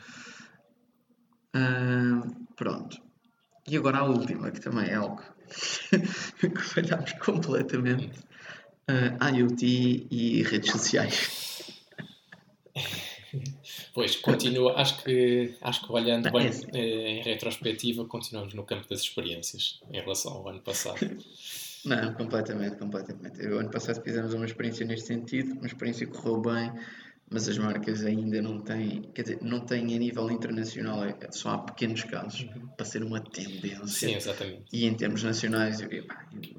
Uh, 1.56 2.46
pronto. 2.56 2.98
E 3.70 3.78
agora 3.78 4.00
a 4.00 4.04
última, 4.06 4.50
que 4.50 4.62
também 4.62 4.90
é 4.90 4.96
algo 4.96 5.22
que 6.40 6.62
falhámos 6.62 7.14
completamente 7.14 8.27
uh, 8.90 9.36
IoT 9.36 10.08
e 10.10 10.44
redes 10.44 10.72
sociais. 10.72 11.48
Pois, 13.94 14.16
continua, 14.16 14.74
acho 14.80 15.04
que, 15.04 15.56
acho 15.62 15.86
que 15.86 15.92
olhando 15.92 16.32
bem 16.32 16.50
é... 16.74 16.80
em 16.80 17.22
retrospectiva, 17.24 18.06
continuamos 18.06 18.54
no 18.54 18.64
campo 18.64 18.88
das 18.88 19.02
experiências 19.02 19.80
em 19.92 20.00
relação 20.00 20.34
ao 20.34 20.50
ano 20.50 20.62
passado. 20.62 21.00
Não, 21.84 22.14
completamente, 22.14 22.76
completamente. 22.76 23.42
O 23.48 23.60
ano 23.60 23.72
passado 23.72 24.02
fizemos 24.04 24.34
uma 24.34 24.46
experiência 24.46 24.86
neste 24.86 25.08
sentido, 25.08 25.54
uma 25.54 25.66
experiência 25.68 26.06
que 26.06 26.14
correu 26.14 26.42
bem, 26.42 26.72
mas 27.30 27.50
as 27.50 27.58
marcas 27.58 28.06
ainda 28.06 28.42
não 28.42 28.62
têm, 28.62 29.02
quer 29.14 29.22
dizer, 29.24 29.40
não 29.42 29.60
têm 29.60 29.96
a 29.96 30.00
nível 30.00 30.32
internacional, 30.32 31.04
é, 31.04 31.16
só 31.32 31.50
há 31.50 31.58
pequenos 31.58 32.04
casos 32.04 32.42
uhum. 32.42 32.68
para 32.68 32.86
ser 32.86 33.04
uma 33.04 33.20
tendência. 33.20 33.86
Sim, 33.88 34.16
exatamente. 34.16 34.64
E 34.72 34.86
em 34.86 34.94
termos 34.94 35.24
nacionais, 35.24 35.82
eu, 35.82 35.90
eu, 35.92 36.06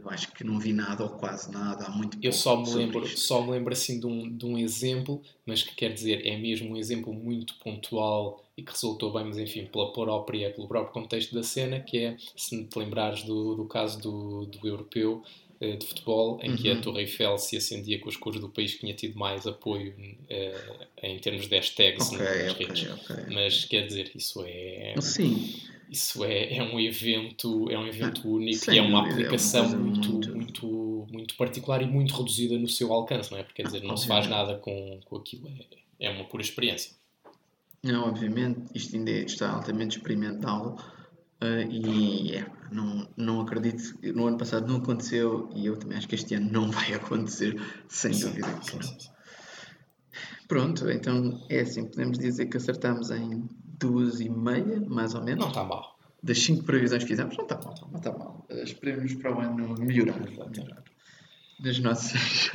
acho 0.06 0.30
que 0.32 0.44
não 0.44 0.58
vi 0.58 0.74
nada 0.74 1.02
ou 1.04 1.10
quase 1.10 1.50
nada, 1.50 1.86
há 1.86 1.90
muito 1.90 2.18
Eu 2.22 2.32
só 2.32 2.60
me 2.60 2.70
lembro, 2.70 3.02
isto. 3.04 3.20
só 3.20 3.42
me 3.42 3.52
lembro 3.52 3.72
assim 3.72 3.98
de 3.98 4.06
um, 4.06 4.36
de 4.36 4.44
um 4.44 4.58
exemplo, 4.58 5.22
mas 5.46 5.62
que 5.62 5.74
quer 5.74 5.92
dizer, 5.92 6.26
é 6.26 6.36
mesmo 6.36 6.74
um 6.74 6.76
exemplo 6.76 7.14
muito 7.14 7.54
pontual 7.60 8.44
e 8.54 8.62
que 8.62 8.72
resultou 8.72 9.12
bem, 9.12 9.24
mas 9.24 9.38
enfim, 9.38 9.66
pela 9.66 9.90
própria, 9.92 10.50
pelo 10.52 10.68
próprio 10.68 10.92
contexto 10.92 11.34
da 11.34 11.42
cena, 11.42 11.80
que 11.80 11.98
é, 11.98 12.16
se 12.36 12.62
te 12.64 12.78
lembrares 12.78 13.22
do, 13.22 13.54
do 13.54 13.64
caso 13.64 13.98
do, 14.00 14.44
do 14.46 14.68
europeu, 14.68 15.22
de 15.60 15.86
futebol 15.86 16.38
em 16.42 16.50
uhum. 16.50 16.56
que 16.56 16.70
a 16.70 16.74
uhum. 16.74 16.80
Torre 16.80 17.00
Eiffel 17.00 17.38
se 17.38 17.56
acendia 17.56 17.98
com 17.98 18.08
as 18.08 18.16
cores 18.16 18.40
do 18.40 18.48
país 18.48 18.74
que 18.74 18.80
tinha 18.80 18.94
tido 18.94 19.18
mais 19.18 19.46
apoio 19.46 19.92
uh, 19.92 20.86
em 21.02 21.18
termos 21.18 21.48
de 21.48 21.56
hashtags 21.56 22.12
okay, 22.12 22.18
nas 22.18 22.52
okay, 22.52 22.66
redes. 22.66 22.90
Okay. 22.90 23.34
Mas 23.34 23.64
quer 23.64 23.86
dizer, 23.86 24.10
isso 24.14 24.44
é. 24.46 24.94
Sim. 25.00 25.54
Isso 25.90 26.22
é, 26.22 26.56
é 26.58 26.62
um 26.62 26.78
evento, 26.78 27.70
é 27.70 27.78
um 27.78 27.86
evento 27.86 28.20
ah, 28.22 28.28
único 28.28 28.70
e 28.70 28.78
é 28.78 28.82
uma 28.82 29.08
aplicação 29.08 29.64
é 29.64 29.68
uma 29.68 29.78
muito, 29.78 30.12
muito, 30.12 30.36
muito, 30.36 31.06
muito 31.10 31.34
particular 31.34 31.80
e 31.80 31.86
muito 31.86 32.14
reduzida 32.14 32.58
no 32.58 32.68
seu 32.68 32.92
alcance, 32.92 33.30
não 33.32 33.38
é? 33.38 33.42
Porque 33.42 33.62
quer 33.62 33.68
dizer, 33.68 33.82
não 33.82 33.96
se 33.96 34.06
faz 34.06 34.28
nada 34.28 34.58
com, 34.58 35.00
com 35.06 35.16
aquilo, 35.16 35.48
é, 35.48 36.08
é 36.08 36.10
uma 36.10 36.24
pura 36.24 36.42
experiência. 36.42 36.92
Não, 37.82 38.06
obviamente, 38.06 38.60
isto 38.74 38.96
ainda 38.96 39.12
está 39.12 39.50
altamente 39.50 39.96
experimental 39.96 40.76
Uh, 41.40 41.70
e 41.70 42.34
é, 42.34 42.46
não, 42.70 43.08
não 43.16 43.40
acredito, 43.40 43.98
no 44.14 44.26
ano 44.26 44.38
passado 44.38 44.66
não 44.66 44.76
aconteceu 44.76 45.50
e 45.54 45.66
eu 45.66 45.76
também 45.76 45.98
acho 45.98 46.08
que 46.08 46.14
este 46.14 46.34
ano 46.34 46.50
não 46.50 46.70
vai 46.72 46.94
acontecer, 46.94 47.60
sem 47.88 48.12
dúvida 48.12 48.48
que 48.60 48.76
não. 48.76 49.18
Pronto, 50.48 50.88
então 50.90 51.44
é 51.50 51.60
assim, 51.60 51.84
podemos 51.84 52.18
dizer 52.18 52.46
que 52.46 52.56
acertamos 52.56 53.10
em 53.10 53.46
duas 53.78 54.20
e 54.20 54.28
meia, 54.28 54.80
mais 54.80 55.14
ou 55.14 55.22
menos. 55.22 55.40
Não 55.40 55.48
está 55.48 55.62
mal. 55.62 55.98
Das 56.22 56.38
cinco 56.42 56.64
previsões 56.64 57.04
que 57.04 57.10
fizemos, 57.10 57.36
não 57.36 57.44
está 57.44 57.60
mal, 57.60 57.74
não 57.92 57.98
está 57.98 58.12
mal. 58.12 58.46
Esperemos 58.50 59.14
para 59.14 59.36
o 59.36 59.40
ano 59.40 59.74
melhorar, 59.78 60.18
melhorar. 60.18 60.82
Nas 61.60 61.80
nossas, 61.80 62.52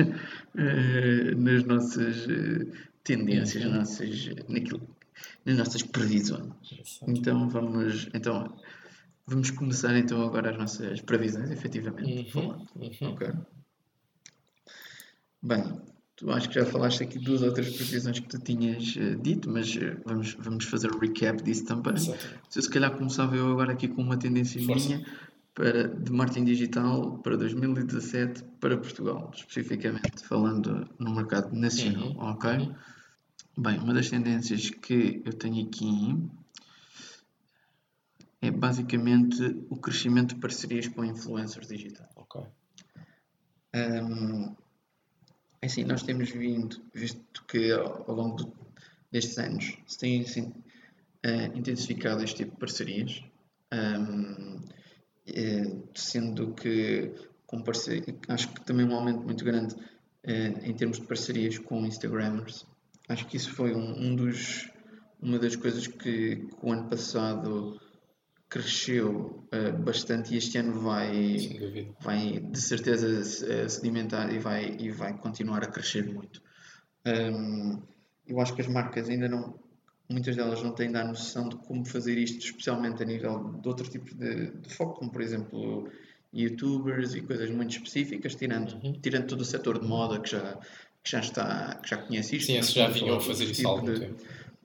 nas 1.35 1.65
nossas 1.65 2.25
uh, 2.25 2.71
tendências, 3.03 3.65
nas 3.65 3.73
nossas, 3.73 4.29
naquilo, 4.47 4.81
nas 5.45 5.57
nossas 5.57 5.83
previsões. 5.83 6.53
Então 7.05 7.49
vamos, 7.49 8.09
então 8.13 8.55
vamos 9.25 9.51
começar 9.51 9.95
então 9.97 10.21
agora 10.21 10.51
as 10.51 10.57
nossas 10.57 11.01
previsões, 11.01 11.49
efetivamente. 11.51 12.37
Uhum, 12.37 12.65
uhum. 12.75 13.09
Ok. 13.13 13.31
Bem, 15.41 15.81
tu 16.15 16.31
acho 16.31 16.49
que 16.49 16.55
já 16.55 16.65
falaste 16.65 17.03
aqui 17.03 17.19
duas 17.19 17.41
outras 17.41 17.69
previsões 17.75 18.19
que 18.19 18.27
tu 18.27 18.39
tinhas 18.39 18.95
uh, 18.95 19.15
dito, 19.21 19.49
mas 19.49 19.75
uh, 19.75 20.01
vamos, 20.05 20.33
vamos 20.39 20.65
fazer 20.65 20.91
o 20.91 20.95
um 20.95 20.99
recap 20.99 21.41
disso 21.43 21.65
também. 21.65 21.97
Se 21.97 22.15
eu 22.55 22.61
se 22.61 22.69
calhar 22.69 22.95
começava 22.95 23.35
eu 23.35 23.51
agora 23.51 23.73
aqui 23.73 23.87
com 23.87 24.01
uma 24.01 24.17
tendência 24.17 24.63
Força. 24.63 24.87
minha 24.87 25.05
para, 25.53 25.87
de 25.87 26.11
marketing 26.11 26.45
digital 26.45 27.19
para 27.19 27.37
2017 27.37 28.43
para 28.59 28.77
Portugal, 28.77 29.31
especificamente 29.35 30.23
falando 30.23 30.87
no 30.97 31.15
mercado 31.15 31.55
nacional, 31.55 32.09
uhum. 32.09 32.31
ok? 32.31 32.51
Uhum. 32.51 32.75
Bem, 33.57 33.77
uma 33.79 33.93
das 33.93 34.09
tendências 34.09 34.69
que 34.69 35.21
eu 35.23 35.33
tenho 35.33 35.67
aqui 35.67 36.17
é 38.43 38.51
basicamente 38.51 39.41
o 39.69 39.77
crescimento 39.77 40.35
de 40.35 40.41
parcerias 40.41 40.87
com 40.87 41.03
influencers 41.05 41.67
digitais. 41.67 42.09
Ok. 42.15 42.41
Um, 43.75 44.55
é 45.61 45.65
assim, 45.65 45.83
nós 45.83 46.03
temos 46.03 46.29
vindo, 46.29 46.81
visto 46.93 47.43
que 47.45 47.71
ao, 47.71 48.09
ao 48.09 48.15
longo 48.15 48.35
do, 48.35 48.53
destes 49.11 49.37
anos 49.37 49.77
se 49.87 49.97
tem 49.97 50.21
assim, 50.21 50.53
uh, 51.25 51.57
intensificado 51.57 52.23
este 52.23 52.43
tipo 52.43 52.51
de 52.51 52.59
parcerias, 52.59 53.23
um, 53.71 54.57
uh, 54.57 55.89
sendo 55.95 56.53
que 56.53 57.13
com 57.47 57.63
parceria, 57.63 58.15
acho 58.27 58.49
que 58.49 58.61
também 58.65 58.85
um 58.85 58.93
aumento 58.93 59.21
muito 59.21 59.45
grande 59.45 59.73
uh, 59.73 60.65
em 60.65 60.73
termos 60.73 60.99
de 60.99 61.07
parcerias 61.07 61.57
com 61.57 61.85
Instagramers 61.85 62.65
Acho 63.07 63.27
que 63.27 63.35
isso 63.35 63.51
foi 63.53 63.75
um, 63.75 64.01
um 64.01 64.15
dos, 64.15 64.69
uma 65.21 65.37
das 65.37 65.55
coisas 65.55 65.87
que, 65.87 66.37
que 66.37 66.49
o 66.61 66.71
ano 66.71 66.89
passado 66.89 67.79
cresceu 68.53 69.43
uh, 69.51 69.83
bastante 69.83 70.35
e 70.35 70.37
este 70.37 70.59
ano 70.59 70.79
vai, 70.79 71.89
vai 71.99 72.39
de 72.39 72.61
certeza 72.61 73.67
sedimentar 73.67 74.31
e 74.31 74.37
vai, 74.37 74.77
e 74.79 74.91
vai 74.91 75.17
continuar 75.17 75.63
a 75.63 75.67
crescer 75.67 76.05
muito. 76.05 76.39
Um, 77.03 77.81
eu 78.27 78.39
acho 78.39 78.53
que 78.53 78.61
as 78.61 78.67
marcas 78.67 79.09
ainda 79.09 79.27
não, 79.27 79.55
muitas 80.07 80.35
delas 80.35 80.61
não 80.61 80.71
têm 80.71 80.95
a 80.95 81.03
noção 81.03 81.49
de 81.49 81.55
como 81.55 81.83
fazer 81.83 82.15
isto, 82.15 82.45
especialmente 82.45 83.01
a 83.01 83.05
nível 83.07 83.55
de 83.59 83.67
outros 83.67 83.89
tipos 83.89 84.13
de, 84.13 84.51
de 84.51 84.69
foco, 84.69 84.99
como 84.99 85.11
por 85.11 85.23
exemplo 85.23 85.89
youtubers 86.31 87.15
e 87.15 87.21
coisas 87.21 87.49
muito 87.49 87.71
específicas, 87.71 88.35
tirando, 88.35 88.79
uhum. 88.83 88.93
tirando 89.01 89.25
todo 89.25 89.41
o 89.41 89.45
setor 89.45 89.79
de 89.79 89.87
moda 89.87 90.19
que 90.19 90.29
já, 90.29 90.59
que 91.03 91.09
já 91.09 91.19
está, 91.21 91.79
que 91.81 91.89
já 91.89 91.97
conhece 91.97 92.35
isto. 92.35 92.51
Sim, 92.51 92.61
já 92.61 92.87
vinham 92.87 93.17
a 93.17 93.19
fazer 93.19 93.45
isso 93.45 93.67
há 93.67 93.71
algum 93.71 93.91
de... 93.91 93.99
tempo. 93.99 94.21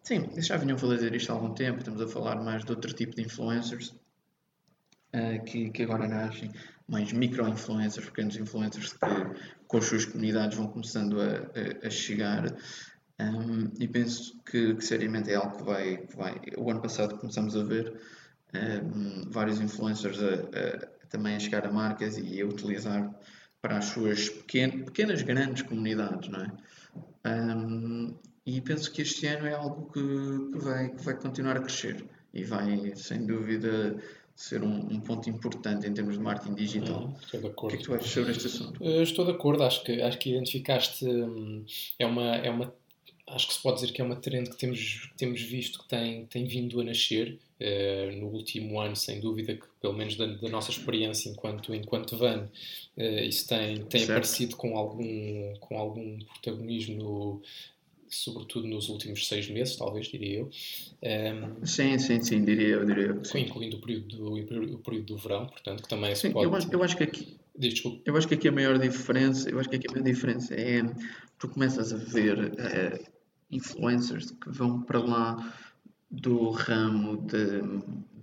Sim, 0.08 0.26
eles 0.32 0.46
já 0.46 0.56
vinham 0.56 0.78
fazer 0.78 1.14
isto 1.14 1.30
há 1.30 1.34
algum 1.34 1.52
tempo. 1.52 1.80
Estamos 1.80 2.00
a 2.00 2.08
falar 2.08 2.36
mais 2.36 2.64
de 2.64 2.70
outro 2.70 2.90
tipo 2.94 3.14
de 3.14 3.20
influencers 3.20 3.88
uh, 5.14 5.44
que, 5.44 5.68
que 5.68 5.82
agora 5.82 6.08
nascem, 6.08 6.50
mais 6.88 7.12
micro-influencers, 7.12 8.06
pequenos 8.06 8.34
influencers 8.38 8.94
que 8.94 8.98
com 9.66 9.76
as 9.76 9.84
suas 9.84 10.06
comunidades 10.06 10.56
vão 10.56 10.66
começando 10.68 11.20
a, 11.20 11.24
a, 11.26 11.88
a 11.88 11.90
chegar. 11.90 12.56
Um, 13.20 13.70
e 13.78 13.86
penso 13.86 14.40
que, 14.50 14.76
que, 14.76 14.82
seriamente 14.82 15.30
é 15.30 15.34
algo 15.34 15.58
que 15.58 15.64
vai, 15.64 15.98
que 15.98 16.16
vai. 16.16 16.40
O 16.56 16.70
ano 16.70 16.80
passado 16.80 17.18
começamos 17.18 17.54
a 17.54 17.62
ver 17.62 18.00
um, 18.54 19.30
vários 19.30 19.60
influencers 19.60 20.22
a, 20.22 20.36
a, 20.36 20.86
também 21.10 21.36
a 21.36 21.38
chegar 21.38 21.66
a 21.66 21.70
marcas 21.70 22.16
e 22.16 22.40
a 22.40 22.46
utilizar 22.46 23.14
para 23.60 23.76
as 23.76 23.84
suas 23.84 24.30
pequenas, 24.30 24.86
pequenas 24.86 25.20
grandes 25.20 25.60
comunidades, 25.60 26.30
não 26.30 26.40
é? 26.40 26.52
Um, 27.26 28.16
e 28.48 28.60
penso 28.62 28.90
que 28.90 29.02
este 29.02 29.26
ano 29.26 29.46
é 29.46 29.52
algo 29.52 29.90
que, 29.92 30.00
que, 30.52 30.64
vai, 30.64 30.88
que 30.88 31.04
vai 31.04 31.14
continuar 31.20 31.58
a 31.58 31.60
crescer 31.60 32.02
e 32.32 32.42
vai, 32.44 32.94
sem 32.96 33.26
dúvida, 33.26 34.02
ser 34.34 34.62
um, 34.62 34.74
um 34.90 35.00
ponto 35.00 35.28
importante 35.28 35.86
em 35.86 35.92
termos 35.92 36.14
de 36.14 36.20
marketing 36.20 36.54
digital. 36.54 37.08
Hum, 37.08 37.14
estou 37.20 37.40
de 37.40 37.46
acordo. 37.46 37.74
O 37.74 37.76
que 37.76 37.76
é 37.76 37.78
que 37.78 37.84
tu 37.84 37.94
achas 37.94 38.10
sobre 38.10 38.30
este 38.30 38.46
assunto? 38.46 38.84
estou 39.02 39.24
de 39.26 39.32
acordo, 39.32 39.64
acho 39.64 39.84
que, 39.84 40.00
acho 40.00 40.18
que 40.18 40.30
identificaste. 40.30 41.04
Hum, 41.04 41.66
é 41.98 42.06
uma, 42.06 42.36
é 42.36 42.50
uma 42.50 42.72
acho 43.26 43.48
que 43.48 43.52
se 43.52 43.62
pode 43.62 43.80
dizer 43.80 43.92
que 43.92 44.00
é 44.00 44.04
uma 44.04 44.16
trend 44.16 44.48
que 44.48 44.56
temos, 44.56 45.10
temos 45.18 45.42
visto 45.42 45.80
que 45.80 45.88
tem, 45.88 46.24
tem 46.26 46.46
vindo 46.46 46.80
a 46.80 46.84
nascer 46.84 47.38
uh, 47.60 48.16
no 48.16 48.28
último 48.28 48.80
ano, 48.80 48.96
sem 48.96 49.20
dúvida, 49.20 49.54
que 49.54 49.66
pelo 49.80 49.92
menos 49.92 50.16
da, 50.16 50.26
da 50.26 50.48
nossa 50.48 50.70
experiência 50.70 51.28
enquanto, 51.28 51.74
enquanto 51.74 52.16
van, 52.16 52.48
uh, 52.96 53.02
isso 53.02 53.46
tem, 53.46 53.84
tem 53.84 54.04
aparecido 54.04 54.56
com 54.56 54.76
algum, 54.76 55.54
com 55.60 55.78
algum 55.78 56.18
protagonismo 56.20 57.42
sobretudo 58.08 58.66
nos 58.66 58.88
últimos 58.88 59.26
seis 59.26 59.48
meses, 59.48 59.76
talvez, 59.76 60.06
diria 60.08 60.40
eu. 60.40 60.44
Um, 60.44 60.50
ehm, 61.02 61.64
sim, 61.64 61.98
sim, 61.98 62.20
sim, 62.22 62.44
diria 62.44 62.68
eu. 62.68 62.84
Diria 62.84 63.06
eu 63.06 63.24
sim. 63.24 63.40
Incluindo 63.40 63.76
o 63.76 63.80
período, 63.80 64.16
do, 64.16 64.34
o 64.74 64.78
período 64.78 65.06
do 65.06 65.16
verão, 65.16 65.46
portanto, 65.46 65.82
que 65.82 65.88
também 65.88 66.14
sim, 66.14 66.28
se 66.28 66.30
pode... 66.30 66.46
Eu 66.46 66.54
acho, 66.54 66.68
eu 66.72 66.82
acho 66.82 66.96
que 66.96 67.04
aqui... 67.04 67.38
Desculpa. 67.56 68.02
Eu 68.06 68.16
acho 68.16 68.28
que 68.28 68.34
aqui 68.34 68.46
a 68.48 68.52
maior 68.52 68.78
diferença, 68.78 69.50
eu 69.50 69.58
acho 69.58 69.68
que 69.68 69.76
aqui 69.76 69.86
a 69.88 69.92
maior 69.92 70.04
diferença 70.04 70.54
é 70.54 70.80
tu 71.38 71.48
começas 71.48 71.92
a 71.92 71.96
ver 71.96 72.38
uh, 72.38 73.04
influencers 73.50 74.30
que 74.30 74.50
vão 74.50 74.82
para 74.82 75.00
lá 75.00 75.54
do 76.08 76.50
ramo 76.50 77.16
de, 77.26 77.60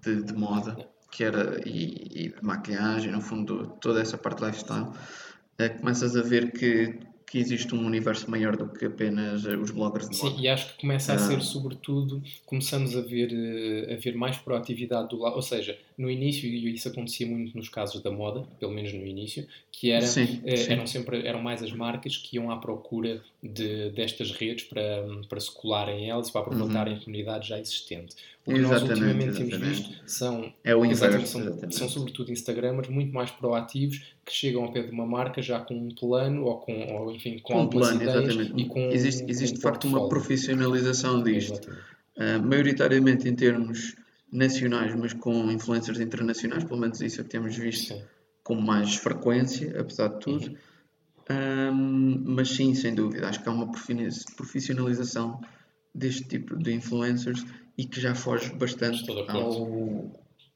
de, 0.01 0.23
de 0.23 0.33
moda, 0.33 0.77
que 1.11 1.23
era 1.23 1.61
e, 1.67 2.25
e, 2.25 2.29
de 2.29 2.43
maquilhagem, 2.43 3.11
no 3.11 3.19
fundo, 3.19 3.67
toda 3.81 4.01
essa 4.01 4.17
parte 4.17 4.41
lifestyle, 4.41 4.85
uh, 4.85 5.79
começas 5.79 6.15
a 6.15 6.21
ver 6.21 6.53
que 6.53 6.97
que 7.25 7.39
existe 7.39 7.73
um 7.73 7.85
universo 7.85 8.29
maior 8.29 8.55
do 8.55 8.67
que 8.67 8.85
apenas 8.85 9.45
eh, 9.45 9.55
os 9.55 9.71
bloggers 9.71 10.09
de 10.09 10.15
Sim, 10.15 10.29
moda. 10.29 10.41
e 10.41 10.47
acho 10.47 10.73
que 10.73 10.81
começa 10.81 11.13
a 11.13 11.17
ser, 11.17 11.37
ah. 11.37 11.41
sobretudo, 11.41 12.21
começamos 12.45 12.95
a 12.95 13.01
ver, 13.01 13.31
eh, 13.33 13.93
a 13.93 13.97
ver 13.97 14.15
mais 14.15 14.37
proatividade 14.37 15.09
do 15.09 15.17
lado, 15.17 15.35
ou 15.35 15.41
seja, 15.41 15.77
no 15.97 16.09
início, 16.09 16.47
e 16.47 16.73
isso 16.73 16.87
acontecia 16.87 17.25
muito 17.25 17.57
nos 17.57 17.67
casos 17.67 18.01
da 18.01 18.11
moda, 18.11 18.45
pelo 18.59 18.71
menos 18.71 18.93
no 18.93 19.05
início, 19.05 19.47
que 19.71 19.91
era, 19.91 20.05
sim, 20.05 20.41
eh, 20.45 20.55
sim. 20.55 20.73
eram 20.73 20.85
sempre 20.85 21.25
eram 21.27 21.41
mais 21.41 21.63
as 21.63 21.71
marcas 21.71 22.15
que 22.15 22.35
iam 22.35 22.51
à 22.51 22.57
procura 22.57 23.23
de, 23.41 23.89
destas 23.89 24.31
redes 24.31 24.65
para, 24.65 25.03
para 25.27 25.39
se 25.39 25.51
colarem 25.51 26.09
elas, 26.09 26.29
para 26.29 26.41
aproveitarem 26.41 26.93
uhum. 26.93 26.99
a 26.99 27.03
comunidade 27.03 27.49
já 27.49 27.59
existente. 27.59 28.15
O 28.45 28.53
que 28.53 28.59
nós 28.59 28.83
ultimamente 28.83 29.37
temos 29.37 29.57
visto 29.57 29.95
são, 30.05 30.53
é 30.63 30.75
o 30.75 30.85
inverso, 30.85 31.25
são, 31.25 31.71
são, 31.71 31.89
sobretudo 31.89 32.31
Instagramers 32.31 32.89
muito 32.89 33.11
mais 33.11 33.31
proativos 33.31 34.03
que 34.25 34.33
chegam 34.33 34.63
ao 34.63 34.71
pé 34.71 34.81
de 34.81 34.91
uma 34.91 35.05
marca 35.05 35.41
já 35.41 35.59
com 35.59 35.75
um 35.75 35.89
plano 35.93 36.45
ou 36.45 36.57
com, 36.57 36.73
ou, 36.95 37.11
enfim, 37.13 37.39
com, 37.43 37.53
com 37.53 37.61
um 37.61 37.67
plano, 37.67 38.01
exatamente. 38.01 38.53
E 38.57 38.65
com, 38.65 38.79
existe 38.91 39.23
existe 39.27 39.55
de 39.55 39.61
facto 39.61 39.85
uma 39.85 40.09
profissionalização 40.09 41.21
disto. 41.21 41.69
Uh, 42.17 42.41
maioritariamente 42.41 43.27
em 43.27 43.35
termos 43.35 43.95
nacionais, 44.31 44.95
mas 44.95 45.13
com 45.13 45.51
influencers 45.51 45.99
internacionais, 45.99 46.63
pelo 46.63 46.79
menos 46.79 47.01
isso 47.01 47.21
é 47.21 47.23
que 47.23 47.29
temos 47.29 47.55
visto 47.55 47.93
sim. 47.93 48.03
com 48.43 48.55
mais 48.55 48.95
frequência, 48.95 49.79
apesar 49.79 50.07
de 50.09 50.19
tudo. 50.19 50.47
Uhum. 50.47 50.55
Um, 51.27 52.23
mas 52.35 52.49
sim, 52.49 52.73
sem 52.75 52.93
dúvida, 52.93 53.27
acho 53.27 53.41
que 53.41 53.49
há 53.49 53.51
uma 53.51 53.71
profissionalização 53.71 55.41
deste 55.93 56.23
tipo 56.23 56.55
de 56.55 56.73
influencers 56.73 57.43
e 57.77 57.85
que 57.85 57.99
já 57.99 58.13
foge 58.13 58.53
bastante 58.53 59.09
ao, 59.27 60.11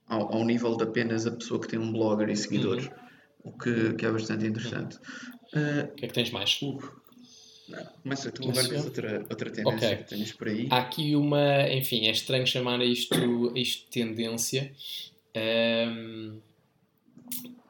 ao, 0.08 0.36
ao, 0.36 0.46
nível 0.46 0.78
de 0.78 0.84
apenas 0.84 1.26
a 1.26 1.32
pessoa 1.32 1.60
que 1.60 1.68
tem 1.68 1.80
um 1.80 1.92
blogger 1.92 2.30
e 2.30 2.36
seguidores, 2.36 2.86
uhum. 2.86 2.94
O 3.44 3.52
que, 3.52 3.94
que, 3.94 4.06
é 4.06 4.12
bastante 4.12 4.46
interessante. 4.46 4.98
Uh, 5.54 5.92
o 5.92 5.96
que 5.96 6.06
é 6.06 6.08
que 6.08 6.14
tens 6.14 6.32
mais? 6.32 6.62
Hugo, 6.62 7.02
começa 8.04 8.32
tu 8.32 8.50
agora 8.50 8.68
com 8.68 8.78
outra, 8.78 9.26
outra 9.30 9.50
tendência 9.50 9.88
okay. 9.88 9.98
que 9.98 10.10
tens 10.10 10.34
por 10.34 10.48
aí. 10.48 10.68
Há 10.70 10.80
aqui 10.80 11.16
uma, 11.16 11.70
enfim, 11.72 12.08
é 12.08 12.12
estranho 12.12 12.46
chamar 12.46 12.82
isto, 12.82 13.52
isto 13.56 13.90
tendência, 13.90 14.72
um, 15.36 16.40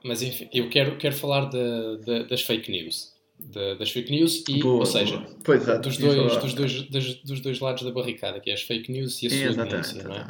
mas 0.03 0.22
enfim, 0.22 0.49
eu 0.53 0.70
quero, 0.70 0.97
quero 0.97 1.15
falar 1.15 1.49
de, 1.49 1.97
de, 2.05 2.24
das 2.28 2.41
fake 2.41 2.72
news. 2.72 3.17
De, 3.39 3.76
das 3.76 3.89
fake 3.91 4.11
news 4.11 4.43
e, 4.49 4.59
boa, 4.59 4.80
ou 4.80 4.86
seja, 4.86 5.26
pois 5.45 5.65
é, 5.65 5.80
dos, 5.80 5.97
dois, 5.97 6.38
dos, 6.41 6.53
dois, 6.53 6.82
dos, 6.84 7.15
dos, 7.24 7.39
dois 7.39 7.59
lados 7.61 7.84
da 7.84 7.91
barricada, 7.91 8.38
que 8.41 8.49
é 8.49 8.53
as 8.53 8.63
fake 8.63 8.91
news 8.91 9.24
e 9.24 9.28
a 9.28 9.53
sua 9.53 9.65
denúncia, 9.65 10.03
não 10.03 10.13
é? 10.13 10.28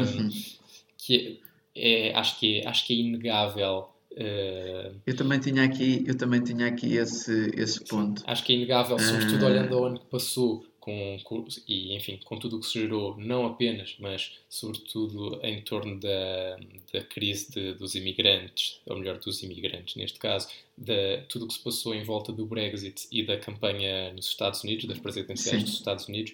Um, 0.00 0.30
que 0.96 1.38
é, 1.76 2.08
é, 2.08 2.14
acho, 2.14 2.40
que 2.40 2.60
é, 2.60 2.66
acho 2.66 2.86
que 2.86 2.94
é 2.94 2.96
inegável 2.96 3.90
Uh, 4.12 5.00
eu 5.06 5.16
também 5.16 5.38
tinha 5.38 5.62
aqui, 5.62 6.04
eu 6.06 6.16
também 6.16 6.42
tinha 6.42 6.66
aqui 6.66 6.96
esse, 6.96 7.50
esse 7.54 7.84
ponto. 7.84 8.22
Acho 8.26 8.44
que 8.44 8.52
é 8.52 8.56
inegável, 8.56 8.98
sobretudo 8.98 9.42
uh, 9.42 9.46
olhando 9.46 9.76
ao 9.76 9.84
ano 9.84 10.00
que 10.00 10.06
passou 10.06 10.64
com, 10.88 11.18
com, 11.22 11.44
e 11.66 11.94
enfim, 11.94 12.18
com 12.24 12.38
tudo 12.38 12.56
o 12.56 12.60
que 12.60 12.66
se 12.66 12.80
gerou, 12.80 13.14
não 13.18 13.44
apenas, 13.44 13.96
mas 14.00 14.38
sobretudo 14.48 15.38
em 15.42 15.60
torno 15.60 16.00
da, 16.00 16.56
da 16.92 17.04
crise 17.04 17.52
de, 17.52 17.74
dos 17.74 17.94
imigrantes, 17.94 18.80
ou 18.86 18.96
melhor, 18.96 19.18
dos 19.18 19.42
imigrantes 19.42 19.96
neste 19.96 20.18
caso, 20.18 20.48
de 20.76 21.18
tudo 21.28 21.44
o 21.44 21.48
que 21.48 21.54
se 21.54 21.62
passou 21.62 21.94
em 21.94 22.02
volta 22.02 22.32
do 22.32 22.46
Brexit 22.46 23.06
e 23.12 23.22
da 23.22 23.36
campanha 23.36 24.12
nos 24.14 24.26
Estados 24.26 24.64
Unidos, 24.64 24.86
das 24.86 24.98
presidenciais 24.98 25.60
sim. 25.60 25.66
dos 25.66 25.74
Estados 25.74 26.08
Unidos, 26.08 26.32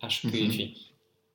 acho 0.00 0.30
que, 0.30 0.38
uhum. 0.38 0.46
enfim, 0.46 0.76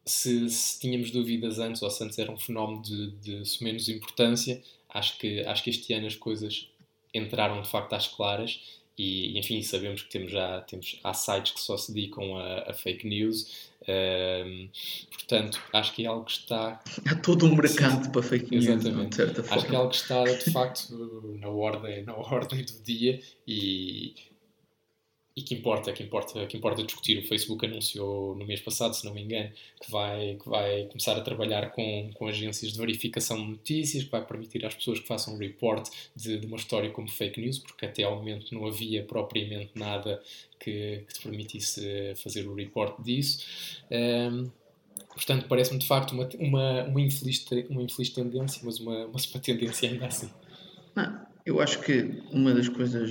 se, 0.05 0.49
se, 0.49 0.79
tínhamos 0.79 1.11
dúvidas 1.11 1.59
antes, 1.59 1.81
ou 1.81 1.89
se 1.89 2.03
antes 2.03 2.17
era 2.17 2.31
um 2.31 2.37
fenómeno 2.37 2.81
de, 2.81 3.11
de 3.11 3.63
menos 3.63 3.87
importância, 3.89 4.61
acho 4.89 5.17
que, 5.17 5.41
acho 5.41 5.63
que 5.63 5.69
este 5.69 5.93
ano 5.93 6.07
as 6.07 6.15
coisas 6.15 6.67
entraram 7.13 7.61
de 7.61 7.69
facto 7.69 7.93
às 7.93 8.07
claras 8.07 8.59
e, 8.97 9.37
enfim, 9.37 9.61
sabemos 9.63 10.03
que 10.03 10.09
temos 10.09 10.31
já 10.31 10.61
temos, 10.61 10.99
há 11.03 11.13
sites 11.13 11.53
que 11.53 11.59
só 11.59 11.77
se 11.77 11.93
dedicam 11.93 12.37
a, 12.37 12.69
a 12.69 12.73
fake 12.73 13.07
news. 13.07 13.71
Um, 13.87 14.69
portanto, 15.09 15.59
acho 15.73 15.93
que 15.93 16.03
é 16.03 16.07
algo 16.07 16.25
que 16.25 16.33
está. 16.33 16.79
Há 17.09 17.15
todo 17.15 17.47
um 17.47 17.55
mercado 17.55 18.05
Sim, 18.05 18.11
para 18.11 18.21
fake 18.21 18.51
news. 18.51 18.67
Exatamente. 18.67 19.09
De 19.09 19.15
certa 19.15 19.43
forma. 19.43 19.57
Acho 19.57 19.67
que 19.67 19.73
é 19.73 19.77
algo 19.77 19.89
que 19.89 19.95
está 19.95 20.23
de 20.23 20.51
facto 20.53 21.37
na 21.39 21.47
ordem, 21.47 22.03
na 22.03 22.15
ordem 22.15 22.63
do 22.63 22.83
dia 22.83 23.19
e, 23.47 24.13
e 25.41 25.43
que 25.43 25.55
importa, 25.55 25.91
que 25.91 26.03
importa, 26.03 26.45
que 26.45 26.55
importa 26.55 26.83
discutir. 26.83 27.17
O 27.17 27.27
Facebook 27.27 27.65
anunciou 27.65 28.35
no 28.35 28.45
mês 28.45 28.61
passado, 28.61 28.93
se 28.93 29.03
não 29.03 29.13
me 29.13 29.21
engano, 29.21 29.51
que 29.81 29.91
vai, 29.91 30.35
que 30.35 30.47
vai 30.47 30.85
começar 30.85 31.17
a 31.17 31.21
trabalhar 31.21 31.71
com, 31.71 32.11
com 32.13 32.27
agências 32.27 32.71
de 32.71 32.77
verificação 32.77 33.37
de 33.37 33.49
notícias, 33.49 34.03
que 34.03 34.11
vai 34.11 34.23
permitir 34.23 34.65
às 34.65 34.75
pessoas 34.75 34.99
que 34.99 35.07
façam 35.07 35.33
um 35.33 35.37
report 35.37 35.89
de, 36.15 36.37
de 36.37 36.45
uma 36.45 36.57
história 36.57 36.89
como 36.91 37.09
fake 37.09 37.41
news, 37.41 37.59
porque 37.59 37.85
até 37.85 38.03
ao 38.03 38.15
momento 38.15 38.53
não 38.53 38.67
havia 38.67 39.03
propriamente 39.03 39.71
nada 39.75 40.21
que, 40.59 41.03
que 41.07 41.13
te 41.13 41.21
permitisse 41.21 42.13
fazer 42.15 42.47
o 42.47 42.53
report 42.53 43.01
disso. 43.01 43.45
Um, 43.89 44.49
portanto, 45.13 45.47
parece-me 45.47 45.79
de 45.79 45.87
facto 45.87 46.11
uma, 46.11 46.29
uma, 46.39 46.83
uma, 46.83 47.01
infeliz, 47.01 47.45
uma 47.69 47.81
infeliz 47.81 48.09
tendência, 48.11 48.61
mas 48.63 48.79
uma, 48.79 49.05
uma, 49.07 49.19
tendência 49.41 49.89
ainda 49.89 50.05
assim. 50.05 50.29
Não, 50.95 51.30
eu 51.45 51.59
acho 51.59 51.79
que 51.81 52.21
uma 52.31 52.53
das 52.53 52.69
coisas, 52.69 53.09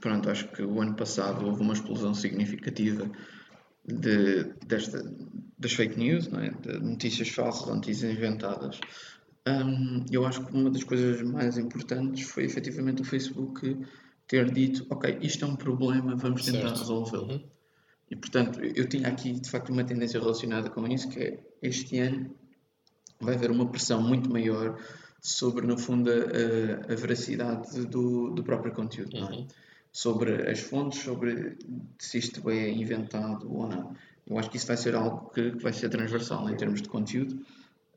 pronto, 0.00 0.28
acho 0.30 0.48
que 0.48 0.62
o 0.62 0.80
ano 0.80 0.94
passado 0.94 1.46
houve 1.46 1.62
uma 1.62 1.72
explosão 1.72 2.14
significativa 2.14 3.10
de, 3.84 4.44
desta, 4.66 5.02
das 5.58 5.72
fake 5.72 5.98
news, 5.98 6.28
não 6.28 6.40
é? 6.40 6.50
de 6.50 6.78
notícias 6.78 7.28
falsas, 7.28 7.66
notícias 7.66 8.12
inventadas. 8.12 8.78
Um, 9.46 10.04
eu 10.10 10.24
acho 10.24 10.44
que 10.44 10.54
uma 10.54 10.70
das 10.70 10.84
coisas 10.84 11.20
mais 11.22 11.58
importantes 11.58 12.28
foi 12.28 12.44
efetivamente 12.44 13.02
o 13.02 13.04
Facebook 13.04 13.76
ter 14.28 14.50
dito: 14.52 14.86
Ok, 14.88 15.18
isto 15.20 15.44
é 15.44 15.48
um 15.48 15.56
problema, 15.56 16.14
vamos 16.14 16.44
tentar 16.44 16.70
resolvê-lo. 16.70 17.32
Uhum. 17.32 17.44
E 18.10 18.16
portanto, 18.16 18.60
eu 18.62 18.88
tinha 18.88 19.08
aqui 19.08 19.32
de 19.32 19.50
facto 19.50 19.70
uma 19.70 19.82
tendência 19.82 20.20
relacionada 20.20 20.70
com 20.70 20.86
isso, 20.86 21.08
que 21.08 21.18
é 21.18 21.40
este 21.60 21.98
ano 21.98 22.36
vai 23.20 23.34
haver 23.34 23.50
uma 23.50 23.68
pressão 23.68 24.02
muito 24.02 24.30
maior 24.30 24.78
sobre, 25.22 25.64
no 25.64 25.78
fundo, 25.78 26.10
a, 26.10 26.92
a 26.92 26.96
veracidade 26.96 27.86
do, 27.86 28.30
do 28.30 28.42
próprio 28.42 28.74
conteúdo, 28.74 29.16
uhum. 29.16 29.32
é? 29.32 29.46
sobre 29.92 30.50
as 30.50 30.58
fontes, 30.58 31.00
sobre 31.00 31.56
se 31.96 32.18
isto 32.18 32.50
é 32.50 32.68
inventado 32.68 33.50
ou 33.54 33.68
não. 33.68 33.94
Eu 34.26 34.38
acho 34.38 34.50
que 34.50 34.56
isso 34.56 34.66
vai 34.66 34.76
ser 34.76 34.96
algo 34.96 35.30
que, 35.30 35.52
que 35.52 35.62
vai 35.62 35.72
ser 35.72 35.88
transversal 35.90 36.48
em 36.50 36.56
termos 36.56 36.82
de 36.82 36.88
conteúdo, 36.88 37.38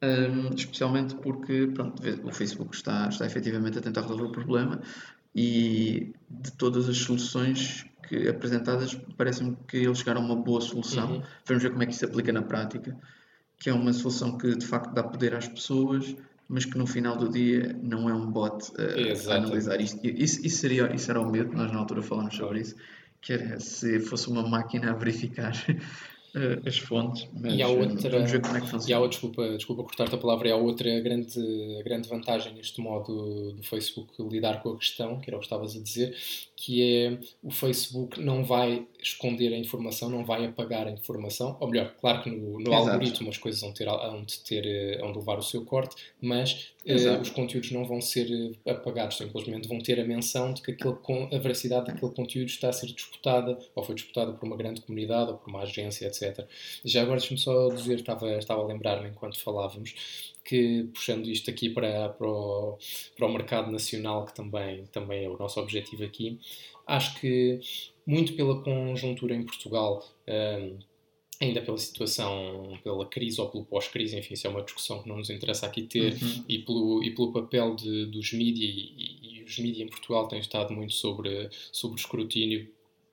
um, 0.04 0.54
especialmente 0.54 1.16
porque 1.16 1.68
pronto, 1.74 2.04
o 2.24 2.32
Facebook 2.32 2.76
está, 2.76 3.08
está 3.08 3.26
efetivamente 3.26 3.80
a 3.80 3.82
tentar 3.82 4.02
resolver 4.02 4.26
o 4.26 4.32
problema 4.32 4.82
e 5.34 6.14
de 6.30 6.52
todas 6.52 6.88
as 6.88 6.98
soluções 6.98 7.86
que 8.08 8.28
apresentadas, 8.28 8.94
parece-me 9.18 9.58
que 9.68 9.78
eles 9.78 9.98
chegaram 9.98 10.22
a 10.22 10.26
uma 10.26 10.36
boa 10.36 10.62
solução. 10.62 11.16
Uhum. 11.16 11.24
Vamos 11.46 11.64
ver 11.64 11.72
como 11.72 11.82
é 11.82 11.86
que 11.88 11.92
isso 11.92 12.00
se 12.00 12.06
aplica 12.06 12.32
na 12.32 12.44
prática, 12.44 12.96
que 13.58 13.70
é 13.70 13.74
uma 13.74 13.92
solução 13.94 14.38
que 14.38 14.56
de 14.56 14.66
facto 14.66 14.94
dá 14.94 15.02
poder 15.02 15.34
às 15.34 15.48
pessoas 15.48 16.16
mas 16.48 16.66
que 16.66 16.78
no 16.78 16.86
final 16.86 17.18
do 17.18 17.30
dia 17.30 17.76
não 17.82 18.10
é 18.10 18.14
um 18.14 18.32
bot 18.32 18.72
uh, 18.72 19.32
a 19.32 19.36
analisar 19.36 19.82
isto. 19.82 20.00
Isso, 20.06 20.46
isso, 20.46 20.58
seria, 20.58 20.94
isso 20.94 21.10
era 21.10 21.20
o 21.20 21.30
medo, 21.30 21.56
nós 21.56 21.72
na 21.72 21.80
altura 21.80 22.02
falamos 22.02 22.36
sobre 22.36 22.62
isso, 22.62 22.76
que 23.22 23.34
era 23.34 23.60
se 23.60 24.00
fosse 24.00 24.30
uma 24.30 24.48
máquina 24.48 24.92
a 24.92 24.94
verificar 24.94 25.54
uh, 25.70 26.62
as 26.68 26.78
fontes, 26.78 27.28
mas 27.34 27.54
e 27.54 27.64
há 27.64 27.68
outra, 27.68 28.10
vamos 28.10 28.32
ver 28.32 28.42
como 28.42 28.58
é 28.58 28.62
que 28.62 28.70
funciona. 28.70 29.02
E 29.02 29.06
há, 29.06 29.10
desculpa, 29.10 29.50
desculpa 29.56 29.84
cortar-te 29.84 30.14
a 30.14 30.18
palavra, 30.18 30.48
e 30.48 30.52
há 30.52 30.56
outra 30.56 31.00
grande, 31.00 31.82
grande 31.84 32.08
vantagem 32.08 32.54
neste 32.54 32.80
modo 32.80 33.54
do 33.54 33.64
Facebook 33.64 34.14
lidar 34.22 34.62
com 34.62 34.70
a 34.70 34.78
questão, 34.78 35.20
que 35.20 35.30
era 35.30 35.38
o 35.38 35.40
que 35.40 35.46
estavas 35.46 35.76
a 35.76 35.80
dizer, 35.80 36.16
que 36.56 36.84
é 36.84 37.20
o 37.42 37.50
Facebook 37.50 38.22
não 38.22 38.44
vai 38.44 38.88
esconder 39.06 39.54
a 39.54 39.58
informação, 39.58 40.10
não 40.10 40.26
vai 40.26 40.46
apagar 40.46 40.88
a 40.88 40.92
informação. 40.92 41.56
Ou 41.60 41.70
melhor, 41.70 41.94
claro 42.00 42.24
que 42.24 42.30
no, 42.30 42.60
no 42.60 42.74
algoritmo 42.74 43.30
as 43.30 43.38
coisas 43.38 43.62
vão 43.62 43.72
ter, 43.72 43.86
vão 43.86 44.26
ter 44.48 44.66
eh, 44.66 44.98
vão 45.00 45.12
levar 45.12 45.38
o 45.38 45.44
seu 45.44 45.64
corte, 45.64 45.96
mas 46.20 46.74
uh, 46.86 47.22
os 47.22 47.30
conteúdos 47.30 47.72
não 47.72 47.86
vão 47.86 48.02
ser 48.02 48.56
eh, 48.66 48.72
apagados, 48.72 49.18
simplesmente 49.18 49.68
vão 49.68 49.78
ter 49.80 50.00
a 50.00 50.04
menção 50.04 50.54
de 50.54 50.62
que 50.62 50.72
aquele, 50.72 50.96
a 51.32 51.38
veracidade 51.38 51.86
daquele 51.86 52.12
conteúdo 52.12 52.48
está 52.48 52.70
a 52.70 52.74
ser 52.74 52.88
disputada, 52.88 53.58
ou 53.76 53.84
foi 53.84 53.94
disputada 53.94 54.34
por 54.34 54.46
uma 54.46 54.58
grande 54.58 54.82
comunidade, 54.82 55.32
ou 55.32 55.38
por 55.38 55.50
uma 55.50 55.62
agência, 55.62 56.08
etc. 56.08 56.48
Já 56.84 57.04
agora 57.04 57.20
deixa-me 57.20 57.40
só 57.40 57.70
dizer, 57.70 58.00
estava, 58.00 58.32
estava 58.38 58.62
a 58.62 58.66
lembrar-me 58.66 59.10
enquanto 59.10 59.40
falávamos, 59.40 59.94
que 60.44 60.88
puxando 60.94 61.28
isto 61.28 61.50
aqui 61.50 61.70
para, 61.70 62.10
para, 62.10 62.28
o, 62.28 62.78
para 63.18 63.28
o 63.28 63.34
mercado 63.34 63.72
nacional, 63.72 64.26
que 64.26 64.34
também, 64.34 64.86
também 64.88 65.26
é 65.26 65.30
o 65.30 65.38
nosso 65.38 65.60
objetivo 65.60 66.04
aqui, 66.04 66.40
acho 66.86 67.20
que 67.20 67.60
muito 68.06 68.34
pela 68.34 68.62
conjuntura 68.62 69.36
em 69.36 69.44
Portugal, 69.44 70.06
um, 70.28 70.78
ainda 71.42 71.62
pela 71.62 71.78
situação, 71.78 72.78
pela 72.84 73.06
crise 73.08 73.42
ou 73.42 73.50
pelo 73.50 73.66
pós-crise, 73.66 74.18
enfim, 74.18 74.36
isso 74.36 74.48
é 74.48 74.50
uma 74.50 74.62
discussão 74.62 75.02
que 75.02 75.10
não 75.10 75.18
nos 75.18 75.30
interessa 75.30 75.66
aqui 75.66 75.84
ter, 75.84 76.14
uhum. 76.14 76.46
e, 76.48 76.60
pelo, 76.60 77.04
e 77.04 77.14
pelo 77.14 77.32
papel 77.32 77.76
de, 77.76 78.06
dos 78.06 78.32
mídias, 78.34 78.72
e, 78.76 79.40
e, 79.40 79.44
os 79.44 79.58
mídias 79.60 79.88
em 79.88 79.90
Portugal 79.90 80.28
têm 80.28 80.40
estado 80.40 80.74
muito 80.74 80.94
sobre, 80.94 81.50
sobre 81.72 82.00
escrutínio 82.00 82.68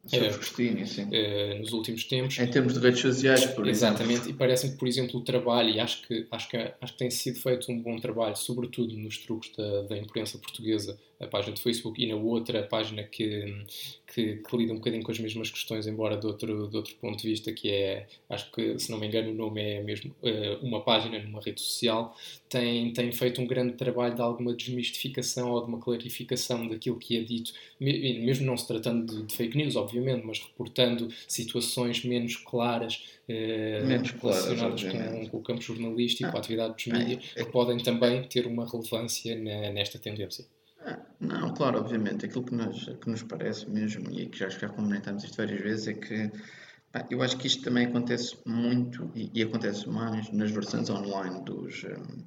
Sobre 0.04 0.26
uh, 0.26 0.86
sim. 0.86 1.04
Uh, 1.04 1.60
nos 1.60 1.72
últimos 1.72 2.02
tempos. 2.04 2.36
Em 2.36 2.48
termos 2.48 2.74
de 2.74 2.80
redes 2.80 3.00
sociais, 3.00 3.44
por 3.46 3.68
Exatamente, 3.68 4.14
exemplo. 4.14 4.30
e 4.30 4.34
parece-me 4.34 4.72
que, 4.72 4.78
por 4.78 4.88
exemplo, 4.88 5.20
o 5.20 5.22
trabalho, 5.22 5.70
e 5.70 5.78
acho 5.78 6.04
que, 6.04 6.26
acho, 6.28 6.48
que, 6.48 6.56
acho 6.56 6.92
que 6.92 6.98
tem 6.98 7.08
sido 7.08 7.38
feito 7.38 7.70
um 7.70 7.80
bom 7.80 7.96
trabalho, 7.96 8.34
sobretudo 8.34 8.96
nos 8.96 9.18
truques 9.18 9.52
da, 9.56 9.82
da 9.82 9.96
imprensa 9.96 10.38
portuguesa, 10.38 10.98
a 11.22 11.26
página 11.28 11.54
de 11.54 11.62
Facebook, 11.62 12.02
e 12.02 12.06
na 12.06 12.16
outra 12.16 12.62
página 12.64 13.04
que, 13.04 13.64
que, 14.12 14.36
que, 14.36 14.56
lida 14.56 14.72
um 14.72 14.76
bocadinho 14.76 15.02
com 15.02 15.12
as 15.12 15.18
mesmas 15.20 15.50
questões, 15.50 15.86
embora 15.86 16.16
de 16.16 16.26
outro, 16.26 16.68
de 16.68 16.76
outro 16.76 16.94
ponto 16.96 17.16
de 17.16 17.28
vista, 17.28 17.52
que 17.52 17.70
é, 17.70 18.06
acho 18.28 18.50
que, 18.50 18.78
se 18.78 18.90
não 18.90 18.98
me 18.98 19.06
engano, 19.06 19.30
o 19.30 19.34
nome 19.34 19.62
é 19.62 19.82
mesmo 19.82 20.14
uh, 20.22 20.66
uma 20.66 20.82
página 20.82 21.18
numa 21.20 21.40
rede 21.40 21.60
social, 21.60 22.16
tem, 22.48 22.92
tem 22.92 23.12
feito 23.12 23.40
um 23.40 23.46
grande 23.46 23.74
trabalho 23.74 24.14
de 24.14 24.20
alguma 24.20 24.52
desmistificação 24.52 25.50
ou 25.50 25.62
de 25.62 25.68
uma 25.68 25.78
clarificação 25.78 26.66
daquilo 26.68 26.98
que 26.98 27.16
é 27.16 27.22
dito, 27.22 27.52
mesmo 27.80 28.44
não 28.44 28.56
se 28.56 28.66
tratando 28.66 29.06
de, 29.06 29.22
de 29.22 29.34
fake 29.34 29.56
news, 29.56 29.76
obviamente, 29.76 30.26
mas 30.26 30.40
reportando 30.40 31.08
situações 31.28 32.04
menos 32.04 32.36
claras, 32.36 33.04
uh, 33.28 33.86
menos 33.86 34.10
relacionadas 34.10 34.82
com, 34.82 35.28
com, 35.28 35.36
o 35.38 35.42
campo 35.42 35.62
jornalístico, 35.62 36.30
ah, 36.30 36.36
a 36.36 36.38
atividade 36.38 36.74
dos 36.74 36.86
mídias, 36.86 37.24
é, 37.36 37.42
é, 37.42 37.44
que 37.44 37.52
podem 37.52 37.78
também 37.78 38.22
ter 38.24 38.46
uma 38.46 38.68
relevância 38.68 39.34
na, 39.36 39.70
nesta 39.70 39.98
tendência. 39.98 40.44
Não, 41.22 41.54
claro, 41.54 41.78
obviamente. 41.78 42.26
Aquilo 42.26 42.44
que 42.44 42.54
nos, 42.54 42.84
que 43.00 43.08
nos 43.08 43.22
parece 43.22 43.70
mesmo, 43.70 44.10
e 44.10 44.26
que 44.26 44.38
já, 44.38 44.48
já 44.48 44.68
comentamos 44.68 45.22
isto 45.22 45.36
várias 45.36 45.60
vezes, 45.60 45.88
é 45.88 45.94
que 45.94 46.30
pá, 46.90 47.06
eu 47.08 47.22
acho 47.22 47.38
que 47.38 47.46
isto 47.46 47.62
também 47.62 47.86
acontece 47.86 48.36
muito 48.44 49.10
e, 49.14 49.30
e 49.32 49.42
acontece 49.42 49.88
mais 49.88 50.30
nas 50.32 50.50
versões 50.50 50.90
online 50.90 51.44
dos, 51.44 51.84
um, 51.84 52.24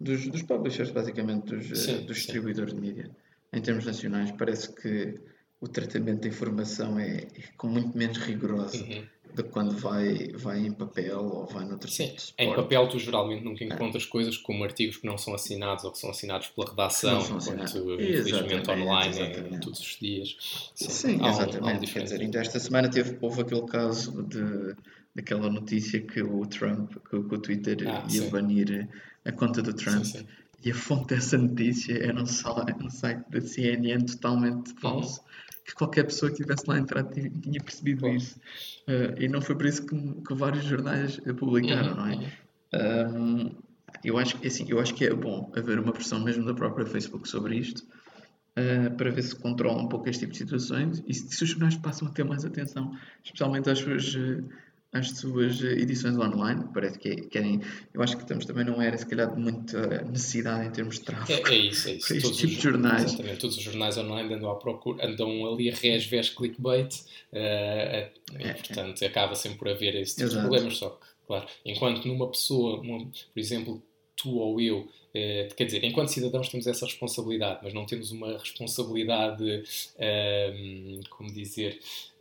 dos, 0.00 0.28
dos 0.28 0.42
publishers, 0.42 0.90
basicamente, 0.90 1.54
dos, 1.54 1.78
sim, 1.78 2.06
dos 2.06 2.16
distribuidores 2.16 2.72
sim. 2.72 2.80
de 2.80 2.86
mídia. 2.86 3.10
Em 3.52 3.60
termos 3.60 3.84
nacionais, 3.84 4.30
parece 4.32 4.72
que 4.72 5.14
o 5.60 5.66
tratamento 5.66 6.20
da 6.20 6.28
informação 6.28 6.98
é, 6.98 7.16
é 7.16 7.42
com 7.56 7.66
muito 7.66 7.98
menos 7.98 8.18
rigoroso. 8.18 8.84
Uhum 8.84 9.17
de 9.34 9.42
quando 9.42 9.76
vai, 9.76 10.28
vai 10.34 10.58
em 10.58 10.72
papel 10.72 11.20
ou 11.20 11.46
vai 11.46 11.64
noutro 11.64 11.90
Sim, 11.90 12.08
tipo 12.08 12.32
em 12.38 12.54
papel 12.54 12.88
tu 12.88 12.98
geralmente 12.98 13.44
nunca 13.44 13.64
encontras 13.64 14.04
é. 14.04 14.06
coisas 14.06 14.36
como 14.36 14.64
artigos 14.64 14.96
que 14.96 15.06
não 15.06 15.18
são 15.18 15.34
assinados 15.34 15.84
ou 15.84 15.92
que 15.92 15.98
são 15.98 16.10
assinados 16.10 16.48
pela 16.48 16.68
redação, 16.68 17.20
enquanto 17.20 18.00
infelizmente 18.00 18.70
online 18.70 19.18
é 19.18 19.58
todos 19.58 19.80
os 19.80 19.98
dias. 20.00 20.36
Sim, 20.74 20.90
Sim 20.90 21.26
exatamente. 21.26 21.88
Um, 21.88 21.92
Quer 21.92 22.02
dizer, 22.02 22.20
ainda 22.20 22.40
esta 22.40 22.58
semana 22.58 22.90
teve, 22.90 23.16
houve 23.20 23.42
aquele 23.42 23.66
caso 23.66 24.22
de 24.22 24.74
daquela 25.14 25.50
notícia 25.50 26.00
que 26.00 26.22
o 26.22 26.46
Trump, 26.46 26.92
que, 27.10 27.16
o 27.16 27.38
Twitter 27.38 27.76
ah, 27.88 28.06
ia 28.08 28.22
sim. 28.22 28.30
banir 28.30 28.88
a 29.24 29.32
conta 29.32 29.60
do 29.60 29.74
Trump. 29.74 30.04
Sim, 30.04 30.18
sim. 30.20 30.26
E 30.64 30.70
a 30.70 30.74
fonte 30.74 31.14
dessa 31.14 31.36
notícia 31.38 31.96
era 31.98 32.20
um 32.20 32.26
site, 32.26 32.84
um 32.84 32.90
site 32.90 33.24
da 33.30 33.40
CNN 33.40 34.04
totalmente 34.04 34.72
falso. 34.80 35.20
Uhum 35.20 35.47
que 35.68 35.74
qualquer 35.74 36.04
pessoa 36.04 36.30
que 36.30 36.40
estivesse 36.40 36.64
lá 36.66 36.78
entrado 36.78 37.12
tinha 37.12 37.60
percebido 37.60 38.00
Bom. 38.00 38.14
isso. 38.14 38.40
Uh, 38.88 39.20
e 39.20 39.28
não 39.28 39.42
foi 39.42 39.54
por 39.54 39.66
isso 39.66 39.84
que, 39.84 39.96
que 40.22 40.34
vários 40.34 40.64
jornais 40.64 41.20
publicaram, 41.38 41.90
uhum. 41.90 41.96
não 41.96 42.06
é? 42.06 43.08
Um, 43.12 43.54
eu, 44.02 44.16
acho, 44.16 44.38
assim, 44.46 44.64
eu 44.66 44.80
acho 44.80 44.94
que 44.94 45.04
é 45.04 45.12
bom 45.12 45.52
haver 45.54 45.78
uma 45.78 45.92
pressão 45.92 46.20
mesmo 46.20 46.44
da 46.46 46.54
própria 46.54 46.86
Facebook 46.86 47.28
sobre 47.28 47.56
isto, 47.56 47.80
uh, 47.80 48.96
para 48.96 49.10
ver 49.10 49.22
se 49.22 49.36
controla 49.36 49.82
um 49.82 49.88
pouco 49.88 50.08
este 50.08 50.20
tipo 50.20 50.32
de 50.32 50.38
situações 50.38 51.04
e 51.06 51.12
se, 51.12 51.28
se 51.28 51.44
os 51.44 51.50
jornais 51.50 51.76
passam 51.76 52.08
a 52.08 52.10
ter 52.12 52.24
mais 52.24 52.46
atenção, 52.46 52.96
especialmente 53.22 53.68
às 53.68 53.78
suas. 53.78 54.14
Uh, 54.14 54.48
as 54.90 55.10
suas 55.10 55.60
edições 55.60 56.16
online, 56.16 56.64
parece 56.72 56.98
que 56.98 57.16
querem. 57.28 57.60
Eu 57.92 58.02
acho 58.02 58.16
que 58.16 58.22
estamos 58.22 58.46
também 58.46 58.64
não 58.64 58.80
era, 58.80 58.96
se 58.96 59.04
calhar, 59.04 59.34
de 59.34 59.38
muita 59.38 60.02
necessidade 60.04 60.66
em 60.66 60.70
termos 60.70 60.98
de 60.98 61.04
tráfego. 61.04 61.46
É, 61.46 61.52
é 61.52 61.56
isso, 61.58 61.88
é 61.88 61.92
isso. 61.92 62.14
Este 62.14 62.32
tipo 62.32 62.54
de 62.54 62.60
jornais. 62.60 63.04
Exatamente, 63.04 63.38
todos 63.38 63.56
os 63.58 63.62
jornais 63.62 63.98
online 63.98 64.34
andam, 64.34 64.50
à 64.50 64.54
procura, 64.54 65.06
andam 65.06 65.46
ali 65.52 65.70
a 65.70 65.74
resvés 65.74 66.30
clickbait, 66.30 66.94
uh, 66.94 67.36
é, 67.36 68.10
portanto, 68.54 69.02
é. 69.02 69.06
acaba 69.06 69.34
sempre 69.34 69.58
por 69.58 69.68
haver 69.68 69.94
esse 69.94 70.14
tipo 70.14 70.28
Exato. 70.28 70.42
de 70.42 70.48
problemas. 70.48 70.78
Só 70.78 70.90
que, 70.90 71.06
claro, 71.26 71.46
enquanto 71.66 72.08
numa 72.08 72.30
pessoa, 72.30 72.80
uma, 72.80 72.98
por 72.98 73.38
exemplo, 73.38 73.82
tu 74.16 74.36
ou 74.36 74.58
eu, 74.58 74.78
uh, 74.78 75.54
quer 75.54 75.66
dizer, 75.66 75.84
enquanto 75.84 76.08
cidadãos 76.08 76.48
temos 76.48 76.66
essa 76.66 76.86
responsabilidade, 76.86 77.60
mas 77.62 77.74
não 77.74 77.84
temos 77.84 78.10
uma 78.10 78.38
responsabilidade, 78.38 79.44
uh, 79.44 81.08
como 81.10 81.30
dizer, 81.30 81.78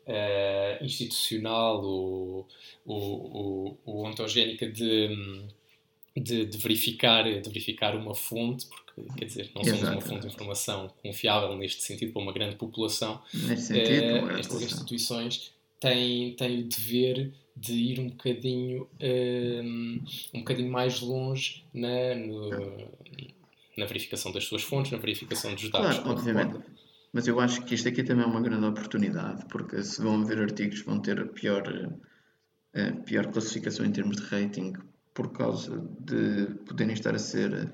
uh, 0.08 0.84
institucional 0.84 1.84
ou, 1.84 2.48
ou, 2.86 3.80
ou, 3.86 4.06
ontogénica 4.06 4.70
de, 4.70 5.46
de, 6.16 6.46
de, 6.46 6.58
verificar, 6.58 7.24
de 7.24 7.50
verificar 7.50 7.96
uma 7.96 8.16
fonte, 8.16 8.66
porque 8.68 9.04
quer 9.18 9.26
dizer, 9.26 9.52
não 9.54 9.64
somos 9.64 9.84
uma 9.84 10.02
fonte 10.02 10.22
de 10.22 10.28
informação 10.28 10.92
confiável 11.04 11.56
neste 11.58 11.84
sentido 11.84 12.14
para 12.14 12.22
uma 12.22 12.34
grande 12.34 12.56
população. 12.56 13.22
Neste 13.34 13.68
sentido, 13.68 14.26
uh, 14.26 14.32
estas 14.38 14.62
instituições 14.62 15.54
têm, 15.80 16.34
têm 16.36 16.62
o 16.62 16.64
dever 16.64 17.34
de 17.56 17.74
ir 17.74 18.00
um 18.00 18.10
bocadinho, 18.10 18.88
um, 19.02 20.04
um 20.34 20.40
bocadinho 20.40 20.72
mais 20.72 21.00
longe 21.02 21.64
na, 21.74 22.14
no, 22.14 22.50
na 23.76 23.86
verificação 23.86 24.32
das 24.32 24.44
suas 24.46 24.62
fontes, 24.62 24.92
na 24.92 25.00
verificação 25.00 25.54
dos 25.56 25.70
dados. 25.70 25.98
Claro, 25.98 26.12
obviamente. 26.12 26.77
Mas 27.14 27.28
eu 27.28 27.40
acho 27.40 27.64
que 27.64 27.76
isto 27.76 27.88
aqui 27.88 28.04
também 28.04 28.26
é 28.26 28.28
uma 28.28 28.42
grande 28.42 28.66
oportunidade, 28.66 29.46
porque 29.46 29.82
se 29.82 30.02
vão 30.02 30.26
ver 30.26 30.40
artigos 30.40 30.82
vão 30.82 31.00
ter 31.00 31.28
pior, 31.30 31.64
uh, 31.68 33.04
pior 33.04 33.28
classificação 33.28 33.86
em 33.86 33.92
termos 33.92 34.18
de 34.18 34.24
rating 34.24 34.74
por 35.14 35.32
causa 35.32 35.84
de 36.00 36.54
poderem 36.66 36.94
estar 36.94 37.16
a 37.16 37.20
ser. 37.20 37.72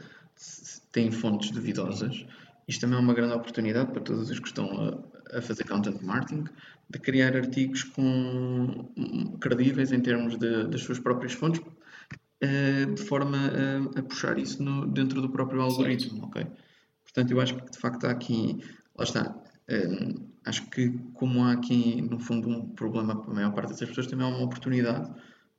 têm 0.91 1.11
fontes 1.11 1.51
duvidosas. 1.51 2.25
Isto 2.67 2.81
também 2.81 2.97
é 2.97 3.01
uma 3.01 3.13
grande 3.13 3.33
oportunidade 3.33 3.91
para 3.91 4.01
todos 4.01 4.29
os 4.29 4.39
que 4.39 4.47
estão 4.47 4.69
a, 5.33 5.37
a 5.37 5.41
fazer 5.41 5.65
content 5.65 6.01
marketing 6.01 6.45
de 6.89 6.99
criar 6.99 7.35
artigos 7.35 7.83
com, 7.83 8.89
credíveis 9.41 9.91
em 9.91 9.99
termos 9.99 10.37
de, 10.37 10.67
das 10.67 10.81
suas 10.81 10.99
próprias 10.99 11.33
fontes, 11.33 11.59
uh, 11.59 12.93
de 12.93 13.01
forma 13.01 13.37
a, 13.37 13.99
a 13.99 14.03
puxar 14.03 14.37
isso 14.37 14.63
no, 14.63 14.87
dentro 14.87 15.21
do 15.21 15.29
próprio 15.29 15.61
algoritmo. 15.61 16.25
ok 16.27 16.47
Portanto, 17.03 17.31
eu 17.31 17.39
acho 17.39 17.55
que 17.55 17.71
de 17.71 17.77
facto 17.77 18.05
há 18.05 18.11
aqui 18.11 18.59
lá 18.97 19.03
está. 19.03 19.35
Um, 19.69 20.33
acho 20.45 20.69
que 20.69 20.89
como 21.13 21.43
há 21.43 21.53
aqui, 21.53 22.01
no 22.01 22.19
fundo, 22.19 22.49
um 22.49 22.69
problema 22.69 23.21
para 23.21 23.31
a 23.31 23.35
maior 23.35 23.53
parte 23.53 23.69
das 23.69 23.79
pessoas, 23.79 24.07
também 24.07 24.25
há 24.25 24.29
uma 24.29 24.43
oportunidade 24.43 25.11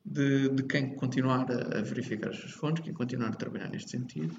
de, 0.05 0.51
de 0.51 0.63
quem 0.65 0.95
continuar 0.95 1.51
a, 1.51 1.79
a, 1.79 1.83
verificar 1.83 2.31
as 2.31 2.37
suas 2.37 2.53
fontes, 2.53 2.85
quem 2.85 2.93
continuar 2.93 3.29
a 3.29 3.37
trabalhar 3.37 3.69
neste 3.71 3.91
sentido, 3.91 4.37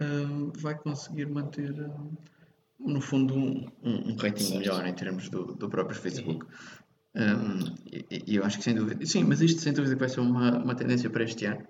um, 0.00 0.52
vai 0.56 0.76
conseguir 0.76 1.26
manter, 1.26 1.72
um, 1.72 2.16
no 2.78 3.00
fundo, 3.00 3.34
um, 3.34 3.70
um 3.82 4.16
rating 4.16 4.44
certo. 4.44 4.58
melhor 4.58 4.86
em 4.86 4.94
termos 4.94 5.28
do, 5.28 5.54
do 5.54 5.68
próprio 5.68 5.98
Facebook. 5.98 6.46
Uhum. 7.16 7.74
E, 7.86 8.22
e, 8.26 8.36
eu 8.36 8.44
acho 8.44 8.58
que 8.58 8.64
sem 8.64 8.74
dúvida, 8.74 9.04
sim, 9.06 9.24
mas 9.24 9.40
isto 9.40 9.60
sem 9.60 9.72
dúvida 9.72 9.96
vai 9.96 10.08
ser 10.08 10.20
uma, 10.20 10.58
uma 10.58 10.74
tendência 10.74 11.08
para 11.10 11.24
este 11.24 11.46
ano. 11.46 11.66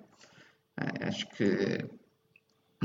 Ah, 0.76 1.08
acho 1.08 1.28
que 1.30 1.84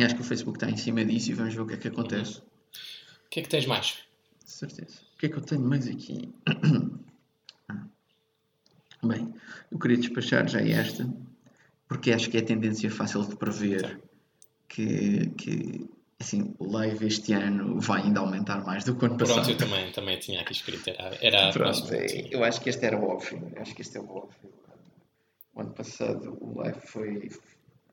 acho 0.02 0.16
que 0.16 0.22
o 0.22 0.24
Facebook 0.24 0.58
está 0.58 0.70
em 0.70 0.78
cima 0.78 1.04
disso 1.04 1.32
e 1.32 1.34
vamos 1.34 1.54
ver 1.54 1.62
o 1.62 1.66
que 1.66 1.74
é 1.74 1.78
que 1.78 1.88
acontece. 1.88 2.42
O 3.30 3.32
que 3.32 3.42
é 3.42 3.44
que 3.44 3.50
tens 3.50 3.68
mais? 3.68 4.00
Certeza. 4.44 4.98
O 5.14 5.20
que 5.20 5.28
é 5.28 5.30
que 5.30 5.38
eu 5.38 5.42
tenho 5.42 5.62
mais 5.62 5.88
aqui? 5.88 6.34
Bem, 9.04 9.32
eu 9.72 9.78
queria 9.78 9.98
despachar 9.98 10.48
já 10.48 10.60
esta, 10.62 11.08
porque 11.88 12.12
acho 12.12 12.28
que 12.32 12.38
é 12.38 12.42
tendência 12.42 12.90
fácil 12.90 13.24
de 13.24 13.36
prever 13.36 14.02
que, 14.68 15.30
que 15.38 15.88
assim, 16.20 16.56
o 16.58 16.72
live 16.72 17.06
este 17.06 17.34
ano 17.34 17.80
vai 17.80 18.02
ainda 18.02 18.20
aumentar 18.20 18.66
mais 18.66 18.84
do 18.84 18.96
que 18.96 19.04
o 19.04 19.06
ano 19.06 19.20
passado. 19.20 19.46
Pronto, 19.46 19.52
eu 19.52 19.58
também, 19.58 19.92
também 19.92 20.18
tinha 20.18 20.42
aqui 20.42 20.54
escrito, 20.54 20.90
era, 20.90 21.16
era 21.22 21.52
Pronto, 21.52 21.94
é, 21.94 22.30
eu 22.32 22.44
acho 22.44 22.60
que 22.60 22.72
este 22.72 22.84
era 22.84 22.98
o 22.98 23.04
óbvio, 23.04 23.54
acho 23.58 23.76
que 23.76 23.84
este 23.84 23.98
é 23.98 24.02
o 24.02 24.10
óbvio. 24.10 24.52
O 25.54 25.62
ano 25.62 25.72
passado 25.72 26.36
o 26.42 26.58
live 26.58 26.82
foi, 26.82 27.30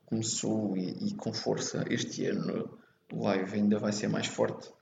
começou 0.03 0.75
e, 0.75 1.09
e 1.09 1.13
com 1.13 1.31
força, 1.31 1.85
este 1.91 2.25
ano 2.25 2.75
o 3.13 3.23
live 3.23 3.53
ainda 3.53 3.77
vai 3.77 3.93
ser 3.93 4.07
mais 4.07 4.25
forte 4.25 4.75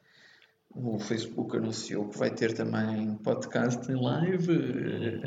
o 0.76 1.00
Facebook 1.00 1.56
anunciou 1.56 2.10
que 2.10 2.18
vai 2.18 2.30
ter 2.30 2.54
também 2.54 3.16
podcast 3.24 3.90
em 3.90 3.96
live. 3.96 5.22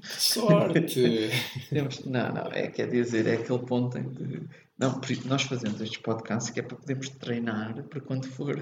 Que 0.00 0.20
sorte! 0.20 1.30
não, 2.06 2.32
não, 2.32 2.52
é 2.52 2.68
quer 2.68 2.88
dizer, 2.88 3.26
é 3.26 3.34
aquele 3.34 3.58
ponto 3.58 3.98
em 3.98 4.08
que. 4.10 4.42
Não, 4.78 5.00
nós 5.26 5.42
fazemos 5.42 5.80
estes 5.80 5.98
podcasts 5.98 6.50
que 6.50 6.60
é 6.60 6.62
para 6.62 6.76
podermos 6.76 7.08
treinar 7.08 7.82
para 7.84 8.00
quando 8.00 8.26
for 8.26 8.56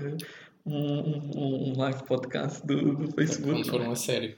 um, 0.65 0.75
um, 0.75 1.71
um 1.71 1.79
live 1.79 2.03
podcast 2.05 2.67
do, 2.67 2.97
do 2.97 3.13
Facebook. 3.13 3.53
Quando 3.53 3.71
for 3.71 3.81
um 3.81 3.93
a 3.93 3.97
sério. 3.97 4.35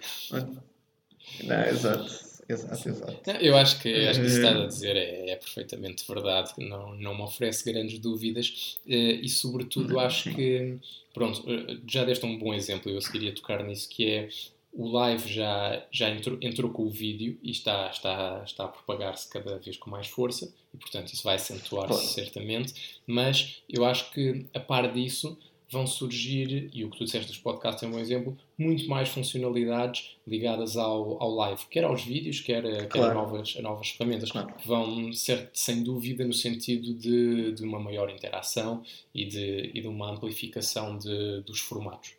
Não, 1.44 1.64
exato. 1.64 2.23
Exato, 2.48 2.88
exato. 2.88 3.30
Eu 3.40 3.56
acho 3.56 3.80
que, 3.80 3.88
acho 4.06 4.20
que 4.20 4.26
isso 4.26 4.36
está 4.36 4.50
a 4.50 4.66
dizer 4.66 4.96
é, 4.96 5.30
é, 5.30 5.36
perfeitamente 5.36 6.04
verdade, 6.06 6.52
não, 6.58 6.94
não 6.94 7.14
me 7.14 7.22
oferece 7.22 7.70
grandes 7.70 7.98
dúvidas 7.98 8.78
eh, 8.86 9.20
e, 9.22 9.28
sobretudo, 9.28 9.98
acho 9.98 10.34
que, 10.34 10.76
pronto, 11.12 11.42
eh, 11.50 11.78
já 11.86 12.04
deste 12.04 12.26
um 12.26 12.38
bom 12.38 12.52
exemplo, 12.52 12.90
eu 12.90 13.00
seguiria 13.00 13.34
tocar 13.34 13.62
nisso, 13.64 13.88
que 13.88 14.10
é 14.10 14.28
o 14.72 14.88
live 14.88 15.32
já, 15.32 15.86
já 15.90 16.10
entrou, 16.10 16.36
entrou 16.42 16.70
com 16.70 16.82
o 16.82 16.90
vídeo 16.90 17.38
e 17.42 17.50
está, 17.50 17.88
está, 17.88 18.42
está 18.44 18.64
a 18.64 18.68
propagar-se 18.68 19.30
cada 19.30 19.56
vez 19.58 19.76
com 19.76 19.88
mais 19.88 20.08
força 20.08 20.52
e, 20.74 20.76
portanto, 20.76 21.12
isso 21.12 21.22
vai 21.22 21.36
acentuar-se 21.36 22.12
certamente, 22.14 23.00
mas 23.06 23.62
eu 23.68 23.84
acho 23.84 24.10
que, 24.10 24.46
a 24.52 24.60
par 24.60 24.92
disso, 24.92 25.38
vão 25.70 25.86
surgir, 25.86 26.70
e 26.72 26.84
o 26.84 26.90
que 26.90 26.98
tu 26.98 27.04
disseste 27.04 27.28
dos 27.28 27.38
podcasts 27.38 27.82
é 27.82 27.86
um 27.86 27.90
bom 27.90 27.98
exemplo, 27.98 28.36
muito 28.56 28.88
mais 28.88 29.08
funcionalidades 29.08 30.16
ligadas 30.26 30.76
ao, 30.76 31.22
ao 31.22 31.34
live, 31.34 31.62
quer 31.70 31.84
aos 31.84 32.04
vídeos, 32.04 32.40
quer, 32.40 32.62
quer 32.62 32.88
claro. 32.88 33.10
a, 33.10 33.14
novas, 33.14 33.56
a 33.58 33.62
novas 33.62 33.90
ferramentas, 33.90 34.30
claro. 34.30 34.54
que 34.54 34.68
vão 34.68 35.12
ser, 35.12 35.50
sem 35.52 35.82
dúvida, 35.82 36.24
no 36.24 36.32
sentido 36.32 36.94
de, 36.94 37.52
de 37.52 37.64
uma 37.64 37.80
maior 37.80 38.10
interação 38.10 38.82
e 39.14 39.24
de, 39.24 39.70
e 39.74 39.80
de 39.80 39.88
uma 39.88 40.12
amplificação 40.12 40.96
de, 40.96 41.40
dos 41.42 41.60
formatos. 41.60 42.14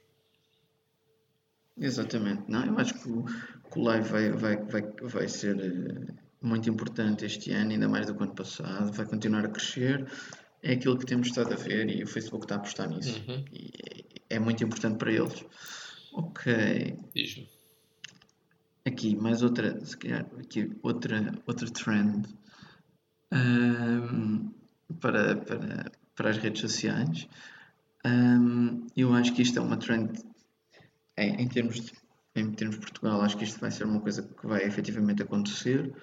Exatamente. 1.78 2.44
Não, 2.48 2.66
eu 2.66 2.78
acho 2.80 2.94
que 2.94 3.10
o, 3.10 3.26
que 3.72 3.80
o 3.80 3.84
live 3.84 4.08
vai, 4.08 4.32
vai, 4.32 4.58
vai, 4.58 4.82
vai 5.02 5.28
ser 5.28 5.60
eh, 5.60 6.14
muito 6.42 6.70
importante 6.70 7.26
este 7.26 7.52
ano, 7.52 7.72
ainda 7.72 7.88
mais 7.90 8.08
do 8.08 8.16
que 8.16 8.22
o 8.22 8.24
ano 8.24 8.36
passado, 8.36 8.92
vai 8.94 9.06
continuar 9.06 9.46
a 9.46 9.50
crescer 9.50 10.08
é 10.66 10.74
aquilo 10.74 10.98
que 10.98 11.06
temos 11.06 11.28
estado 11.28 11.54
a 11.54 11.56
ver 11.56 11.90
e 11.90 12.04
o 12.04 12.08
Facebook 12.08 12.46
está 12.46 12.56
a 12.56 12.58
apostar 12.58 12.90
nisso. 12.90 13.24
Uhum. 13.28 13.46
E 13.54 13.72
é, 14.30 14.40
muito 14.40 14.64
importante 14.64 14.98
para 14.98 15.12
eles. 15.12 15.46
Ok. 16.12 16.98
Diz-me. 17.14 17.48
Aqui, 18.84 19.16
mais 19.16 19.44
outra, 19.44 19.80
se 19.86 19.96
calhar, 19.96 20.26
aqui 20.40 20.72
outra, 20.82 21.32
outra 21.46 21.70
trend 21.70 22.28
um, 23.32 24.52
para, 25.00 25.36
para, 25.36 25.92
para 26.16 26.30
as 26.32 26.38
redes 26.38 26.62
sociais. 26.62 27.28
Um, 28.04 28.88
eu 28.98 29.14
acho 29.14 29.34
que 29.34 29.44
isto 29.44 29.60
é 29.60 29.62
uma 29.62 29.78
trend 29.78 30.20
em, 31.18 31.44
em, 31.44 31.48
termos 31.48 31.82
de, 31.82 31.92
em 32.36 32.52
termos 32.52 32.78
de 32.78 32.82
Portugal, 32.82 33.22
acho 33.22 33.38
que 33.38 33.44
isto 33.44 33.60
vai 33.60 33.72
ser 33.72 33.86
uma 33.86 34.02
coisa 34.02 34.24
que 34.24 34.48
vai 34.48 34.64
efetivamente 34.64 35.22
acontecer. 35.22 35.94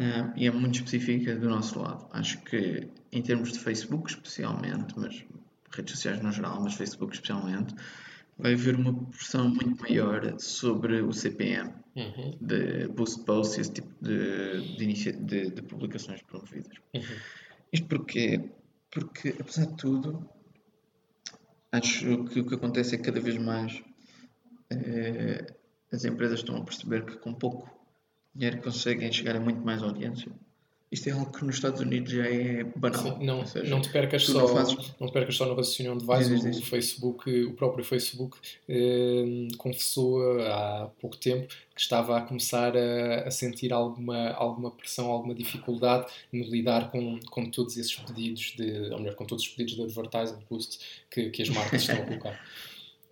Uh, 0.00 0.32
e 0.34 0.46
é 0.46 0.50
muito 0.50 0.76
específica 0.76 1.36
do 1.36 1.50
nosso 1.50 1.78
lado. 1.78 2.08
Acho 2.12 2.40
que 2.40 2.88
em 3.12 3.20
termos 3.20 3.52
de 3.52 3.58
Facebook 3.58 4.10
especialmente, 4.10 4.94
mas 4.96 5.22
redes 5.70 5.94
sociais 5.94 6.22
no 6.22 6.32
geral, 6.32 6.58
mas 6.62 6.72
Facebook 6.72 7.12
especialmente, 7.12 7.74
vai 8.38 8.54
haver 8.54 8.76
uma 8.76 8.94
pressão 8.94 9.50
muito 9.50 9.82
maior 9.82 10.38
sobre 10.38 11.02
o 11.02 11.12
CPM 11.12 11.74
uhum. 11.94 12.34
de 12.40 12.88
boost 12.88 13.24
posts 13.24 13.58
e 13.58 13.60
esse 13.60 13.72
tipo 13.72 13.92
de, 14.00 14.76
de, 14.76 15.12
de, 15.12 15.50
de 15.50 15.62
publicações 15.62 16.22
promovidas. 16.22 16.78
Uhum. 16.94 17.02
Isto 17.70 17.86
porquê? 17.86 18.50
Porque, 18.90 19.36
apesar 19.38 19.66
de 19.66 19.76
tudo, 19.76 20.28
acho 21.70 22.24
que 22.24 22.40
o 22.40 22.46
que 22.46 22.54
acontece 22.54 22.94
é 22.94 22.98
que 22.98 23.04
cada 23.04 23.20
vez 23.20 23.36
mais 23.36 23.82
eh, 24.70 25.46
as 25.92 26.04
empresas 26.04 26.40
estão 26.40 26.56
a 26.56 26.64
perceber 26.64 27.04
que 27.04 27.18
com 27.18 27.34
pouco 27.34 27.79
dinheiro 28.34 28.62
conseguem 28.62 29.12
chegar 29.12 29.36
a 29.36 29.40
muito 29.40 29.60
mais 29.60 29.82
audiência. 29.82 30.30
Isto 30.90 31.08
é 31.08 31.12
algo 31.12 31.30
que 31.30 31.44
nos 31.44 31.54
Estados 31.54 31.80
Unidos 31.80 32.12
já 32.12 32.26
é 32.26 32.64
banal. 32.64 33.16
Não, 33.20 33.46
seja, 33.46 33.70
não, 33.70 33.80
te 33.80 33.90
percas 33.90 34.24
só, 34.24 34.40
não, 34.40 34.48
fazes... 34.48 34.92
não 34.98 35.06
te 35.06 35.12
percas 35.12 35.36
só 35.36 35.46
no 35.46 35.54
raciocínio 35.54 35.92
onde 35.92 36.04
vais. 36.04 36.28
Diz, 36.28 36.42
diz, 36.42 36.56
diz. 36.56 36.66
O, 36.66 36.66
Facebook, 36.68 37.44
o 37.44 37.52
próprio 37.52 37.84
Facebook 37.84 38.36
eh, 38.68 39.46
confessou 39.56 40.40
há 40.42 40.90
pouco 41.00 41.16
tempo 41.16 41.46
que 41.72 41.80
estava 41.80 42.18
a 42.18 42.22
começar 42.22 42.76
a, 42.76 43.28
a, 43.28 43.30
sentir 43.30 43.72
alguma, 43.72 44.30
alguma 44.30 44.72
pressão, 44.72 45.06
alguma 45.06 45.32
dificuldade 45.32 46.10
no 46.32 46.42
lidar 46.42 46.90
com, 46.90 47.20
com 47.20 47.48
todos 47.48 47.76
esses 47.76 47.94
pedidos, 47.94 48.54
de, 48.56 48.90
ou 48.90 48.98
melhor, 48.98 49.14
com 49.14 49.24
todos 49.24 49.44
os 49.44 49.50
pedidos 49.50 49.76
de 49.76 49.82
advertising 49.82 50.40
boost 50.50 51.04
que, 51.08 51.30
que 51.30 51.42
as 51.42 51.50
marcas 51.50 51.82
estão 51.82 52.02
a 52.02 52.06
colocar. 52.06 52.40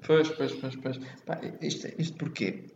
Pois, 0.07 0.29
pois, 0.29 0.53
pois, 0.53 0.77
pois. 0.77 0.97
Pá, 1.27 1.41
isto, 1.61 1.89
isto 1.99 2.17
porquê? 2.17 2.67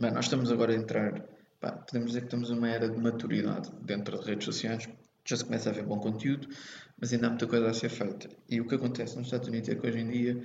Bem, 0.00 0.10
nós 0.10 0.24
estamos 0.24 0.50
agora 0.50 0.72
a 0.72 0.76
entrar, 0.76 1.24
pá, 1.60 1.70
podemos 1.70 2.08
dizer 2.08 2.22
que 2.22 2.26
estamos 2.26 2.50
numa 2.50 2.68
era 2.68 2.88
de 2.88 2.98
maturidade 2.98 3.70
dentro 3.80 4.18
de 4.18 4.26
redes 4.26 4.44
sociais, 4.44 4.88
já 5.24 5.36
se 5.36 5.44
começa 5.44 5.70
a 5.70 5.72
ver 5.72 5.84
bom 5.84 6.00
conteúdo, 6.00 6.48
mas 7.00 7.12
ainda 7.12 7.28
há 7.28 7.30
muita 7.30 7.46
coisa 7.46 7.70
a 7.70 7.72
ser 7.72 7.90
feita. 7.90 8.28
E 8.50 8.60
o 8.60 8.66
que 8.66 8.74
acontece 8.74 9.16
nos 9.16 9.28
Estados 9.28 9.46
Unidos 9.46 9.68
é 9.68 9.76
que 9.76 9.86
hoje 9.86 10.00
em 10.00 10.10
dia 10.10 10.44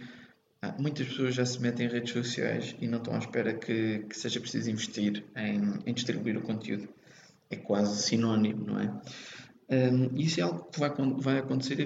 muitas 0.77 1.07
pessoas 1.07 1.33
já 1.33 1.43
se 1.47 1.59
metem 1.59 1.87
em 1.87 1.89
redes 1.89 2.13
sociais 2.13 2.75
e 2.79 2.87
não 2.87 2.99
estão 2.99 3.15
à 3.15 3.17
espera 3.17 3.51
que, 3.55 4.05
que 4.07 4.15
seja 4.15 4.39
preciso 4.39 4.69
investir 4.69 5.25
em, 5.35 5.79
em, 5.83 5.93
distribuir 5.95 6.37
o 6.37 6.41
conteúdo. 6.41 6.87
É 7.49 7.55
quase 7.55 8.03
sinónimo, 8.03 8.67
não 8.67 8.79
é? 8.79 9.01
Um, 9.91 10.15
isso 10.15 10.39
é 10.39 10.43
algo 10.43 10.65
que 10.65 10.79
vai, 10.79 10.91
vai 11.17 11.39
acontecer 11.39 11.79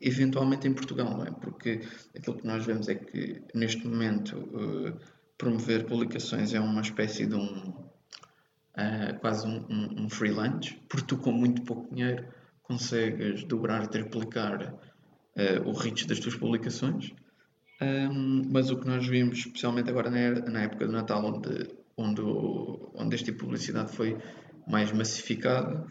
eventualmente 0.00 0.68
em 0.68 0.74
Portugal, 0.74 1.10
não 1.10 1.24
é? 1.24 1.32
Porque 1.32 1.80
aquilo 2.16 2.36
que 2.36 2.46
nós 2.46 2.64
vemos 2.64 2.88
é 2.88 2.94
que 2.94 3.42
neste 3.52 3.84
momento 3.84 4.38
uh, 4.38 4.96
promover 5.36 5.84
publicações 5.86 6.54
é 6.54 6.60
uma 6.60 6.80
espécie 6.80 7.26
de 7.26 7.34
um 7.34 7.84
uh, 8.76 9.18
quase 9.20 9.46
um, 9.46 9.64
um, 9.68 10.04
um, 10.04 10.08
porque 10.88 11.06
tu 11.06 11.16
com 11.16 11.32
muito 11.32 11.62
pouco 11.62 11.92
dinheiro 11.94 12.24
consegues 12.62 13.44
dobrar, 13.44 13.86
triplicar 13.88 14.74
uh, 14.74 15.68
o 15.68 15.72
reach 15.72 16.06
das 16.06 16.18
tuas 16.18 16.34
publicações. 16.34 17.12
Um, 17.80 18.42
mas 18.50 18.70
o 18.70 18.78
que 18.78 18.86
nós 18.86 19.06
vimos, 19.06 19.38
especialmente 19.38 19.90
agora 19.90 20.08
na, 20.08 20.50
na 20.50 20.62
época 20.62 20.86
do 20.86 20.92
Natal, 20.92 21.24
onde, 21.24 21.68
onde, 21.96 22.22
onde 22.94 23.14
este 23.14 23.26
tipo 23.26 23.38
de 23.38 23.44
publicidade 23.44 23.92
foi 23.92 24.16
mais 24.66 24.92
massificada, 24.92 25.84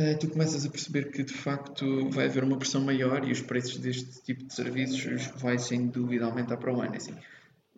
uh, 0.00 0.18
tu 0.20 0.28
começas 0.28 0.64
a 0.64 0.70
perceber 0.70 1.10
que 1.10 1.24
de 1.24 1.32
facto 1.32 2.10
vai 2.10 2.26
haver 2.26 2.44
uma 2.44 2.58
pressão 2.58 2.82
maior 2.82 3.26
e 3.26 3.32
os 3.32 3.40
preços 3.40 3.78
deste 3.78 4.22
tipo 4.22 4.44
de 4.44 4.54
serviços 4.54 5.28
vai 5.36 5.58
sem 5.58 5.88
dúvida 5.88 6.26
aumentar 6.26 6.58
para 6.58 6.72
o 6.72 6.80
ano. 6.80 6.94
É 6.94 6.98
assim, 6.98 7.16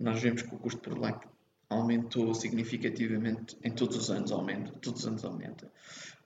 nós 0.03 0.21
vemos 0.21 0.43
que 0.43 0.55
o 0.55 0.59
custo 0.59 0.81
por 0.81 0.99
like 0.99 1.27
aumentou 1.69 2.35
significativamente 2.35 3.57
em 3.63 3.71
todos 3.71 3.97
os 3.97 4.11
anos, 4.11 4.31
aumenta, 4.31 4.73
todos 4.81 5.01
os 5.01 5.07
anos 5.07 5.25
aumenta. 5.25 5.71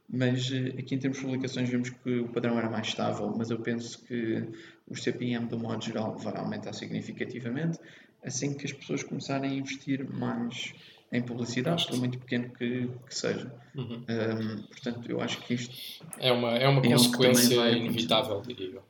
Mas 0.09 0.51
eh, 0.53 0.75
aqui 0.79 0.95
em 0.95 0.99
termos 0.99 1.19
de 1.19 1.25
publicações 1.25 1.69
vemos 1.69 1.91
que 1.91 2.21
o 2.21 2.29
padrão 2.29 2.59
era 2.59 2.71
mais 2.71 2.89
estável, 2.89 3.33
mas 3.37 3.51
eu 3.51 3.59
penso 3.59 4.05
que 4.05 4.49
o 4.89 4.97
CPM, 4.97 5.47
do 5.47 5.59
modo 5.59 5.85
geral, 5.85 6.17
vai 6.17 6.37
aumentar 6.37 6.73
significativamente 6.73 7.79
assim 8.25 8.55
que 8.55 8.67
as 8.67 8.73
pessoas 8.73 9.03
começarem 9.03 9.51
a 9.51 9.55
investir 9.55 10.09
mais 10.09 10.73
em 11.13 11.23
publicidade, 11.23 11.87
por 11.87 11.99
muito 11.99 12.19
pequeno 12.19 12.51
que, 12.51 12.91
que 13.07 13.15
seja. 13.15 13.53
Uhum. 13.75 14.05
Um, 14.09 14.63
portanto, 14.63 15.11
eu 15.11 15.21
acho 15.21 15.41
que 15.43 15.55
isto 15.55 16.05
é 16.19 16.33
uma, 16.33 16.51
é 16.57 16.69
uma 16.69 16.85
é 16.85 16.89
consequência 16.91 17.71
inevitável, 17.71 18.43
diria 18.43 18.75
eu. 18.75 18.83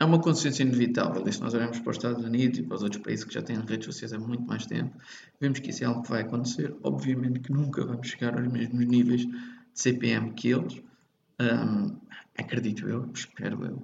É 0.00 0.04
uma 0.04 0.18
consciência 0.18 0.62
inevitável. 0.62 1.22
E 1.28 1.32
se 1.32 1.42
nós 1.42 1.52
olharmos 1.52 1.78
para 1.78 1.90
os 1.90 1.96
Estados 1.98 2.24
Unidos 2.24 2.58
e 2.58 2.62
para 2.62 2.76
os 2.76 2.82
outros 2.82 3.02
países 3.02 3.22
que 3.22 3.34
já 3.34 3.42
têm 3.42 3.60
redes 3.60 3.84
sociais 3.84 4.14
há 4.14 4.18
muito 4.18 4.42
mais 4.44 4.64
tempo, 4.64 4.96
vemos 5.38 5.58
que 5.58 5.68
isso 5.68 5.84
é 5.84 5.86
algo 5.86 6.02
que 6.02 6.08
vai 6.08 6.22
acontecer. 6.22 6.74
Obviamente 6.82 7.40
que 7.40 7.52
nunca 7.52 7.84
vamos 7.84 8.08
chegar 8.08 8.34
aos 8.34 8.50
mesmos 8.50 8.86
níveis 8.86 9.26
de 9.26 9.32
CPM 9.74 10.32
que 10.32 10.48
eles. 10.48 10.82
Um, 11.38 11.98
acredito 12.38 12.88
eu, 12.88 13.10
espero 13.12 13.62
eu. 13.62 13.76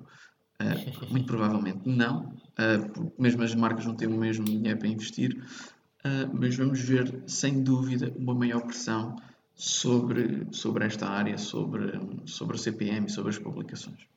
Uh, 0.58 1.10
muito 1.10 1.26
provavelmente 1.26 1.80
não, 1.84 2.28
uh, 2.30 2.88
porque 2.94 3.22
mesmo 3.22 3.42
as 3.42 3.54
marcas 3.54 3.84
não 3.84 3.94
têm 3.94 4.08
o 4.08 4.16
mesmo 4.16 4.46
dinheiro 4.46 4.78
para 4.78 4.88
investir, 4.88 5.36
uh, 5.36 6.30
mas 6.32 6.56
vamos 6.56 6.80
ver 6.80 7.24
sem 7.26 7.62
dúvida 7.62 8.10
uma 8.16 8.34
maior 8.34 8.62
pressão 8.62 9.16
sobre, 9.54 10.46
sobre 10.50 10.86
esta 10.86 11.06
área, 11.06 11.36
sobre, 11.36 12.00
sobre 12.24 12.56
o 12.56 12.58
CPM 12.58 13.06
e 13.06 13.10
sobre 13.10 13.30
as 13.30 13.38
publicações. 13.38 14.15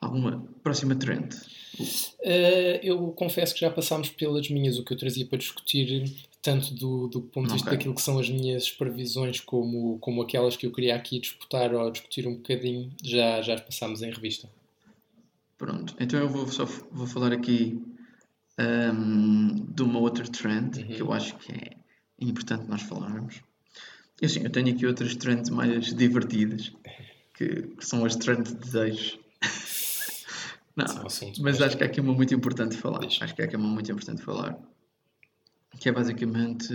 Alguma 0.00 0.46
próxima 0.62 0.94
trend? 0.94 1.34
Uh, 1.80 2.78
eu 2.82 3.08
confesso 3.12 3.54
que 3.54 3.60
já 3.60 3.70
passámos 3.70 4.10
pelas 4.10 4.48
minhas, 4.48 4.78
o 4.78 4.84
que 4.84 4.92
eu 4.92 4.96
trazia 4.96 5.26
para 5.26 5.38
discutir, 5.38 6.12
tanto 6.40 6.72
do, 6.74 7.08
do 7.08 7.20
ponto 7.20 7.48
de 7.48 7.54
vista 7.54 7.68
okay. 7.68 7.78
daquilo 7.78 7.94
que 7.94 8.02
são 8.02 8.18
as 8.18 8.28
minhas 8.28 8.70
previsões, 8.70 9.40
como, 9.40 9.98
como 9.98 10.22
aquelas 10.22 10.56
que 10.56 10.66
eu 10.66 10.72
queria 10.72 10.94
aqui 10.94 11.18
disputar 11.18 11.74
ou 11.74 11.90
discutir 11.90 12.26
um 12.26 12.36
bocadinho, 12.36 12.90
já, 13.02 13.42
já 13.42 13.54
as 13.54 13.60
passámos 13.60 14.02
em 14.02 14.10
revista. 14.10 14.48
Pronto, 15.56 15.96
então 15.98 16.20
eu 16.20 16.28
vou 16.28 16.46
só 16.46 16.64
vou 16.64 17.06
falar 17.06 17.32
aqui 17.32 17.82
um, 18.58 19.66
de 19.74 19.82
uma 19.82 19.98
outra 19.98 20.24
trend 20.24 20.78
uhum. 20.78 20.86
que 20.86 21.02
eu 21.02 21.12
acho 21.12 21.36
que 21.38 21.52
é 21.52 21.76
importante 22.20 22.68
nós 22.68 22.82
falarmos. 22.82 23.42
E 24.20 24.26
assim, 24.26 24.40
eu 24.42 24.50
tenho 24.50 24.74
aqui 24.74 24.86
outras 24.86 25.14
trends 25.16 25.50
mais 25.50 25.94
divertidas, 25.94 26.72
que, 27.36 27.62
que 27.62 27.86
são 27.86 28.04
as 28.04 28.16
trends 28.16 28.52
de 28.52 28.58
desejos. 28.58 29.18
Não, 30.78 30.84
é 30.84 31.02
um 31.02 31.06
assunto 31.06 31.42
mas 31.42 31.58
bastante- 31.58 31.64
acho 31.68 31.76
que 31.78 31.82
há 31.84 31.86
aqui 31.86 32.00
uma 32.00 32.12
muito 32.14 32.34
importante 32.34 32.76
falar. 32.76 33.00
Diz. 33.06 33.18
Acho 33.20 33.34
que 33.34 33.42
há 33.42 33.44
aqui 33.44 33.56
uma 33.56 33.68
muito 33.68 33.90
importante 33.90 34.22
falar. 34.22 34.58
Que 35.78 35.88
é 35.88 35.92
basicamente 35.92 36.72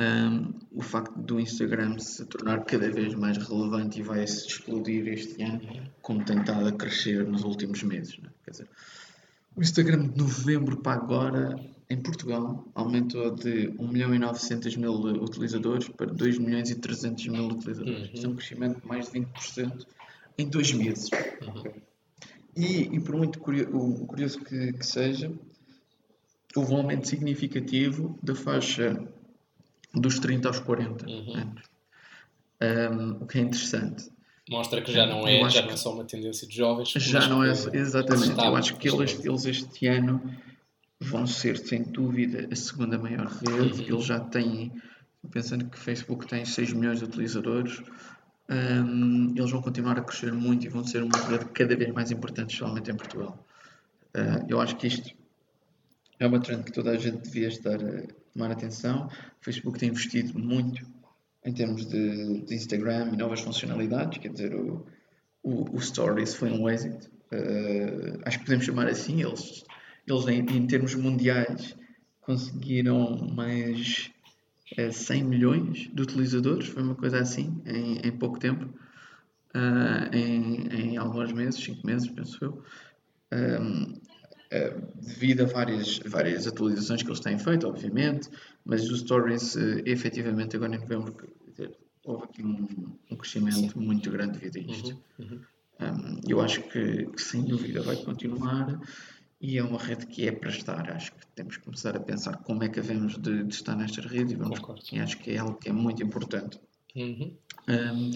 hum, 0.00 0.54
o 0.72 0.80
facto 0.82 1.16
do 1.18 1.38
Instagram 1.38 1.98
se 1.98 2.24
tornar 2.26 2.64
cada 2.64 2.90
vez 2.90 3.14
mais 3.14 3.36
relevante 3.36 4.00
e 4.00 4.02
vai 4.02 4.26
se 4.26 4.46
explodir 4.48 5.06
este 5.08 5.42
ano, 5.42 5.60
como 6.00 6.24
tem 6.24 6.40
estado 6.40 6.66
a 6.66 6.72
crescer 6.72 7.24
nos 7.26 7.44
últimos 7.44 7.82
meses. 7.82 8.18
né? 8.18 8.28
Quer 8.44 8.50
dizer, 8.52 8.68
o 9.54 9.60
Instagram 9.62 10.08
de 10.08 10.18
novembro 10.18 10.78
para 10.78 11.00
agora, 11.00 11.60
em 11.88 12.00
Portugal, 12.02 12.66
aumentou 12.74 13.30
de 13.34 13.68
1 13.78 13.86
milhão 13.86 14.14
e 14.14 14.18
900 14.18 14.76
mil 14.76 14.92
utilizadores 15.22 15.88
para 15.90 16.06
2 16.06 16.38
milhões 16.38 16.70
e 16.70 16.74
300 16.76 17.28
mil 17.28 17.46
utilizadores. 17.48 18.10
Isto 18.14 18.26
é 18.26 18.28
um 18.30 18.34
crescimento 18.34 18.80
de 18.80 18.86
mais 18.88 19.10
de 19.12 19.20
20% 19.20 19.86
em 20.38 20.48
dois 20.48 20.72
meses. 20.72 21.10
E, 22.56 22.82
e 22.94 23.00
por 23.00 23.16
muito 23.16 23.38
curio- 23.38 23.74
o- 23.74 24.06
curioso 24.06 24.38
que, 24.40 24.72
que 24.74 24.86
seja, 24.86 25.32
houve 26.54 26.72
um 26.72 26.76
aumento 26.78 27.08
significativo 27.08 28.18
da 28.22 28.34
faixa 28.34 29.02
dos 29.94 30.18
30 30.18 30.48
aos 30.48 30.58
40 30.60 31.06
Uhum. 31.08 31.34
anos. 31.36 31.62
Um, 32.60 33.22
o 33.22 33.26
que 33.26 33.38
é 33.38 33.42
interessante. 33.42 34.10
Mostra 34.48 34.82
que 34.82 34.92
já 34.92 35.06
não 35.06 35.26
é, 35.26 35.48
já 35.50 35.62
não 35.62 35.70
é 35.70 35.76
só 35.76 35.92
uma 35.94 36.04
tendência 36.04 36.46
de 36.46 36.54
jovens. 36.56 36.88
Já 36.90 37.26
não 37.28 37.42
é 37.42 37.50
exatamente. 37.50 38.38
Eu 38.38 38.56
acho 38.56 38.76
que 38.76 38.88
eles, 38.88 39.24
eles 39.24 39.44
este 39.46 39.86
ano 39.86 40.20
vão 41.00 41.26
ser, 41.26 41.56
sem 41.58 41.82
dúvida, 41.82 42.48
a 42.50 42.54
segunda 42.56 42.98
maior 42.98 43.26
rede. 43.26 43.82
Uhum. 43.82 43.88
Eles 43.96 44.04
já 44.04 44.20
têm, 44.20 44.72
pensando 45.30 45.64
que 45.68 45.76
o 45.76 45.80
Facebook 45.80 46.26
tem 46.26 46.44
6 46.44 46.72
milhões 46.72 46.98
de 46.98 47.04
utilizadores, 47.04 47.80
hum, 48.52 49.34
eles 49.36 49.50
vão 49.50 49.62
continuar 49.62 49.98
a 49.98 50.02
crescer 50.02 50.32
muito 50.32 50.66
e 50.66 50.68
vão 50.68 50.84
ser 50.84 51.02
uma 51.02 51.18
rede 51.28 51.46
cada 51.46 51.76
vez 51.76 51.92
mais 51.92 52.10
importante, 52.10 52.52
especialmente 52.52 52.90
em 52.90 52.96
Portugal. 52.96 53.46
Ah, 54.14 54.44
eu 54.48 54.60
acho 54.60 54.76
que 54.76 54.86
isto 54.86 55.14
é 56.18 56.26
uma 56.26 56.40
trend 56.40 56.64
que 56.64 56.72
toda 56.72 56.90
a 56.90 56.96
gente 56.96 57.22
devia 57.22 57.48
estar 57.48 57.76
a 57.76 58.02
tomar 58.32 58.50
atenção. 58.50 59.06
O 59.40 59.44
Facebook 59.44 59.78
tem 59.78 59.88
investido 59.88 60.38
muito 60.38 60.86
em 61.44 61.52
termos 61.52 61.86
de, 61.86 62.42
de 62.42 62.54
Instagram 62.54 63.10
e 63.12 63.16
novas 63.16 63.40
funcionalidades, 63.40 64.18
quer 64.18 64.28
dizer, 64.32 64.54
o, 64.54 64.86
o, 65.42 65.76
o 65.76 65.80
Stories 65.80 66.34
foi 66.34 66.50
um 66.50 66.68
êxito. 66.68 67.10
Eh, 67.32 68.18
acho 68.24 68.38
que 68.38 68.44
podemos 68.44 68.64
chamar 68.64 68.86
assim. 68.86 69.22
Eles, 69.22 69.64
eles 70.06 70.28
em, 70.28 70.38
em 70.38 70.66
termos 70.66 70.94
mundiais, 70.94 71.74
conseguiram 72.20 73.16
mais 73.34 74.10
100 74.92 75.24
milhões 75.24 75.90
de 75.92 76.02
utilizadores, 76.02 76.68
foi 76.68 76.82
uma 76.82 76.94
coisa 76.94 77.18
assim, 77.20 77.60
em, 77.66 77.98
em 78.06 78.12
pouco 78.12 78.38
tempo, 78.38 78.72
Ah, 79.54 80.08
em, 80.12 80.66
em 80.68 80.96
alguns 80.96 81.32
meses, 81.32 81.62
5 81.62 81.86
meses, 81.86 82.08
penso 82.08 82.38
eu. 82.42 82.62
Um, 83.32 84.00
eh, 84.50 84.76
devido 85.00 85.42
a 85.42 85.46
várias, 85.46 85.98
várias 86.06 86.46
atualizações 86.46 87.02
que 87.02 87.08
eles 87.08 87.20
têm 87.20 87.38
feito, 87.38 87.66
obviamente, 87.66 88.28
mas 88.64 88.90
os 88.90 89.00
stories, 89.00 89.56
eh, 89.56 89.82
efetivamente, 89.86 90.56
agora 90.56 90.74
em 90.74 90.78
novembro, 90.78 91.14
dizer, 91.48 91.76
houve 92.04 92.24
aqui 92.24 92.42
um, 92.42 92.66
um 93.10 93.16
crescimento 93.16 93.78
muito 93.78 94.10
grande 94.10 94.38
devido 94.38 94.56
a 94.58 94.72
isto. 94.72 95.02
Uhum, 95.18 95.40
Um, 95.80 96.20
eu 96.28 96.40
acho 96.40 96.62
que, 96.68 97.06
que, 97.06 97.20
sem 97.20 97.42
dúvida 97.44 97.82
vai 97.82 97.96
continuar 97.96 98.78
e 99.42 99.58
é 99.58 99.62
uma 99.62 99.78
rede 99.78 100.06
que 100.06 100.26
é 100.28 100.32
para 100.32 100.50
estar. 100.50 100.88
Acho 100.92 101.12
que 101.12 101.26
temos 101.34 101.56
que 101.56 101.64
começar 101.64 101.96
a 101.96 102.00
pensar 102.00 102.36
como 102.38 102.62
é 102.62 102.68
que 102.68 102.78
havemos 102.78 103.20
de, 103.20 103.42
de 103.42 103.54
estar 103.54 103.74
nestas 103.74 104.06
redes 104.06 104.32
e, 104.32 104.36
vamos, 104.36 104.60
e 104.92 105.00
acho 105.00 105.18
que 105.18 105.32
é 105.32 105.38
algo 105.38 105.56
que 105.56 105.68
é 105.68 105.72
muito 105.72 106.00
importante. 106.00 106.60
Uhum. 106.94 107.34
Um, 107.68 108.10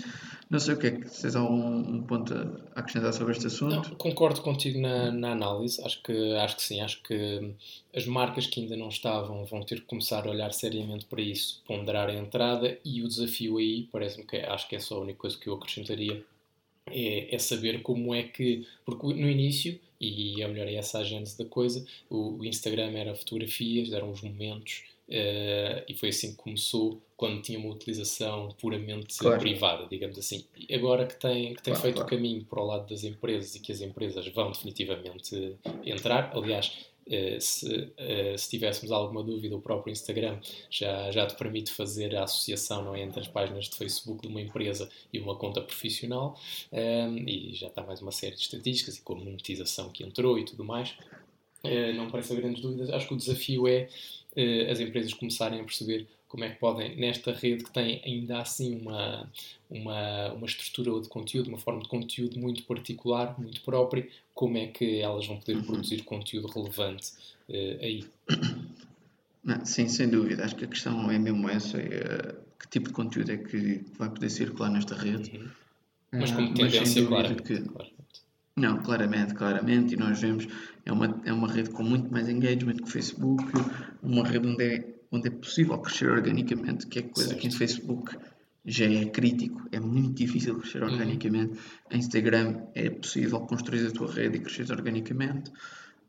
não 0.51 0.59
sei 0.59 0.74
o 0.74 0.79
que 0.79 0.87
é 0.89 0.91
que 0.91 1.09
vocês 1.09 1.35
algum 1.35 1.79
um 1.79 2.03
ponto 2.03 2.35
a 2.74 2.81
acrescentar 2.81 3.12
sobre 3.12 3.33
este 3.33 3.47
assunto. 3.47 3.74
Não, 3.74 3.97
concordo 3.97 4.41
contigo 4.43 4.79
na, 4.81 5.11
na 5.11 5.33
análise, 5.33 5.83
acho 5.83 6.03
que, 6.03 6.35
acho 6.35 6.57
que 6.57 6.62
sim, 6.62 6.81
acho 6.81 7.03
que 7.03 7.55
as 7.95 8.07
marcas 8.07 8.47
que 8.47 8.61
ainda 8.61 8.77
não 8.77 8.89
estavam 8.89 9.45
vão 9.47 9.62
ter 9.62 9.77
que 9.81 9.87
começar 9.87 10.27
a 10.27 10.31
olhar 10.31 10.53
seriamente 10.53 11.07
para 11.07 11.22
isso, 11.22 11.62
ponderar 11.66 12.09
a 12.09 12.14
entrada 12.14 12.79
e 12.85 13.03
o 13.03 13.09
desafio 13.09 13.57
aí, 13.59 13.89
parece-me 13.91 14.27
que 14.27 14.37
é- 14.37 14.49
acho 14.49 14.68
que 14.68 14.77
é 14.77 14.81
só 14.81 14.97
a 14.97 15.01
única 15.01 15.20
coisa 15.20 15.39
que 15.39 15.49
eu 15.49 15.55
acrescentaria, 15.55 16.24
é, 16.89 17.35
é 17.35 17.39
saber 17.39 17.83
como 17.83 18.14
é 18.14 18.24
que, 18.24 18.66
porque 18.85 19.07
no 19.07 19.29
início, 19.29 19.81
e 20.01 20.42
é 20.42 20.49
melhor 20.49 20.68
é 20.68 20.74
essa 20.74 20.99
a 20.99 21.05
gênese 21.05 21.36
da 21.38 21.44
coisa, 21.44 21.84
o, 22.11 22.44
Instagram 22.44 22.90
era 22.92 23.14
fotografias, 23.14 23.92
eram 23.92 24.11
os 24.11 24.20
momentos, 24.22 24.84
eh, 25.09 25.84
e 25.88 25.94
foi 25.94 26.09
assim 26.11 26.32
que 26.32 26.36
começou, 26.36 27.01
quando 27.16 27.40
tinha 27.42 27.59
uma 27.59 27.70
utilização 27.72 28.55
puramente 28.61 29.16
Claro. 29.18 29.40
privada, 29.40 29.86
digamos 29.88 30.18
assim. 30.18 30.44
E 30.68 30.74
agora 30.74 31.07
que 31.07 31.14
tem, 31.18 31.55
que 31.55 31.62
tem 31.62 31.72
Claro, 31.72 31.80
feito 31.82 31.94
claro. 31.97 32.07
o 32.07 32.11
caminho 32.11 32.44
para 32.44 32.61
o 32.61 32.66
lado 32.66 32.88
das 32.88 33.05
empresas 33.05 33.55
e 33.55 33.61
que 33.61 33.72
as 33.72 33.80
empresas 33.80 34.26
vão 34.28 34.51
definitivamente 34.53 35.57
entrar, 35.84 36.32
aliás, 36.36 36.72
se, 37.40 37.92
eh, 37.96 38.36
se 38.36 38.50
tivéssemos 38.50 38.90
alguma 38.90 39.22
dúvida, 39.22 39.57
o 39.57 39.61
próprio 39.61 39.92
Instagram 39.92 40.40
já, 40.70 41.11
já 41.11 41.26
te 41.26 41.36
permite 41.36 41.70
fazer 41.70 42.16
a 42.16 42.24
associação 42.24 42.84
não 42.84 42.94
é, 42.94 43.02
entre 43.02 43.20
as 43.20 43.28
páginas 43.28 43.66
de 43.66 43.76
Facebook 43.76 44.22
de 44.22 44.28
uma 44.28 44.40
empresa 44.40 44.90
e 45.12 45.18
uma 45.20 45.36
conta 45.36 45.61
profissional, 45.61 46.38
ehm, 46.72 47.24
e 47.28 47.54
já 47.54 47.68
está 47.68 47.82
mais 47.82 48.02
uma 48.02 48.12
série 48.12 48.34
de 48.34 48.42
estatísticas 48.42 48.96
e 48.96 49.02
com 49.02 49.14
a 49.14 49.16
monetização 49.16 49.90
que 49.90 50.04
entrou 50.04 50.38
e 50.38 50.44
tudo 50.44 50.64
mais. 50.64 50.96
Eh, 51.64 51.92
não 51.92 52.11
parece 52.11 52.32
haver 52.32 52.42
grandes 52.42 52.62
dúvidas. 52.62 52.90
Acho 52.90 53.09
que 53.09 53.14
o 53.14 53.16
desafio 53.16 53.66
é 53.68 53.88
eh, 54.36 54.70
as 54.70 54.80
empresas 54.80 55.12
começarem 55.14 55.61
a 55.61 55.64
perceber 55.64 56.07
como 56.29 56.45
é 56.45 56.51
que 56.51 56.59
podem, 56.59 56.97
nesta 56.97 57.33
rede 57.33 57.64
que 57.64 57.70
tem 57.72 58.03
ainda 58.05 58.41
assim 58.41 58.81
uma, 58.81 59.31
uma, 59.70 60.33
uma 60.33 60.47
estrutura 60.47 61.01
de 61.01 61.09
conteúdo, 61.09 61.49
uma 61.49 61.59
forma 61.59 61.81
de 61.83 61.89
conteúdo 61.89 62.39
muito 62.39 62.62
particular, 62.64 63.39
muito 63.39 63.61
própria, 63.62 64.09
como 64.35 64.59
é 64.59 64.66
que 64.66 65.01
elas 65.01 65.27
vão 65.27 65.39
poder 65.39 65.62
produzir 65.64 66.03
conteúdo 66.05 66.49
relevante 66.49 67.12
eh, 67.49 67.79
aí. 67.81 68.05
Não, 69.45 69.64
sim, 69.64 69.89
sem 69.89 70.09
dúvida. 70.09 70.45
Acho 70.45 70.57
que 70.57 70.64
a 70.64 70.68
questão 70.68 71.11
é 71.11 71.18
mesmo 71.18 71.49
essa: 71.49 71.79
é, 71.79 72.35
que 72.59 72.68
tipo 72.68 72.89
de 72.89 72.95
conteúdo 72.95 73.31
é 73.31 73.37
que 73.37 73.85
vai 73.97 74.11
poder 74.11 74.29
circular 74.31 74.70
nesta 74.70 74.95
rede. 74.95 75.31
Uhum. 75.37 75.49
Mas 76.12 76.31
Ah, 76.33 76.37
como 76.37 76.57
sem 76.57 76.66
tendência, 76.66 77.03
dúvida 77.03 77.09
claramente. 77.09 77.43
que- 77.43 77.62
claramente. 77.62 77.97
Não, 78.57 78.83
claramente, 78.83 79.35
claramente, 79.35 79.95
e 79.95 79.97
nós 79.99 80.18
vemos, 80.20 80.47
é 80.87 80.91
uma, 80.91 81.20
é 81.27 81.33
uma 81.33 81.47
rede 81.53 81.68
com 81.70 81.83
muito 81.83 82.11
mais 82.11 82.27
engagement 82.27 82.77
que 82.77 82.85
o 82.85 82.87
Facebook, 82.87 83.45
uma 84.03 84.27
rede 84.27 84.49
onde 84.49 84.64
é, 84.64 84.95
onde 85.12 85.28
é 85.28 85.30
possível 85.30 85.78
crescer 85.78 86.11
organicamente, 86.11 86.86
que 86.86 86.98
é 86.98 87.02
coisa 87.02 87.34
que 87.34 87.46
em 87.46 87.50
Certo. 87.50 87.59
Facebook 87.59 88.16
já 88.64 88.86
é 88.86 89.04
crítico, 89.07 89.62
é 89.70 89.78
muito 89.78 90.14
difícil 90.14 90.59
crescer 90.59 90.82
Uhum. 90.82 90.90
organicamente. 90.92 91.59
Em 91.90 91.98
Instagram 91.98 92.62
é 92.74 92.90
possível 92.90 93.40
construir 93.40 93.86
a 93.86 93.90
tua 93.92 94.12
rede 94.12 94.38
e 94.38 94.40
crescer 94.40 94.70
organicamente. 94.72 95.52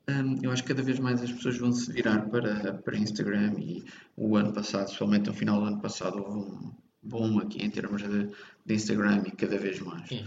Hum, 0.10 0.40
eu 0.42 0.52
acho 0.52 0.64
que 0.64 0.70
cada 0.70 0.82
vez 0.82 1.00
mais 1.00 1.22
as 1.22 1.32
pessoas 1.32 1.58
vão 1.58 1.72
se 1.72 1.92
virar 1.92 2.22
para, 2.30 2.74
para 2.76 2.98
Instagram 2.98 3.54
e 3.60 3.84
o 4.16 4.36
ano 4.38 4.54
passado, 4.54 4.86
especialmente 4.86 5.28
no 5.28 5.34
final 5.34 5.60
do 5.60 5.68
ano 5.68 5.82
passado, 5.82 6.18
houve 6.24 6.40
um 6.40 6.72
boom 7.04 7.40
aqui 7.40 7.64
em 7.64 7.70
termos 7.70 8.02
de, 8.02 8.30
de 8.66 8.74
Instagram 8.74 9.24
e 9.28 9.32
cada 9.32 9.58
vez 9.58 9.80
mais. 9.82 10.10
Uhum. 10.10 10.26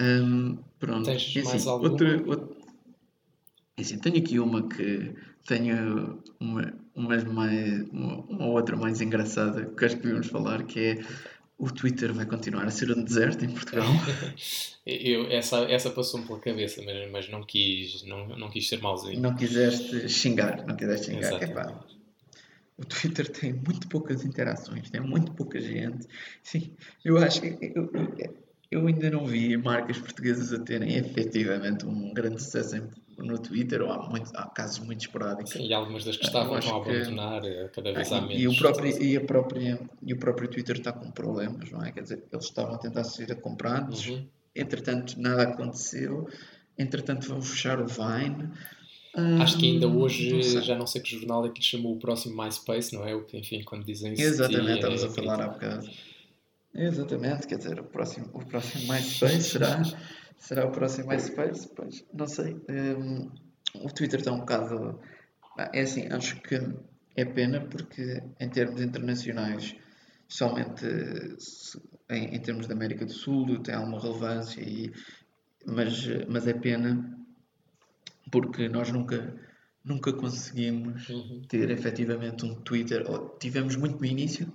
Hum, 0.00 0.58
pronto. 0.78 1.06
Tens 1.06 1.34
E 1.34 1.42
mais 1.42 1.56
assim, 1.56 1.68
alguma? 1.68 1.90
outra, 1.90 2.22
outra- 2.28 2.56
assim, 3.78 3.98
tenho 3.98 4.18
aqui 4.18 4.38
uma 4.38 4.68
que 4.68 5.14
tenho 5.46 6.22
uma, 6.38 6.72
mais, 7.02 7.22
uma, 7.24 8.46
outra 8.48 8.76
mais 8.76 9.00
engraçada 9.00 9.66
que 9.66 9.84
acho 9.84 9.96
que 9.96 10.02
devíamos 10.02 10.26
falar, 10.28 10.62
que 10.64 10.80
é 10.80 11.04
o 11.58 11.70
Twitter 11.70 12.12
vai 12.12 12.26
continuar 12.26 12.64
a 12.64 12.70
ser 12.70 12.90
um 12.90 13.02
deserto 13.02 13.44
em 13.44 13.48
Portugal. 13.50 13.86
Eu, 14.86 15.28
essa, 15.32 15.58
essa 15.64 15.90
passou-me 15.90 16.26
pela 16.26 16.38
cabeça, 16.38 16.80
mas, 16.84 17.10
mas 17.10 17.28
não, 17.28 17.42
quis, 17.42 18.04
não, 18.04 18.28
não 18.36 18.48
quis 18.50 18.68
ser 18.68 18.80
mauzinho. 18.80 19.20
não 19.20 19.34
quiseste 19.34 20.08
xingar, 20.08 20.64
não 20.66 20.76
quiseste 20.76 21.06
xingar. 21.06 21.42
Epá, 21.42 21.80
o 22.78 22.84
Twitter 22.84 23.26
tem 23.28 23.52
muito 23.52 23.88
poucas 23.88 24.24
interações, 24.24 24.88
tem 24.90 25.00
muito 25.00 25.32
pouca 25.32 25.60
gente. 25.60 26.06
Sim, 26.42 26.70
eu 27.04 27.16
acho 27.18 27.40
que 27.40 27.58
eu, 27.74 27.90
eu- 28.70 28.86
ainda 28.86 29.10
não 29.10 29.24
vi 29.26 29.56
marcas 29.56 29.98
portuguesas 29.98 30.52
a 30.52 30.58
terem 30.62 30.94
efetivamente 30.96 31.84
um 31.86 32.12
grande 32.14 32.40
sucesso 32.42 32.76
em- 32.76 32.88
no 33.18 33.38
Twitter, 33.38 33.82
ou 33.82 33.90
há, 33.90 34.08
muito, 34.08 34.30
há 34.34 34.46
casos 34.48 34.78
muito 34.80 35.00
esporádicos. 35.00 35.52
Sim, 35.52 35.66
e 35.66 35.72
algumas 35.74 36.04
das 36.04 36.16
que 36.16 36.24
Eu 36.24 36.28
estavam 36.28 36.54
a 36.56 36.60
que- 36.60 36.68
abandonar, 36.68 37.44
eh, 37.44 37.70
cada 37.74 37.92
vez 37.92 38.12
há 38.12 38.18
Ah, 38.18 38.20
menos. 38.20 38.42
e, 38.42 38.46
o 38.48 38.56
próprio, 38.56 39.02
e, 39.02 39.16
a 39.16 39.20
própria, 39.22 39.80
e 40.02 40.12
o 40.12 40.18
próprio 40.18 40.48
Twitter 40.48 40.76
está 40.76 40.92
com 40.92 41.10
problemas, 41.10 41.70
não 41.70 41.82
é? 41.84 41.92
Quer 41.92 42.02
dizer, 42.02 42.22
eles 42.32 42.44
estavam 42.44 42.74
a 42.74 42.78
tentar 42.78 43.04
ser 43.04 43.34
comprados, 43.40 44.06
Uhum. 44.06 44.26
entretanto 44.54 45.18
nada 45.20 45.44
aconteceu, 45.44 46.28
entretanto 46.78 47.26
vão 47.28 47.40
fechar 47.40 47.80
o 47.80 47.86
Vine. 47.86 48.50
Acho 49.40 49.56
que 49.56 49.64
ainda 49.64 49.88
Hum, 49.88 50.02
hoje, 50.02 50.30
não 50.54 50.62
já 50.62 50.76
não 50.76 50.86
sei 50.86 51.00
que 51.00 51.08
jornal 51.18 51.46
é 51.46 51.48
que 51.48 51.62
chamou 51.62 51.94
o 51.94 51.98
próximo 51.98 52.36
MySpace, 52.42 52.94
não 52.94 53.06
é? 53.06 53.14
O 53.14 53.24
que, 53.24 53.38
enfim, 53.38 53.62
quando 53.64 53.82
dizem 53.84 54.12
isso. 54.12 54.22
Exatamente, 54.22 54.72
é 54.72 54.74
estamos 54.74 55.02
a 55.04 55.08
falar 55.08 55.40
há 55.40 55.48
bocado. 55.48 55.88
Exatamente, 56.74 57.46
quer 57.46 57.56
dizer, 57.56 57.80
o 57.80 57.84
próximo, 57.84 58.28
o 58.34 58.44
próximo 58.44 58.92
MySpace 58.92 59.40
será, 59.42 59.80
será 60.38 60.66
o 60.66 60.70
próximo 60.70 61.08
MySpace? 61.08 61.68
Pois, 61.74 62.04
não 62.12 62.26
sei. 62.26 62.56
Hum, 62.68 63.30
o 63.74 63.88
Twitter 63.92 64.20
está 64.20 64.32
um 64.32 64.40
bocado. 64.40 65.00
É 65.72 65.80
assim, 65.82 66.06
acho 66.12 66.40
que 66.42 66.54
é 67.16 67.24
pena 67.24 67.60
porque, 67.60 68.22
em 68.38 68.48
termos 68.48 68.80
internacionais, 68.80 69.74
somente 70.28 70.84
em, 72.10 72.34
em 72.36 72.40
termos 72.40 72.66
da 72.66 72.74
América 72.74 73.04
do 73.06 73.12
Sul, 73.12 73.60
tem 73.62 73.74
alguma 73.74 74.00
relevância, 74.00 74.60
e, 74.60 74.92
mas, 75.66 76.06
mas 76.28 76.46
é 76.46 76.52
pena 76.52 77.16
porque 78.30 78.68
nós 78.68 78.90
nunca, 78.90 79.34
nunca 79.84 80.12
conseguimos 80.12 81.08
Uhum. 81.08 81.42
ter 81.48 81.70
efetivamente 81.70 82.44
um 82.44 82.54
Twitter. 82.56 83.08
Ou 83.10 83.30
Tivemos 83.38 83.76
muito 83.76 83.98
no 83.98 84.04
início, 84.04 84.52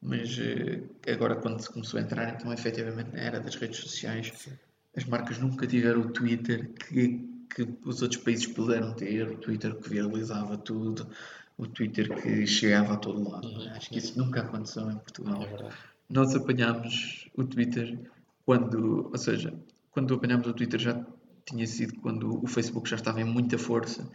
mas 0.00 0.36
eh, 0.38 0.82
agora 1.12 1.36
quando 1.36 1.60
se 1.60 1.70
começou 1.70 2.00
a 2.00 2.02
entrar, 2.02 2.34
então 2.34 2.52
efetivamente 2.52 3.12
na 3.12 3.20
era 3.20 3.40
das 3.40 3.54
redes 3.56 3.78
sociais, 3.78 4.32
Sim. 4.34 4.52
As 4.96 5.04
marcas 5.04 5.38
nunca 5.38 5.66
tiveram 5.66 6.02
o 6.02 6.10
Twitter 6.10 6.70
que, 6.72 7.26
que 7.54 7.68
os 7.84 8.02
outros 8.02 8.22
países 8.22 8.46
puderam 8.46 8.94
ter, 8.94 9.28
o 9.28 9.38
Twitter 9.38 9.74
que 9.76 9.88
viralizava 9.88 10.56
tudo, 10.58 11.08
o 11.56 11.66
Twitter 11.66 12.14
que 12.14 12.46
chegava 12.46 12.94
a 12.94 12.96
todo 12.96 13.30
lado. 13.30 13.48
Uhum. 13.48 13.70
Acho 13.70 13.90
que 13.90 13.98
isso 13.98 14.18
nunca 14.18 14.40
aconteceu 14.40 14.90
em 14.90 14.96
Portugal 14.96 15.42
É 15.42 15.92
nós 16.12 16.34
apanhámos 16.34 17.28
o 17.34 17.42
Twitter 17.44 17.98
quando, 18.44 19.08
ou 19.10 19.18
seja, 19.18 19.54
quando 19.90 20.14
apanhámos 20.14 20.46
o 20.46 20.52
Twitter 20.52 20.78
já 20.78 21.06
tinha 21.46 21.66
sido 21.66 21.94
quando 22.00 22.42
o 22.42 22.46
Facebook 22.46 22.88
já 22.88 22.96
estava 22.96 23.20
em 23.20 23.24
muita 23.24 23.56
força 23.56 24.06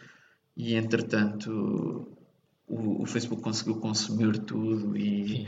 e 0.55 0.75
entretanto 0.75 2.07
o, 2.67 3.01
o 3.01 3.05
Facebook 3.05 3.41
conseguiu 3.41 3.77
consumir 3.77 4.37
tudo 4.39 4.95
e. 4.95 5.47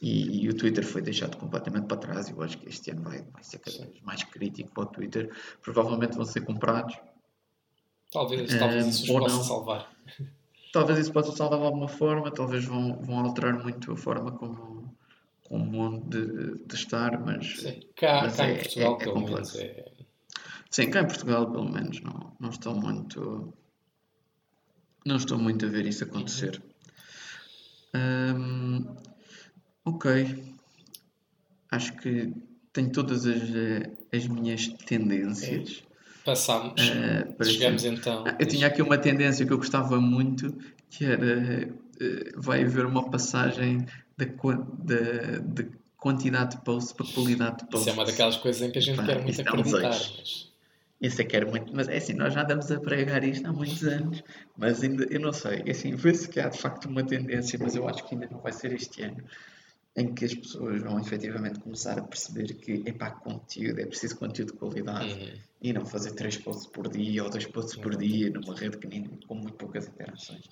e, 0.00 0.44
e 0.44 0.48
o 0.48 0.54
Twitter 0.56 0.84
foi 0.84 1.00
deixado 1.02 1.36
completamente 1.36 1.86
para 1.86 1.96
trás. 1.96 2.28
Eu 2.28 2.40
acho 2.42 2.58
que 2.58 2.68
este 2.68 2.90
ano 2.90 3.02
vai, 3.02 3.22
vai 3.22 3.42
ser 3.42 3.58
cada 3.58 3.86
vez 3.86 4.00
mais 4.02 4.22
crítico 4.24 4.72
para 4.72 4.82
o 4.84 4.86
Twitter. 4.86 5.30
Provavelmente 5.62 6.16
vão 6.16 6.24
ser 6.24 6.42
comprados. 6.42 6.96
Talvez, 8.12 8.56
talvez 8.58 8.84
Ehm, 8.84 8.90
isso 8.90 9.04
os 9.04 9.10
ou 9.10 9.20
possa 9.20 9.36
não. 9.36 9.42
salvar. 9.44 9.94
Talvez 10.72 10.98
isso 10.98 11.12
possa 11.12 11.32
salvar 11.32 11.58
de 11.60 11.64
alguma 11.66 11.88
forma, 11.88 12.30
talvez 12.32 12.64
vão, 12.64 13.00
vão 13.00 13.18
alterar 13.20 13.62
muito 13.62 13.92
a 13.92 13.96
forma 13.96 14.32
como, 14.32 14.96
como 15.42 15.78
onde 15.78 16.26
de, 16.26 16.64
de 16.66 16.74
estar, 16.74 17.18
mas 17.24 17.60
Sim. 17.60 17.80
Cá, 17.96 18.22
Mas 18.22 18.36
cá 18.36 18.46
é- 18.46 18.52
em 18.52 18.58
Portugal, 18.58 18.92
é- 18.92 18.94
é 18.94 19.04
pelo 19.04 19.20
menos, 19.20 19.54
é. 19.56 19.92
Sim, 20.70 20.90
cá 20.90 21.00
em 21.02 21.06
Portugal, 21.06 21.50
pelo 21.50 21.70
menos, 21.70 22.00
não, 22.02 22.36
não 22.40 22.50
estou 22.50 22.74
muito. 22.74 23.54
Não 25.06 25.16
estou 25.16 25.38
muito 25.38 25.64
a 25.66 25.68
ver 25.68 25.86
isso 25.86 26.02
acontecer. 26.04 26.60
Hum, 27.94 28.96
ok. 29.84 30.54
Acho 31.70 31.92
que 31.96 32.32
tenho 32.72 32.90
todas 32.90 33.26
as, 33.26 33.42
eh, 33.54 33.90
as 34.12 34.26
minhas 34.26 34.68
tendências. 34.86 35.82
Passámos. 36.24 36.80
eh, 36.80 37.24
para 37.36 37.46
Chegamos 37.46 37.84
então. 37.84 38.24
Ah, 38.26 38.36
eu 38.38 38.46
tinha 38.46 38.66
aqui 38.66 38.80
uma 38.80 38.96
tendência 38.96 39.44
que 39.46 39.52
eu 39.52 39.58
gostava 39.58 40.00
muito, 40.00 40.52
que 40.90 41.04
era 41.04 41.68
eh, 42.00 42.32
vai 42.36 42.62
haver 42.62 42.86
uma 42.86 43.10
passagem 43.10 43.86
da, 44.16 44.26
quan- 44.26 44.66
da, 44.78 45.38
de 45.38 45.68
quantidade 45.96 46.56
de 46.56 46.62
posts 46.64 46.92
para 46.92 47.06
qualidade 47.06 47.58
de 47.58 47.66
posts. 47.66 47.80
Isso 47.80 47.90
é 47.90 47.92
uma 47.92 48.04
daquelas 48.04 48.36
coisas 48.36 48.62
em 48.62 48.70
que 48.70 48.78
a 48.78 48.82
gente 48.82 48.96
Pá, 48.96 49.04
quer 49.04 49.22
muito 49.22 49.40
acreditar. 49.40 49.88
Mas... 49.88 50.52
Isso 51.00 51.20
é 51.20 51.24
que 51.24 51.36
era 51.36 51.44
muito, 51.44 51.74
mas 51.74 51.88
é 51.88 51.96
assim, 51.96 52.14
nós 52.14 52.32
já 52.32 52.42
andamos 52.44 52.70
a 52.70 52.80
pregar 52.80 53.22
isto 53.24 53.46
há 53.46 53.52
muitos 53.52 53.82
anos, 53.84 54.22
mas 54.56 54.82
ainda, 54.82 55.04
eu 55.10 55.20
não 55.20 55.32
sei, 55.32 55.62
é 55.66 55.70
assim, 55.72 55.94
vê-se 55.94 56.28
que 56.28 56.40
há 56.40 56.48
de 56.48 56.56
facto 56.56 56.86
uma 56.86 57.04
tendência, 57.04 57.58
mas 57.60 57.74
eu 57.76 57.86
acho 57.86 58.06
que 58.06 58.14
ainda 58.14 58.28
não 58.30 58.38
vai 58.40 58.52
ser 58.52 58.72
este 58.72 59.02
ano, 59.02 59.22
em 59.96 60.12
que 60.12 60.24
as 60.24 60.34
pessoas 60.34 60.82
vão 60.82 60.98
efetivamente 60.98 61.60
começar 61.60 61.96
a 61.98 62.02
perceber 62.02 62.52
que, 62.54 62.82
epá, 62.84 63.10
conteúdo, 63.12 63.78
é 63.80 63.86
preciso 63.86 64.16
conteúdo 64.18 64.52
de 64.52 64.58
qualidade, 64.58 65.12
Uhum. 65.12 65.38
e 65.62 65.72
não 65.72 65.86
fazer 65.86 66.10
três 66.12 66.36
posts 66.36 66.66
por 66.66 66.88
dia 66.88 67.22
ou 67.22 67.30
dois 67.30 67.46
posts 67.46 67.76
por 67.76 67.94
dia 67.96 68.28
numa 68.30 68.56
rede 68.56 68.76
que 68.78 68.88
nem, 68.88 69.04
com 69.26 69.34
muito 69.36 69.54
poucas 69.54 69.86
interações. 69.86 70.44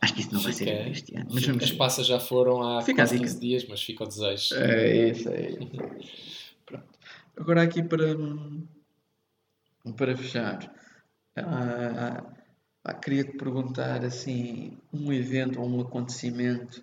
Acho 0.00 0.14
que 0.14 0.20
isso 0.22 0.34
não 0.34 0.40
vai 0.40 0.52
ser 0.52 0.64
Fica- 0.64 0.88
este 0.90 1.14
ano, 1.16 1.26
mas 1.30 1.34
Fica- 1.40 1.52
vamos 1.52 1.64
As 1.64 1.72
passas 1.72 2.06
já 2.06 2.18
foram 2.18 2.62
há 2.62 2.82
Fica 2.82 3.02
a 3.02 3.06
quase 3.06 3.14
dica. 3.14 3.26
15 3.28 3.40
dias, 3.40 3.64
mas 3.68 3.80
fica 3.82 4.02
o 4.02 4.08
desejo. 4.08 4.54
É 4.56 5.10
isso, 5.10 5.28
é 5.28 5.50
isso. 5.50 5.58
Pronto. 6.66 6.84
Agora 7.36 7.62
aqui 7.62 7.82
para, 7.84 8.06
para 9.96 10.16
fechar, 10.16 10.74
ah, 11.36 12.24
ah, 12.84 12.94
queria-te 12.94 13.36
perguntar 13.36 14.04
assim, 14.04 14.76
um 14.92 15.12
evento 15.12 15.60
ou 15.60 15.68
um 15.68 15.80
acontecimento 15.80 16.82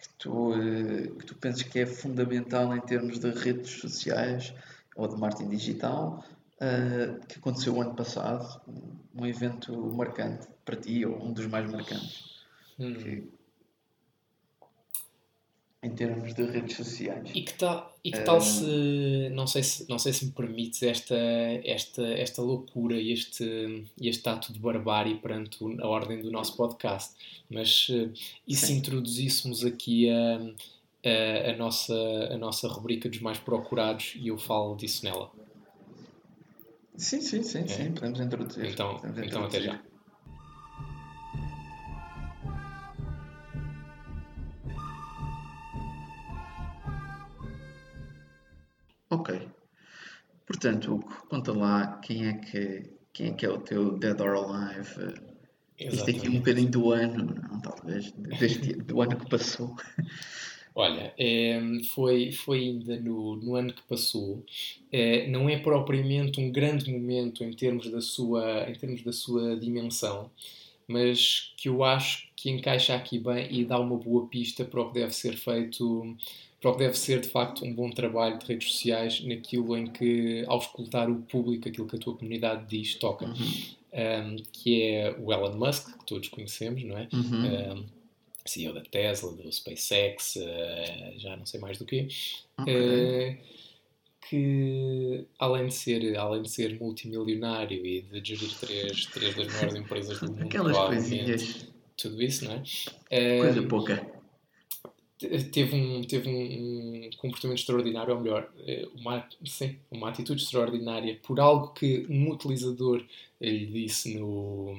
que 0.00 0.08
tu, 0.18 0.52
eh, 0.54 1.08
que 1.18 1.26
tu 1.26 1.34
penses 1.34 1.62
que 1.62 1.80
é 1.80 1.86
fundamental 1.86 2.74
em 2.74 2.80
termos 2.80 3.18
de 3.18 3.30
redes 3.30 3.70
sociais 3.80 4.54
ou 4.96 5.06
de 5.08 5.16
marketing 5.16 5.48
digital, 5.50 6.24
ah, 6.60 7.18
que 7.28 7.38
aconteceu 7.38 7.74
o 7.76 7.80
ano 7.82 7.94
passado, 7.94 8.60
um 9.14 9.26
evento 9.26 9.72
marcante 9.94 10.46
para 10.64 10.76
ti 10.76 11.04
ou 11.04 11.20
um 11.22 11.32
dos 11.32 11.46
mais 11.46 11.70
marcantes 11.70 12.38
Hum. 12.78 12.94
que- 12.94 13.37
em 15.82 15.90
termos 15.90 16.34
de 16.34 16.42
redes 16.44 16.76
sociais. 16.76 17.30
E 17.34 17.42
que 17.42 17.54
tal, 17.54 17.96
e 18.02 18.10
que 18.10 18.20
tal 18.20 18.40
se, 18.40 19.28
não 19.32 19.46
sei 19.46 19.62
se, 19.62 19.88
não 19.88 19.98
sei 19.98 20.12
se 20.12 20.26
me 20.26 20.32
permites 20.32 20.82
esta, 20.82 21.16
esta, 21.64 22.02
esta 22.02 22.42
loucura 22.42 22.96
e 22.96 23.12
este, 23.12 23.84
este 24.00 24.28
ato 24.28 24.52
de 24.52 24.58
barbárie 24.58 25.16
perante 25.18 25.58
a 25.80 25.86
ordem 25.86 26.20
do 26.20 26.30
nosso 26.32 26.56
podcast, 26.56 27.14
mas 27.48 27.86
eh, 27.90 28.10
e 28.46 28.56
se 28.56 28.66
Sim. 28.66 28.78
introduzíssemos 28.78 29.64
aqui 29.64 30.10
a, 30.10 30.40
a, 31.04 31.50
a 31.52 31.56
nossa, 31.56 31.94
a 32.32 32.36
nossa 32.36 32.66
rubrica 32.66 33.08
dos 33.08 33.20
mais 33.20 33.38
procurados 33.38 34.14
e 34.16 34.28
eu 34.28 34.36
falo 34.36 34.74
disso 34.74 35.04
nela? 35.04 35.30
Sim, 36.96 37.20
sim, 37.20 37.44
sim, 37.44 37.68
sim, 37.68 37.92
podemos 37.92 38.18
introduzir. 38.18 38.66
Então, 38.66 38.96
podemos 38.96 39.18
então 39.20 39.44
até 39.44 39.58
introduzir. 39.58 39.62
já. 39.62 39.97
Ok. 49.10 49.48
Portanto, 50.46 50.94
Hugo, 50.94 51.26
conta 51.28 51.52
lá 51.52 51.98
quem 51.98 52.26
é 52.26 52.32
que, 52.34 52.90
quem 53.12 53.28
é, 53.28 53.32
que 53.32 53.46
é 53.46 53.48
o 53.48 53.58
teu 53.58 53.98
Dead 53.98 54.20
or 54.20 54.34
Alive. 54.34 55.14
Isto 55.78 56.10
aqui 56.10 56.26
é 56.26 56.30
um 56.30 56.34
Exatamente. 56.34 56.38
bocadinho 56.38 56.70
do 56.70 56.90
ano, 56.90 57.34
não, 57.50 57.60
talvez, 57.60 58.10
deste, 58.12 58.72
do 58.74 59.00
ano 59.00 59.16
que 59.16 59.28
passou. 59.28 59.76
Olha, 60.74 61.12
eh, 61.18 61.60
foi, 61.92 62.30
foi 62.30 62.60
ainda 62.60 63.00
no, 63.00 63.36
no 63.36 63.54
ano 63.56 63.72
que 63.72 63.82
passou. 63.82 64.44
Eh, 64.92 65.26
não 65.28 65.48
é 65.48 65.58
propriamente 65.58 66.40
um 66.40 66.52
grande 66.52 66.90
momento 66.90 67.42
em 67.44 67.52
termos 67.52 67.90
da 67.90 68.00
sua, 68.00 68.68
em 68.70 68.74
termos 68.74 69.02
da 69.02 69.12
sua 69.12 69.56
dimensão, 69.56 70.30
mas 70.86 71.52
que 71.56 71.68
eu 71.68 71.82
acho 71.84 72.28
que 72.36 72.48
encaixa 72.50 72.94
aqui 72.94 73.18
bem 73.18 73.48
e 73.50 73.64
dá 73.64 73.78
uma 73.78 73.96
boa 73.96 74.28
pista 74.28 74.64
para 74.64 74.80
o 74.80 74.88
que 74.88 75.00
deve 75.00 75.12
ser 75.14 75.36
feito, 75.36 76.16
para 76.60 76.70
o 76.70 76.72
que 76.74 76.78
deve 76.80 76.98
ser 76.98 77.20
de 77.20 77.28
facto 77.28 77.64
um 77.64 77.72
bom 77.72 77.90
trabalho 77.90 78.38
de 78.38 78.46
redes 78.46 78.72
sociais 78.72 79.20
naquilo 79.24 79.76
em 79.76 79.86
que, 79.86 80.44
ao 80.48 80.58
escutar 80.58 81.08
o 81.08 81.16
público, 81.22 81.68
aquilo 81.68 81.86
que 81.86 81.96
a 81.96 81.98
tua 81.98 82.16
comunidade 82.16 82.66
diz, 82.68 82.94
toca. 82.94 83.26
Uhum, 83.26 83.78
Um, 83.90 84.36
que 84.52 84.82
é 84.82 85.16
o 85.18 85.32
Elon 85.32 85.54
Musk, 85.56 85.96
que 85.98 86.04
todos 86.04 86.28
conhecemos, 86.28 86.84
não 86.84 86.98
é? 86.98 87.08
uhum, 87.10 87.74
Um, 87.78 87.84
CEO 88.44 88.74
da 88.74 88.82
Tesla, 88.82 89.32
do 89.32 89.50
SpaceX, 89.50 90.36
uh, 90.36 91.18
já 91.18 91.34
não 91.36 91.46
sei 91.46 91.58
mais 91.58 91.78
do 91.78 91.86
que, 91.86 92.06
ok. 92.58 93.30
uh, 93.30 93.36
que 94.28 95.24
além 95.38 95.68
de 95.68 95.74
ser 95.74 96.16
além 96.18 96.42
de 96.42 96.50
ser 96.50 96.78
multimilionário 96.78 97.84
e 97.84 98.02
de 98.02 98.22
gerir 98.22 98.54
três, 98.60 99.06
três 99.06 99.34
das 99.34 99.46
maiores 99.54 99.74
empresas 99.76 100.20
do 100.20 100.26
mundo, 100.32 100.42
Aquelas 100.44 100.76
coisinhas, 100.76 101.66
tudo 101.96 102.22
isso, 102.22 102.44
não 102.44 102.52
é? 102.52 103.38
coisa 103.40 103.62
Um, 103.62 103.68
pouca. 103.68 104.17
Te- 105.18 105.44
teve 105.44 105.74
um, 105.76 106.02
teve 106.02 106.28
um, 106.28 107.10
comportamento 107.18 107.58
extraordinário, 107.58 108.14
ou 108.14 108.20
melhor, 108.20 108.48
eh, 108.66 108.86
uma, 108.94 109.26
sim, 109.44 109.76
uma 109.90 110.08
atitude 110.08 110.42
extraordinária 110.42 111.18
por 111.22 111.40
algo 111.40 111.68
que 111.74 112.06
um 112.08 112.30
utilizador 112.30 113.04
lhe 113.40 113.66
disse 113.66 114.14
no, 114.18 114.76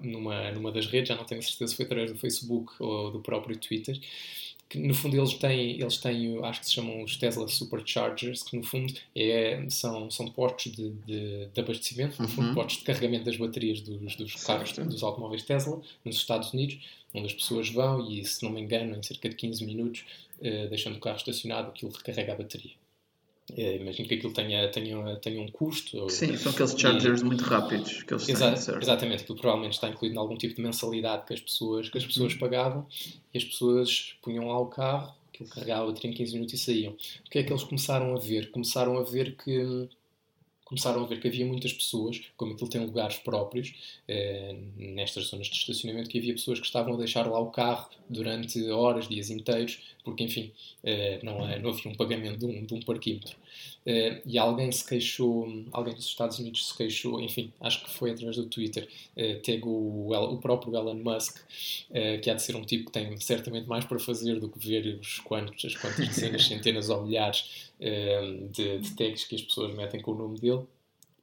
numa, 0.00 0.50
numa 0.52 0.72
das 0.72 0.86
redes, 0.86 1.08
já 1.08 1.16
não 1.16 1.24
tenho 1.24 1.42
certeza 1.42 1.70
se 1.70 1.76
foi 1.76 1.84
através 1.84 2.12
do 2.12 2.18
Facebook 2.18 2.72
ou 2.78 3.10
do 3.10 3.20
próprio 3.20 3.56
Twitter, 3.58 3.98
que 4.70 4.78
no 4.78 4.94
fundo 4.94 5.16
eles 5.16 5.34
têm, 5.34 5.80
eles 5.80 5.96
têm, 5.98 6.38
acho 6.44 6.60
que 6.60 6.66
se 6.66 6.74
chamam 6.74 7.02
os 7.02 7.16
Tesla 7.16 7.46
Superchargers, 7.48 8.44
que 8.44 8.56
no 8.56 8.62
fundo 8.62 8.94
é, 9.16 9.66
são, 9.68 10.08
são 10.10 10.28
postos 10.30 10.70
de, 10.72 10.90
de, 10.90 11.46
de 11.52 11.60
abastecimento, 11.60 12.22
no 12.22 12.28
fundo 12.28 12.48
Uhum. 12.48 12.54
postos 12.54 12.78
de 12.78 12.84
carregamento 12.84 13.24
das 13.24 13.36
baterias 13.36 13.80
dos, 13.80 14.14
dos 14.14 14.34
carros, 14.44 14.72
dos 14.72 15.02
automóveis 15.02 15.42
Tesla, 15.42 15.80
nos 16.04 16.16
Estados 16.16 16.52
Unidos, 16.54 16.78
onde 17.12 17.26
as 17.26 17.34
pessoas 17.34 17.68
vão 17.68 18.08
e, 18.08 18.24
se 18.24 18.42
não 18.44 18.50
me 18.52 18.60
engano, 18.60 18.96
em 18.96 19.02
cerca 19.02 19.28
de 19.28 19.34
15 19.34 19.64
minutos, 19.66 20.04
eh, 20.40 20.68
deixando 20.68 20.96
o 20.96 21.00
carro 21.00 21.16
estacionado, 21.16 21.68
aquilo 21.70 21.90
recarrega 21.90 22.32
a 22.32 22.36
bateria. 22.36 22.72
Eh, 23.56 23.76
imagino 23.76 24.08
que 24.08 24.14
aquilo 24.14 24.32
tenha, 24.32 24.68
tenha, 24.70 25.16
tenha 25.16 25.40
um 25.42 25.48
custo. 25.50 26.08
Sim, 26.10 26.36
são 26.36 26.52
aqueles 26.52 26.74
chargers 26.78 27.22
muito 27.22 27.44
rápidos 27.44 28.02
que 28.02 28.12
eles 28.12 28.26
têm, 28.26 28.34
Exa- 28.34 28.56
certo? 28.56 28.82
exatamente, 28.82 29.22
aquilo 29.22 29.38
provavelmente 29.38 29.74
está 29.74 29.88
incluído 29.88 30.14
em 30.14 30.18
algum 30.18 30.36
tipo 30.36 30.54
de 30.54 30.62
mensalidade 30.62 31.26
que 31.26 31.34
as 31.34 31.40
pessoas, 31.40 31.88
que 31.88 31.98
as 31.98 32.04
pessoas 32.06 32.34
pagavam 32.34 32.86
e 33.34 33.38
as 33.38 33.44
pessoas 33.44 34.16
punham 34.22 34.46
lá 34.48 34.58
o 34.58 34.66
carro, 34.66 35.14
aquilo 35.32 35.48
carregava 35.48 35.82
a 35.84 35.86
bateria 35.86 36.10
em 36.10 36.14
15 36.14 36.32
minutos 36.34 36.54
e 36.54 36.58
saíam. 36.58 36.92
O 36.92 37.30
que 37.30 37.38
é 37.38 37.42
que 37.42 37.52
eles 37.52 37.64
começaram 37.64 38.14
a 38.14 38.18
ver? 38.18 38.50
Começaram 38.50 38.98
a 38.98 39.02
ver 39.02 39.36
que 39.36 39.58
hum, 39.58 39.88
começaram 40.70 41.02
a 41.02 41.06
ver 41.06 41.20
que 41.20 41.26
havia 41.26 41.44
muitas 41.44 41.72
pessoas, 41.72 42.22
como 42.36 42.52
aquilo 42.52 42.70
tem 42.70 42.80
lugares 42.80 43.18
próprios, 43.18 43.74
eh, 44.06 44.54
nestas 44.76 45.26
zonas 45.26 45.48
de 45.48 45.56
estacionamento, 45.56 46.08
que 46.08 46.16
havia 46.16 46.32
pessoas 46.32 46.60
que 46.60 46.66
estavam 46.66 46.94
a 46.94 46.96
deixar 46.96 47.26
lá 47.26 47.40
o 47.40 47.50
carro 47.50 47.90
durante 48.08 48.70
horas, 48.70 49.08
dias 49.08 49.30
inteiros, 49.30 49.80
porque, 50.04 50.22
enfim, 50.22 50.52
eh, 50.84 51.18
não, 51.24 51.38
não 51.58 51.70
havia 51.70 51.90
um 51.90 51.94
pagamento 51.96 52.38
de 52.38 52.46
um, 52.46 52.64
de 52.64 52.74
um 52.74 52.80
parquímetro. 52.80 53.36
Eh, 53.84 54.20
e 54.26 54.38
alguém 54.38 54.70
se 54.70 54.86
queixou, 54.86 55.48
alguém 55.72 55.94
dos 55.94 56.04
Estados 56.04 56.38
Unidos 56.38 56.68
se 56.68 56.76
queixou, 56.76 57.20
enfim, 57.20 57.52
acho 57.60 57.84
que 57.84 57.90
foi 57.90 58.10
através 58.10 58.36
do 58.36 58.46
Twitter, 58.46 58.88
eh, 59.16 59.36
teve 59.36 59.64
o, 59.64 60.12
o 60.12 60.38
próprio 60.38 60.76
Elon 60.76 60.94
Musk, 60.96 61.38
eh, 61.90 62.18
que 62.18 62.30
há 62.30 62.34
de 62.34 62.42
ser 62.42 62.56
um 62.56 62.62
tipo 62.62 62.86
que 62.86 62.92
tem 62.92 63.16
certamente 63.18 63.66
mais 63.66 63.84
para 63.84 63.98
fazer 63.98 64.38
do 64.38 64.48
que 64.48 64.58
ver 64.58 64.98
os 65.00 65.18
quantos, 65.20 65.64
as 65.64 65.74
quantas 65.74 66.06
dezenas, 66.08 66.44
centenas 66.46 66.90
ou 66.90 67.04
milhares 67.04 67.69
de, 67.80 68.78
de 68.78 68.94
tags 68.94 69.24
que 69.24 69.34
as 69.34 69.42
pessoas 69.42 69.74
metem 69.74 70.00
com 70.00 70.12
o 70.12 70.14
nome 70.14 70.38
dele 70.38 70.66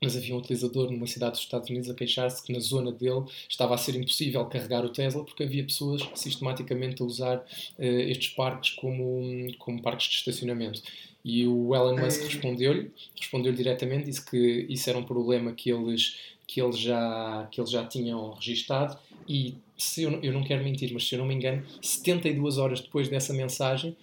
mas 0.01 0.16
havia 0.16 0.36
um 0.36 0.38
utilizador 0.38 0.91
numa 0.91 1.08
cidade 1.08 1.34
dos 1.34 1.41
Estados 1.41 1.70
Unidos 1.70 1.89
a 1.89 1.93
queixar-se 1.93 2.43
que 2.43 2.53
na 2.53 2.60
zona 2.60 2.91
dele 2.91 3.24
estava 3.49 3.74
a 3.74 3.78
ser 3.78 3.95
impossível 3.95 4.45
carregar 4.45 4.86
o 4.86 4.89
Tesla 4.89 5.24
porque 5.24 5.43
havia 5.43 5.64
pessoas 5.64 6.01
sistematicamente 6.14 7.01
a 7.01 7.05
usar 7.05 7.38
uh, 7.38 7.84
estes 7.84 8.30
parques 8.30 8.72
como, 8.72 9.47
como 9.58 9.82
parques 9.82 10.08
de 10.08 10.16
estacionamento. 10.16 10.82
E 11.26 11.45
o 11.47 11.76
Elon 11.76 11.97
Musk 11.97 12.22
respondeu-lhe, 12.24 12.91
respondeu-lhe 13.20 13.58
diretamente, 13.58 14.05
disse 14.05 14.24
que 14.24 14.66
isso 14.70 14.89
era 14.89 14.97
um 14.97 15.03
problema 15.03 15.51
que 15.51 15.72
eles, 15.72 16.18
que 16.45 16.62
eles, 16.62 16.78
já, 16.78 17.47
que 17.51 17.60
eles 17.60 17.72
já 17.72 17.86
tinham 17.86 18.34
registado 18.34 18.97
e 19.28 19.55
se 19.76 20.03
eu, 20.03 20.12
eu 20.24 20.32
não 20.32 20.43
quero 20.43 20.64
mentir, 20.64 20.91
mas 20.93 21.08
se 21.08 21.16
eu 21.16 21.20
não 21.20 21.26
me 21.26 21.34
engano, 21.34 21.64
72 21.82 22.58
horas 22.58 22.82
depois 22.82 23.10
dessa 23.10 23.34
mensagem, 23.34 23.95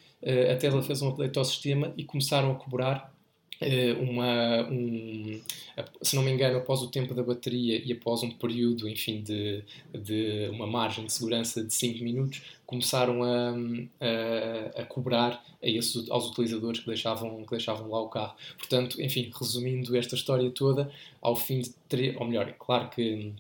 a 0.53 0.57
Tesla 0.57 0.83
fez 0.83 1.03
um 1.03 1.09
update 1.09 1.39
ao 1.39 1.45
sistema 1.45 1.93
e 1.97 2.05
começaram 2.05 2.51
a 2.51 2.55
cobrar 2.55 3.15
eh, 3.61 3.93
uma, 3.95 4.69
um, 4.69 5.41
se 6.03 6.17
não 6.17 6.23
me 6.23 6.31
engano, 6.33 6.59
após 6.59 6.83
o 6.83 6.89
tempo 6.91 7.15
da 7.15 7.23
bateria 7.23 7.81
e 7.85 7.93
após 7.93 8.23
um 8.23 8.31
período, 8.31 8.89
enfim, 8.89 9.23
de, 9.23 9.63
de 9.93 10.49
uma 10.53 10.67
margem 10.67 11.07
de 11.07 11.13
segurança 11.13 11.63
de 11.65 11.73
5 11.73 12.03
minutos, 12.03 12.43
começaram 12.67 13.23
a, 13.23 13.51
a, 14.01 14.83
a 14.83 14.85
cobrar 14.87 15.45
a 15.63 15.67
esses, 15.67 16.11
aos 16.11 16.31
utilizadores 16.31 16.81
que 16.81 16.87
deixavam, 16.87 17.43
que 17.45 17.51
deixavam 17.51 17.89
lá 17.89 18.01
o 18.03 18.09
carro. 18.09 18.35
Portanto, 18.59 19.01
enfim, 19.01 19.31
resumindo 19.39 19.97
esta 19.97 20.15
história 20.15 20.51
toda, 20.51 20.91
ao 21.21 21.37
fim 21.37 21.61
de 21.61 21.71
três, 21.89 22.17
ou 22.17 22.27
melhor, 22.27 22.53
claro 22.59 22.91
que 22.91 23.33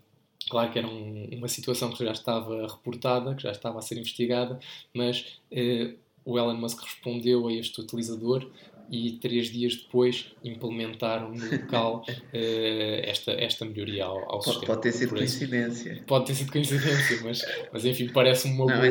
Claro 0.48 0.70
que 0.70 0.78
era 0.78 0.86
um, 0.86 1.28
uma 1.32 1.48
situação 1.48 1.90
que 1.90 2.04
já 2.04 2.12
estava 2.12 2.66
reportada, 2.66 3.34
que 3.34 3.42
já 3.42 3.50
estava 3.50 3.78
a 3.78 3.82
ser 3.82 3.96
investigada, 3.96 4.58
mas 4.92 5.38
eh, 5.50 5.94
o 6.24 6.38
Elon 6.38 6.56
Musk 6.56 6.82
respondeu 6.82 7.46
a 7.48 7.52
este 7.52 7.80
utilizador 7.80 8.50
e 8.90 9.12
três 9.12 9.50
dias 9.50 9.76
depois 9.76 10.32
implementaram 10.42 11.32
no 11.32 11.50
local 11.50 12.04
uh, 12.08 12.14
esta, 13.04 13.32
esta 13.32 13.64
melhoria 13.64 14.04
ao, 14.04 14.18
ao 14.18 14.38
pode, 14.38 14.44
sistema. 14.44 14.66
Pode 14.66 14.82
ter 14.82 14.92
sido 14.92 15.14
coincidência. 15.14 16.04
Pode 16.06 16.26
ter 16.26 16.34
sido 16.34 16.52
coincidência, 16.52 17.20
mas, 17.22 17.42
mas 17.72 17.84
enfim, 17.84 18.08
parece 18.12 18.48
uma 18.48 18.66
Não, 18.66 18.90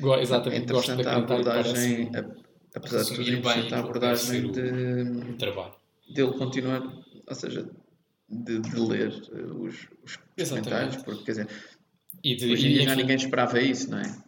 boa. 0.00 0.18
É 0.18 0.22
exatamente, 0.22 0.70
é 0.70 0.72
gosto 0.72 0.96
da 0.96 1.12
a 1.12 1.16
abordagem, 1.16 2.10
apesar 2.74 3.02
de 3.02 3.08
tudo, 3.14 3.30
interessante 3.30 3.74
a 3.74 3.78
abordagem 3.78 4.50
de, 4.50 5.04
de 5.04 5.32
trabalho. 5.34 5.74
dele 6.12 6.32
continuar, 6.32 6.82
ou 7.26 7.34
seja, 7.34 7.68
de, 8.28 8.58
de 8.58 8.80
ler 8.80 9.10
os, 9.60 9.88
os 10.36 10.48
comentários, 10.48 10.96
porque 10.96 11.24
quer 11.24 11.30
dizer, 11.30 11.48
e 12.22 12.34
de, 12.34 12.52
hoje 12.52 12.66
em 12.66 12.72
dia 12.72 12.84
já 12.84 12.96
ninguém 12.96 13.16
esperava 13.16 13.60
isso, 13.60 13.90
não 13.90 13.98
é? 13.98 14.23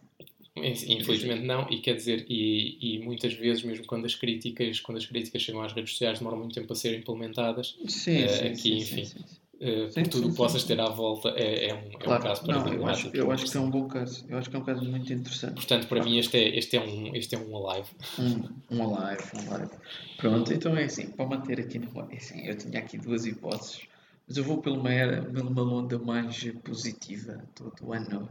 Infelizmente 0.63 1.43
não, 1.43 1.67
e 1.69 1.79
quer 1.79 1.95
dizer, 1.95 2.25
e, 2.29 2.77
e, 2.79 2.99
muitas 2.99 3.33
vezes, 3.33 3.63
mesmo 3.63 3.85
quando 3.85 4.05
as 4.05 4.15
críticas, 4.15 4.79
quando 4.79 4.97
as 4.97 5.05
críticas 5.05 5.41
chegam 5.41 5.61
às 5.61 5.73
redes 5.73 5.91
sociais, 5.91 6.19
demoram 6.19 6.37
muito 6.37 6.53
tempo 6.53 6.71
a 6.71 6.75
serem 6.75 6.99
implementadas. 6.99 7.77
Sim, 7.87 8.25
uh, 8.25 8.29
sim, 8.29 8.47
aqui, 8.47 8.57
sim, 8.57 8.77
enfim, 8.77 9.05
sim, 9.05 9.19
uh, 9.61 9.93
por 9.93 10.07
tudo 10.07 10.27
o 10.27 10.31
que 10.31 10.37
possas 10.37 10.63
ter 10.63 10.79
à 10.79 10.89
volta, 10.89 11.29
é, 11.29 11.69
é, 11.69 11.73
um, 11.73 11.77
é 11.77 11.97
claro, 11.99 12.23
um 12.23 12.27
caso 12.27 12.47
não, 12.47 12.73
eu 12.73 12.87
acho, 12.87 13.09
eu 13.13 13.31
acho 13.31 13.49
que 13.49 13.57
é 13.57 13.59
um 13.59 13.69
bom 13.69 13.87
caso. 13.87 14.25
Eu 14.29 14.37
acho 14.37 14.49
que 14.49 14.55
é 14.55 14.59
um 14.59 14.63
caso 14.63 14.83
muito 14.83 15.11
interessante. 15.11 15.55
Portanto, 15.55 15.87
para 15.87 16.03
mim, 16.03 16.17
este 16.17 16.37
é, 16.37 16.57
este 16.57 16.77
é 16.77 16.81
um, 16.81 17.15
este 17.15 17.35
é 17.35 17.39
um 17.39 17.67
alive. 17.67 17.89
Um, 18.19 18.75
um 18.75 18.95
alive, 18.95 19.23
um 19.35 19.53
alive. 19.53 19.71
Pronto, 20.17 20.53
então 20.53 20.77
é 20.77 20.83
assim, 20.83 21.07
para 21.07 21.25
manter 21.25 21.59
aqui 21.59 21.79
no. 21.79 21.87
É 22.11 22.15
assim, 22.17 22.45
eu 22.45 22.57
tinha 22.57 22.79
aqui 22.79 22.97
duas 22.97 23.25
hipóteses, 23.25 23.81
mas 24.27 24.37
eu 24.37 24.43
vou 24.43 24.57
pela 24.57 24.77
uma, 24.77 24.91
era, 24.91 25.21
pela 25.23 25.49
uma 25.49 25.63
onda 25.63 25.97
mais 25.97 26.43
positiva 26.63 27.43
do, 27.55 27.71
do 27.71 27.93
ano 27.93 28.29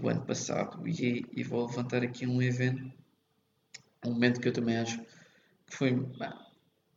do 0.00 0.08
ano 0.08 0.22
passado 0.22 0.86
e, 0.86 1.24
e 1.32 1.42
vou 1.42 1.66
levantar 1.66 2.02
aqui 2.02 2.26
um 2.26 2.40
evento, 2.40 2.92
um 4.04 4.12
momento 4.12 4.40
que 4.40 4.48
eu 4.48 4.52
também 4.52 4.76
acho 4.78 4.98
que 5.66 5.76
foi, 5.76 6.06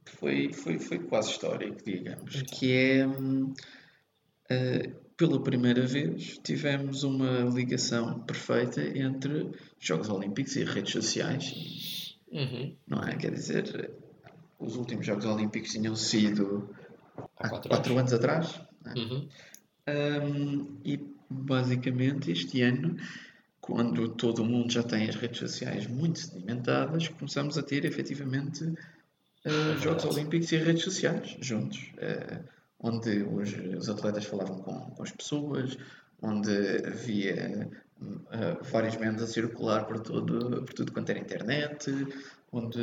foi, 0.05 0.53
foi, 0.53 0.79
foi 0.79 0.99
quase 0.99 1.31
histórico, 1.31 1.83
digamos, 1.83 2.41
que 2.43 2.71
é 2.73 3.07
uh, 3.07 5.01
pela 5.17 5.41
primeira 5.41 5.85
vez 5.85 6.39
tivemos 6.43 7.03
uma 7.03 7.41
ligação 7.41 8.19
perfeita 8.21 8.81
entre 8.81 9.51
Jogos 9.79 10.09
Olímpicos 10.09 10.55
e 10.55 10.63
redes 10.63 10.91
sociais. 10.93 12.17
Uhum. 12.31 12.75
Não 12.87 13.03
é? 13.03 13.15
Quer 13.17 13.31
dizer, 13.31 13.91
os 14.57 14.75
últimos 14.75 15.05
Jogos 15.05 15.25
Olímpicos 15.25 15.71
tinham 15.71 15.95
sido 15.95 16.69
há 17.37 17.49
quatro, 17.49 17.69
quatro 17.69 17.97
anos. 17.97 18.13
anos. 18.13 18.13
atrás. 18.13 18.61
É? 18.85 18.99
Uhum. 18.99 19.27
Um, 19.87 20.79
e 20.85 20.97
basicamente 21.31 22.31
este 22.31 22.61
ano, 22.61 22.97
quando 23.59 24.09
todo 24.09 24.41
o 24.41 24.45
mundo 24.45 24.71
já 24.71 24.83
tem 24.83 25.07
as 25.07 25.15
redes 25.15 25.39
sociais 25.39 25.87
muito 25.87 26.19
sedimentadas, 26.19 27.07
começamos 27.07 27.57
a 27.57 27.63
ter 27.63 27.85
efetivamente 27.85 28.63
uh, 28.63 29.77
Jogos 29.81 30.05
Olímpicos 30.05 30.51
e 30.51 30.57
redes 30.57 30.83
sociais 30.83 31.37
juntos, 31.39 31.91
uh, 31.97 32.43
onde 32.79 33.23
os, 33.23 33.53
os, 33.77 33.89
atletas 33.89 34.25
falavam 34.25 34.59
com, 34.59 34.73
com, 34.91 35.03
as 35.03 35.11
pessoas, 35.11 35.77
onde 36.21 36.51
havia 36.85 37.69
uh, 38.01 38.63
vários 38.71 38.97
memes 38.97 39.21
a 39.21 39.27
circular 39.27 39.85
por, 39.85 39.99
todo, 39.99 40.63
por 40.63 40.73
tudo 40.73 40.91
quanto 40.91 41.09
era 41.11 41.19
internet, 41.19 41.91
onde, 42.51 42.79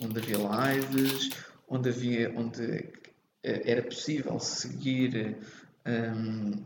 onde 0.00 0.18
havia 0.18 0.36
lives, 0.36 1.30
onde 1.68 1.88
havia 1.88 2.32
onde 2.36 2.88
era 3.42 3.82
possível 3.82 4.38
seguir 4.38 5.38
um, 5.86 6.62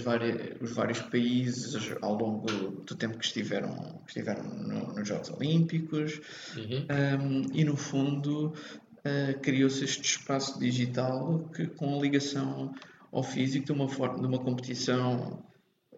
várias, 0.00 0.60
os 0.60 0.72
vários 0.72 1.00
países 1.00 1.76
ao 2.02 2.14
longo 2.14 2.46
do 2.46 2.94
tempo 2.94 3.18
que 3.18 3.24
estiveram, 3.24 4.00
que 4.04 4.08
estiveram 4.08 4.42
no, 4.42 4.92
nos 4.94 5.08
Jogos 5.08 5.30
Olímpicos. 5.30 6.20
Uhum. 6.56 6.86
um, 7.22 7.46
e 7.54 7.64
no 7.64 7.76
fundo 7.76 8.48
uh, 8.48 9.40
criou-se 9.40 9.84
este 9.84 10.02
espaço 10.02 10.58
digital 10.58 11.48
que 11.54 11.66
com 11.68 11.98
a 11.98 12.02
ligação 12.02 12.74
ao 13.12 13.22
físico 13.22 13.66
de 13.66 13.72
uma 13.72 13.88
forma 13.88 14.18
de 14.18 14.26
uma 14.26 14.38
competição 14.38 15.44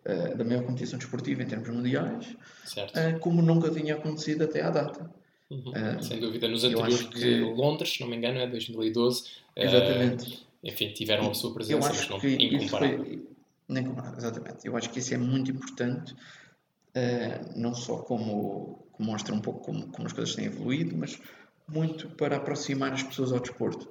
uh, 0.05 0.37
da 0.37 0.45
maior 0.45 0.65
competição 0.65 0.99
desportiva 0.99 1.43
em 1.43 1.47
termos 1.47 1.69
mundiais 1.71 2.37
uh, 2.77 3.19
como 3.21 3.41
nunca 3.41 3.71
tinha 3.71 3.95
acontecido 3.95 4.45
até 4.45 4.63
à 4.63 4.71
data. 4.71 5.11
Uhum. 5.51 6.03
sem 6.03 6.21
dúvida. 6.21 6.47
Nos 6.47 6.63
anteriores 6.63 7.05
que... 7.05 7.21
de 7.21 7.41
Londres 7.41 7.95
se 7.95 8.01
não 8.03 8.09
me 8.09 8.17
engano 8.17 8.39
é 8.39 8.47
2012 8.47 9.25
exatamente. 9.57 10.47
enfim 10.63 10.93
tiveram 10.93 11.31
a 11.31 11.33
sua 11.33 11.55
presença 11.55 11.89
mas 11.89 12.07
não 12.07 12.19
incomparável 12.19 13.03
foi 13.03 13.38
nem 13.69 13.85
comparado, 13.85 14.17
exatamente. 14.17 14.67
Eu 14.67 14.77
acho 14.77 14.91
que 14.91 14.99
isso 14.99 15.15
é 15.15 15.19
muito 15.19 15.51
importante, 15.51 16.15
uh, 16.15 17.59
não 17.59 17.75
só 17.75 17.99
como, 17.99 18.87
como, 18.93 19.11
mostra 19.11 19.35
um 19.35 19.41
pouco 19.41 19.61
como, 19.61 19.89
como 19.89 20.07
as 20.07 20.13
coisas 20.13 20.35
têm 20.35 20.47
evoluído, 20.47 20.97
mas 20.97 21.21
muito 21.69 22.09
para 22.11 22.37
aproximar 22.37 22.93
as 22.93 23.03
pessoas 23.03 23.33
ao 23.33 23.41
desporto. 23.41 23.87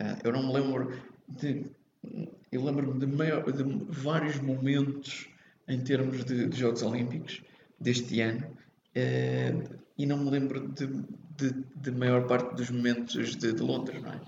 Uh, 0.00 0.16
eu 0.22 0.32
não 0.32 0.46
me 0.46 0.52
lembro 0.52 1.02
de. 1.28 1.66
Eu 2.50 2.64
lembro-me 2.64 2.98
de, 2.98 3.06
de, 3.06 3.84
vários 3.90 4.40
momentos 4.40 5.28
em 5.66 5.82
termos 5.82 6.24
de, 6.24 6.46
de 6.46 6.56
Jogos 6.56 6.82
Olímpicos 6.82 7.42
deste 7.78 8.20
ano 8.20 8.46
uh, 8.46 9.78
e 9.98 10.06
não 10.06 10.16
me 10.18 10.30
lembro 10.30 10.68
de, 10.68 10.86
de, 11.36 11.64
de 11.76 11.90
maior 11.90 12.26
parte 12.26 12.54
dos 12.54 12.70
momentos 12.70 13.36
de, 13.36 13.52
de 13.52 13.62
Londres, 13.62 14.00
não 14.00 14.12
é? 14.12 14.20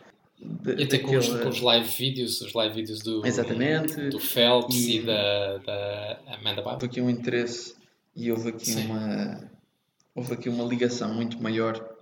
De, 0.43 0.75
e 0.81 0.85
até 0.85 0.99
com, 0.99 1.17
os, 1.17 1.29
com, 1.29 1.49
os, 1.49 1.61
live 1.61 1.89
vídeos, 1.89 2.41
os 2.41 2.53
live 2.55 2.75
vídeos 2.75 3.01
do, 3.01 3.27
Exatamente. 3.27 4.09
do 4.09 4.19
Phelps 4.19 4.75
e, 4.75 4.97
e 4.97 5.03
da, 5.03 5.59
da 5.59 6.19
Amanda 6.29 6.63
Bynes. 6.63 6.73
Houve 6.73 6.87
aqui 6.87 7.01
um 7.01 7.11
interesse 7.11 7.75
e 8.17 8.33
houve 8.33 8.49
aqui 8.49 8.73
uma 8.73 9.51
houve 10.15 10.35
aqui 10.35 10.49
uma 10.49 10.65
ligação 10.65 11.15
muito 11.15 11.43
maior. 11.43 11.99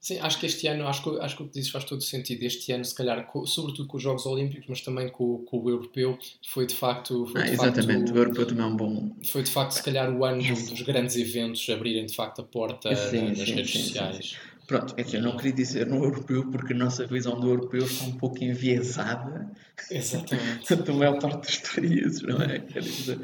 Sim, 0.00 0.18
acho 0.18 0.40
que 0.40 0.46
este 0.46 0.66
ano, 0.66 0.88
acho 0.88 1.00
que, 1.00 1.20
acho 1.20 1.36
que 1.36 1.42
o 1.44 1.46
que 1.46 1.54
dizes 1.54 1.70
faz 1.70 1.84
todo 1.84 2.02
sentido. 2.02 2.42
Este 2.42 2.72
ano, 2.72 2.84
se 2.84 2.92
calhar, 2.92 3.24
com, 3.28 3.46
sobretudo 3.46 3.86
com 3.86 3.96
os 3.96 4.02
Jogos 4.02 4.26
Olímpicos, 4.26 4.66
mas 4.68 4.80
também 4.80 5.08
com, 5.08 5.38
com 5.44 5.60
o 5.60 5.70
Europeu, 5.70 6.18
foi 6.44 6.66
de 6.66 6.74
facto. 6.74 7.24
Foi 7.26 7.40
ah, 7.40 7.44
de 7.44 7.52
exatamente, 7.52 8.06
facto, 8.06 8.14
o 8.14 8.18
Europeu 8.18 8.46
também 8.46 8.64
é 8.64 8.66
um 8.66 8.76
bom. 8.76 9.16
Foi 9.24 9.44
de 9.44 9.50
facto, 9.50 9.70
se 9.70 9.82
calhar, 9.82 10.12
o 10.12 10.24
ano 10.24 10.42
dos 10.42 10.82
grandes 10.82 11.14
eventos 11.14 11.68
abrirem 11.70 12.04
de 12.04 12.16
facto 12.16 12.40
a 12.40 12.44
porta 12.44 12.94
sim, 12.96 13.28
nas 13.28 13.38
sim, 13.38 13.54
redes 13.54 13.70
sim, 13.70 13.78
sociais. 13.78 14.36
Pronto, 14.72 14.94
é 14.96 15.04
que 15.04 15.16
eu 15.18 15.22
não 15.22 15.36
queria 15.36 15.52
dizer 15.52 15.86
no 15.86 16.02
europeu 16.02 16.50
porque 16.50 16.72
a 16.72 16.76
nossa 16.76 17.06
visão 17.06 17.38
do 17.38 17.46
europeu 17.46 17.84
está 17.84 18.06
um 18.06 18.16
pouco 18.16 18.42
enviesada. 18.42 19.52
Exatamente. 19.90 20.74
da 20.82 20.92
maior 20.94 21.18
parte 21.20 21.46
dos 21.46 21.58
países, 21.58 22.22
não 22.22 22.40
é? 22.40 22.58
Quer 22.60 22.80
dizer, 22.80 23.20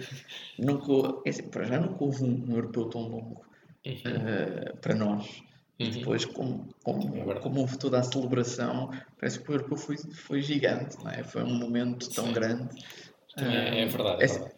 nunca, 0.59 1.23
é 1.25 1.31
assim, 1.31 1.49
para 1.49 1.65
já 1.65 1.81
nunca 1.81 2.05
houve 2.05 2.23
um, 2.23 2.55
europeu 2.55 2.85
tão 2.91 3.01
longo 3.01 3.41
uhum. 3.87 3.93
uh, 3.95 4.77
para 4.77 4.95
nós. 4.95 5.43
E 5.79 5.85
Uhum. 5.85 5.91
depois, 5.91 6.25
como, 6.27 6.69
como, 6.83 7.31
É 7.31 7.35
como 7.41 7.61
houve 7.61 7.79
toda 7.79 7.99
a 7.99 8.03
celebração, 8.03 8.91
parece 9.19 9.41
que 9.41 9.49
o 9.49 9.53
Liverpool 9.53 9.79
foi, 9.79 9.97
foi 9.97 10.43
gigante, 10.43 11.03
não 11.03 11.11
é? 11.11 11.23
Foi 11.25 11.43
um 11.45 11.55
momento 11.55 12.11
tão 12.11 12.27
Sim. 12.27 12.33
grande. 12.33 12.69
Também 13.35 13.57
é, 13.57 13.85
Ah, 13.85 13.87
verdade, 13.87 14.25
é- 14.25 14.27
verdade. 14.27 14.58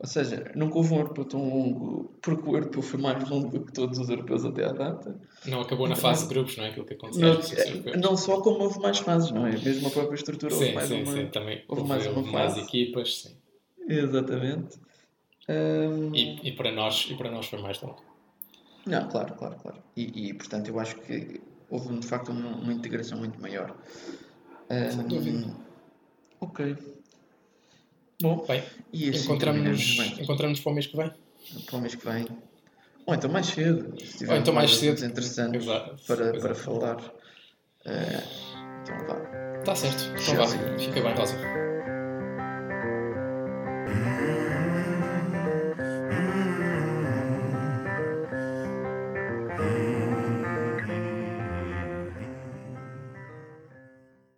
Ou 0.00 0.06
seja, 0.06 0.52
nunca 0.54 0.76
houve 0.78 0.94
um 0.94 0.98
europeu 0.98 1.24
tão 1.24 1.48
longo, 1.48 2.14
porque 2.22 2.48
o 2.48 2.54
europeu 2.56 2.82
foi 2.82 3.00
mais 3.00 3.28
longo 3.28 3.50
do 3.50 3.64
que 3.64 3.72
todos 3.72 3.98
os 3.98 4.08
europeus 4.08 4.44
até 4.44 4.64
à 4.64 4.72
data. 4.72 5.20
Não 5.46 5.60
acabou 5.60 5.88
na 5.88 5.96
fase 5.96 6.22
de 6.28 6.34
grupos, 6.34 6.56
não 6.56 6.64
é 6.64 6.68
aquilo 6.68 6.86
que 6.86 6.94
aconteceu. 6.94 7.22
Não, 7.32 7.40
vezes, 7.40 7.82
foi- 7.82 7.96
não 7.96 8.16
só 8.16 8.40
como 8.40 8.60
houve 8.60 8.78
mais 8.80 8.98
fases, 8.98 9.32
não 9.32 9.44
é? 9.44 9.50
Mesmo 9.58 9.88
a 9.88 9.90
própria 9.90 10.14
estrutura 10.14 10.54
houve 10.54 10.68
Sim, 10.68 10.74
mais 10.74 10.88
sim, 10.88 11.02
uma. 11.04 11.12
sim, 11.12 11.26
também 11.28 11.64
houve 11.68 11.80
houve, 11.82 11.88
mais 11.88 12.06
uma 12.06 12.16
houve 12.18 12.30
mais 12.32 12.52
fase. 12.54 12.66
equipas, 12.66 13.22
sim. 13.22 13.36
Exatamente. 13.88 14.78
Ahm, 15.48 16.14
E, 16.14 16.48
e 16.48 16.52
para 16.52 16.70
nós, 16.70 17.08
e 17.10 17.14
para 17.16 17.30
nós 17.30 17.46
foi 17.46 17.60
mais 17.60 17.80
longo. 17.80 18.04
Não, 18.86 19.08
claro, 19.08 19.34
claro, 19.34 19.56
claro. 19.56 19.82
E, 19.96 20.28
e, 20.28 20.34
portanto 20.34 20.68
eu 20.68 20.78
acho 20.78 20.96
que 21.00 21.40
houve 21.68 21.98
de 21.98 22.06
facto 22.06 22.30
uma, 22.30 22.56
uma 22.56 22.72
integração 22.72 23.18
muito 23.18 23.40
maior. 23.40 23.76
Sem 24.68 25.00
Ahm, 25.00 25.08
dúvida. 25.08 25.56
ok. 26.40 26.76
Bom, 28.20 28.44
Bem, 28.48 28.62
e 28.92 29.10
assim 29.10 29.24
encontramos-nos 29.24 30.18
encontramos 30.18 30.60
para 30.60 30.72
o 30.72 30.74
mês 30.74 30.86
que 30.88 30.96
vem. 30.96 31.12
Para 31.66 31.76
o 31.76 31.80
mês 31.80 31.94
que 31.94 32.04
vem. 32.04 32.26
Ou 33.06 33.14
então 33.14 33.30
mais 33.30 33.46
cedo. 33.46 33.94
se 34.04 34.18
tiver 34.18 34.32
Ou 34.32 34.38
então 34.40 34.52
mais 34.54 34.74
cedo. 34.74 35.04
interessantes 35.04 35.62
Exato, 35.62 35.96
para, 36.06 36.22
exato. 36.24 36.40
para 36.40 36.54
falar. 36.54 37.12
Ah, 37.86 38.80
então 38.82 39.06
vá. 39.06 39.58
Está 39.60 39.74
certo. 39.76 40.02
Então 40.20 40.34
vá. 40.36 40.46
Fica 40.78 41.00
bem, 41.00 41.14
Rosa. 41.14 41.67